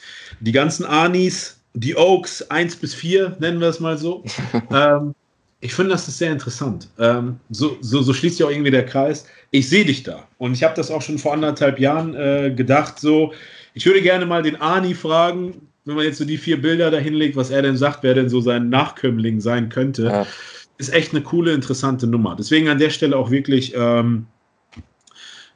[0.41, 4.23] die ganzen Anis, die Oaks 1 bis 4, nennen wir es mal so.
[4.71, 5.15] ähm,
[5.61, 6.89] ich finde, das ist sehr interessant.
[6.99, 9.25] Ähm, so, so, so, schließt sich auch irgendwie der Kreis.
[9.51, 10.27] Ich sehe dich da.
[10.37, 13.33] Und ich habe das auch schon vor anderthalb Jahren äh, gedacht, so,
[13.73, 16.97] ich würde gerne mal den Ani fragen, wenn man jetzt so die vier Bilder da
[16.97, 20.27] hinlegt, was er denn sagt, wer denn so sein Nachkömmling sein könnte, ja.
[20.77, 22.35] ist echt eine coole, interessante Nummer.
[22.37, 24.25] Deswegen an der Stelle auch wirklich ähm,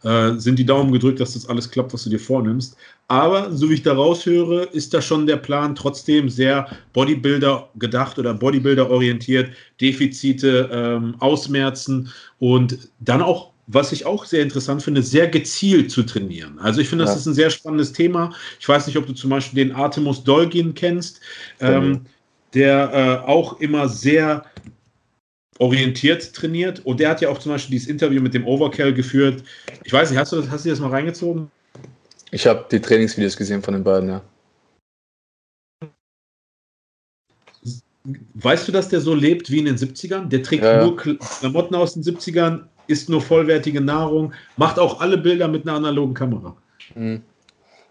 [0.03, 2.77] äh, sind die Daumen gedrückt, dass das alles klappt, was du dir vornimmst.
[3.07, 8.19] Aber so wie ich da raushöre, ist da schon der Plan trotzdem sehr Bodybuilder gedacht
[8.19, 9.51] oder Bodybuilder orientiert,
[9.81, 16.01] Defizite ähm, ausmerzen und dann auch was ich auch sehr interessant finde, sehr gezielt zu
[16.01, 16.57] trainieren.
[16.59, 17.19] Also ich finde, das ja.
[17.19, 18.33] ist ein sehr spannendes Thema.
[18.59, 21.21] Ich weiß nicht, ob du zum Beispiel den Artemus Dolgin kennst,
[21.59, 22.01] ähm,
[22.55, 24.43] der äh, auch immer sehr
[25.59, 26.83] orientiert trainiert.
[26.83, 29.43] Und der hat ja auch zum Beispiel dieses Interview mit dem Overkill geführt.
[29.83, 31.51] Ich weiß nicht, hast du das, hast du das mal reingezogen?
[32.31, 34.21] Ich habe die Trainingsvideos gesehen von den beiden, ja.
[38.33, 40.29] Weißt du, dass der so lebt wie in den 70ern?
[40.29, 45.17] Der trägt ja, nur Klamotten aus den 70ern, isst nur vollwertige Nahrung, macht auch alle
[45.17, 46.55] Bilder mit einer analogen Kamera.
[46.95, 47.21] Mhm.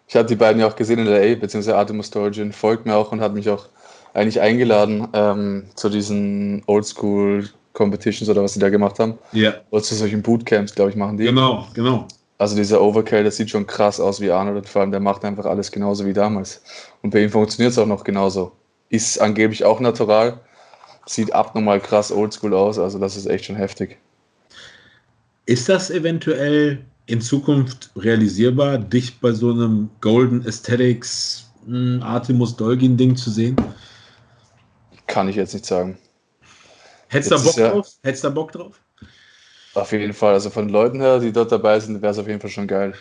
[0.06, 3.12] Ich habe die beiden ja auch gesehen in LA, beziehungsweise Artemus Sturgeon folgt mir auch
[3.12, 3.66] und hat mich auch
[4.14, 9.18] eigentlich eingeladen ähm, zu diesen Oldschool Competitions oder was sie da gemacht haben.
[9.32, 9.54] Ja.
[9.70, 11.24] Oder zu solchen Bootcamps, glaube ich, machen die.
[11.24, 12.08] Genau, genau.
[12.38, 14.68] Also dieser Overkill, das sieht schon krass aus wie Arnold.
[14.68, 16.62] Vor allem, der macht einfach alles genauso wie damals.
[17.02, 18.52] Und bei ihm funktioniert es auch noch genauso.
[18.88, 20.40] Ist angeblich auch natural.
[21.04, 22.78] Sieht abnormal krass oldschool aus.
[22.78, 23.98] Also das ist echt schon heftig.
[25.48, 32.98] Ist das eventuell in Zukunft realisierbar, dich bei so einem Golden Aesthetics mh, Artemus Dolgin
[32.98, 33.56] Ding zu sehen?
[35.06, 35.96] Kann ich jetzt nicht sagen.
[37.08, 37.88] Hättest du Bock ja- drauf?
[38.02, 38.78] Hättest du da Bock drauf?
[39.72, 40.34] Auf jeden Fall.
[40.34, 42.92] Also von Leuten her, die dort dabei sind, wäre es auf jeden Fall schon geil.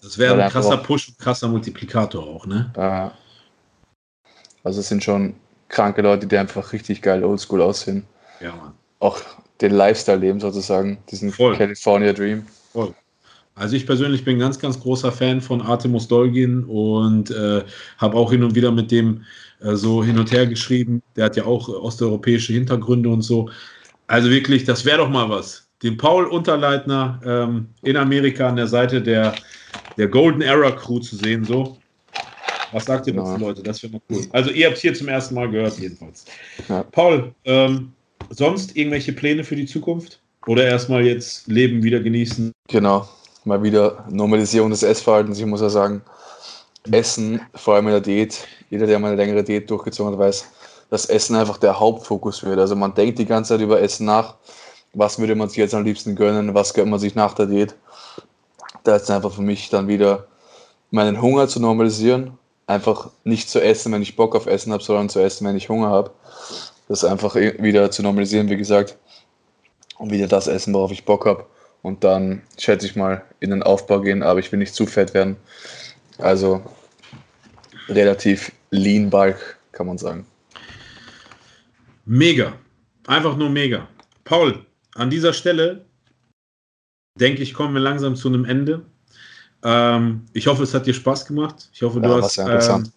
[0.00, 2.72] Das wäre ein krasser Push, krasser Multiplikator auch, ne?
[2.78, 3.10] Äh,
[4.64, 5.34] also es sind schon
[5.68, 8.06] kranke Leute, die einfach richtig geil oldschool aussehen.
[8.40, 8.72] Ja, Mann.
[9.00, 9.20] Auch
[9.60, 10.98] den Lifestyle leben sozusagen.
[11.10, 11.56] Diesen Voll.
[11.56, 12.44] California Dream.
[12.72, 12.94] Voll.
[13.54, 17.62] Also ich persönlich bin ganz, ganz großer Fan von Artemus Dolgin und äh,
[17.98, 19.24] habe auch hin und wieder mit dem
[19.60, 21.02] äh, so hin und her geschrieben.
[21.16, 23.50] Der hat ja auch äh, osteuropäische Hintergründe und so.
[24.06, 25.66] Also wirklich, das wäre doch mal was.
[25.82, 29.34] Den Paul Unterleitner ähm, in Amerika an der Seite der,
[29.96, 31.76] der Golden Era Crew zu sehen, so.
[32.72, 33.36] Was sagt ihr dazu, Ja.
[33.36, 33.62] Leute?
[33.62, 34.24] Das wäre mal cool.
[34.32, 36.24] Also ihr habt hier zum ersten Mal gehört, jedenfalls.
[36.68, 36.82] Ja.
[36.84, 37.92] Paul, ähm,
[38.30, 40.20] sonst irgendwelche Pläne für die Zukunft?
[40.46, 42.52] Oder erstmal jetzt Leben wieder genießen?
[42.68, 43.06] Genau.
[43.44, 45.38] Mal wieder Normalisierung des Essverhaltens.
[45.38, 46.02] Ich muss ja sagen,
[46.90, 50.46] Essen, vor allem in der Diät, jeder, der mal eine längere Diät durchgezogen hat, weiß,
[50.88, 52.58] dass Essen einfach der Hauptfokus wird.
[52.58, 54.36] Also man denkt die ganze Zeit über Essen nach.
[54.92, 56.54] Was würde man sich jetzt am liebsten gönnen?
[56.54, 57.74] Was gönnt man sich nach der Diät?
[58.82, 60.26] Da ist einfach für mich dann wieder
[60.90, 62.32] meinen Hunger zu normalisieren.
[62.66, 65.68] Einfach nicht zu essen, wenn ich Bock auf Essen habe, sondern zu essen, wenn ich
[65.68, 66.12] Hunger habe.
[66.90, 68.98] Das einfach wieder zu normalisieren, wie gesagt.
[69.98, 71.46] Und wieder das essen, worauf ich Bock habe.
[71.82, 75.14] Und dann schätze ich mal in den Aufbau gehen, aber ich will nicht zu fett
[75.14, 75.36] werden.
[76.18, 76.60] Also
[77.88, 80.26] relativ lean Bulk, kann man sagen.
[82.06, 82.54] Mega.
[83.06, 83.86] Einfach nur mega.
[84.24, 85.84] Paul, an dieser Stelle
[87.20, 88.84] denke ich, kommen wir langsam zu einem Ende.
[89.62, 91.70] Ähm, ich hoffe, es hat dir Spaß gemacht.
[91.72, 92.90] Ich hoffe, du Ja, war hast ähm,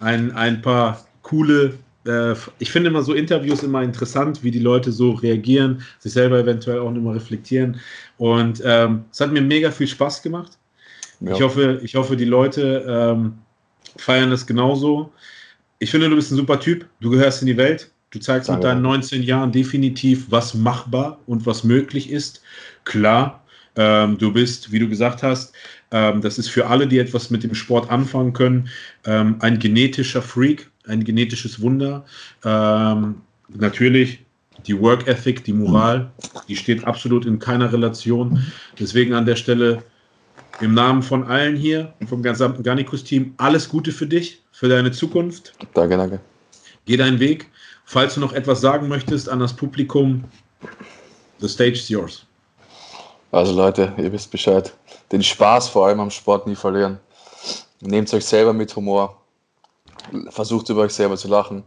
[0.00, 1.78] ein, ein paar coole.
[2.06, 6.38] Äh, ich finde immer so Interviews immer interessant, wie die Leute so reagieren, sich selber
[6.38, 7.80] eventuell auch nochmal reflektieren.
[8.18, 10.52] Und ähm, es hat mir mega viel Spaß gemacht.
[11.20, 11.32] Ja.
[11.34, 13.34] Ich, hoffe, ich hoffe, die Leute ähm,
[13.96, 15.12] feiern das genauso.
[15.78, 16.86] Ich finde, du bist ein super Typ.
[17.00, 17.90] Du gehörst in die Welt.
[18.10, 18.68] Du zeigst mit Danke.
[18.68, 22.42] deinen 19 Jahren definitiv, was machbar und was möglich ist.
[22.84, 23.44] Klar,
[23.76, 25.54] ähm, du bist, wie du gesagt hast,
[25.90, 28.68] ähm, das ist für alle, die etwas mit dem Sport anfangen können,
[29.04, 32.04] ähm, ein genetischer Freak, ein genetisches Wunder.
[32.44, 33.16] Ähm,
[33.48, 34.20] natürlich
[34.66, 36.10] die Work Ethic, die Moral,
[36.48, 38.42] die steht absolut in keiner Relation.
[38.78, 39.82] Deswegen an der Stelle
[40.60, 45.52] im Namen von allen hier, vom gesamten Garnicus-Team, alles Gute für dich, für deine Zukunft.
[45.74, 46.20] Danke, danke.
[46.86, 47.50] Geh deinen Weg.
[47.84, 50.24] Falls du noch etwas sagen möchtest an das Publikum,
[51.38, 52.24] the stage is yours.
[53.30, 54.72] Also Leute, ihr wisst Bescheid.
[55.12, 56.98] Den Spaß vor allem am Sport nie verlieren.
[57.80, 59.20] Nehmt euch selber mit Humor.
[60.28, 61.64] Versucht über euch selber zu lachen.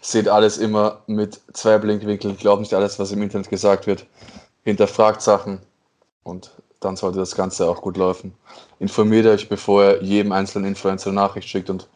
[0.00, 2.36] Seht alles immer mit zwei Blinkwinkeln.
[2.36, 4.06] Glaubt nicht alles, was im Internet gesagt wird.
[4.64, 5.60] Hinterfragt Sachen.
[6.22, 6.50] Und
[6.80, 8.34] dann sollte das Ganze auch gut laufen.
[8.78, 11.88] Informiert euch, bevor ihr jedem einzelnen Influencer eine Nachricht schickt und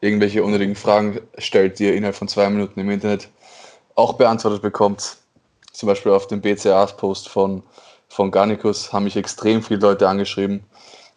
[0.00, 3.28] irgendwelche unnötigen Fragen stellt, die ihr innerhalb von zwei Minuten im Internet
[3.94, 5.16] auch beantwortet bekommt.
[5.72, 7.62] Zum Beispiel auf dem BCAs-Post von,
[8.08, 10.64] von Garnicus haben mich extrem viele Leute angeschrieben.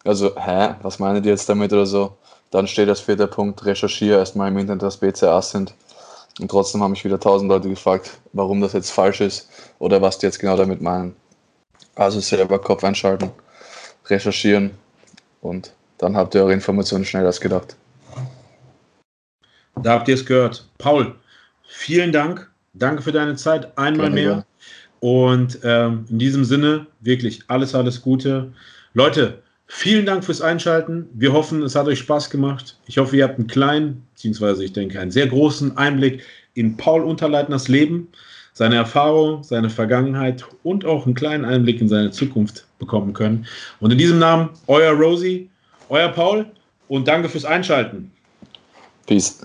[0.04, 2.16] Also, hä, was meinen die jetzt damit oder so?
[2.50, 5.74] Dann steht als vierter Punkt, recherchiere erstmal im Internet, was BCAs sind.
[6.40, 9.48] Und trotzdem haben mich wieder tausend Leute gefragt, warum das jetzt falsch ist
[9.78, 11.14] oder was die jetzt genau damit meinen.
[11.94, 13.30] Also selber Kopf einschalten,
[14.06, 14.70] recherchieren
[15.42, 17.76] und dann habt ihr eure Informationen schneller als gedacht.
[19.82, 20.66] Da habt ihr es gehört.
[20.78, 21.14] Paul,
[21.68, 22.50] vielen Dank.
[22.72, 23.76] Danke für deine Zeit.
[23.76, 24.24] Einmal Gerne, mehr.
[24.24, 24.44] gerne.
[25.00, 28.52] Und ähm, in diesem Sinne wirklich alles, alles Gute.
[28.94, 31.08] Leute, vielen Dank fürs Einschalten.
[31.14, 32.76] Wir hoffen, es hat euch Spaß gemacht.
[32.86, 36.22] Ich hoffe, ihr habt einen kleinen, beziehungsweise ich denke, einen sehr großen Einblick
[36.54, 38.08] in Paul Unterleitners Leben,
[38.52, 43.46] seine Erfahrung, seine Vergangenheit und auch einen kleinen Einblick in seine Zukunft bekommen können.
[43.78, 45.48] Und in diesem Namen, euer Rosie,
[45.88, 46.46] euer Paul
[46.88, 48.10] und danke fürs Einschalten.
[49.06, 49.38] Peace.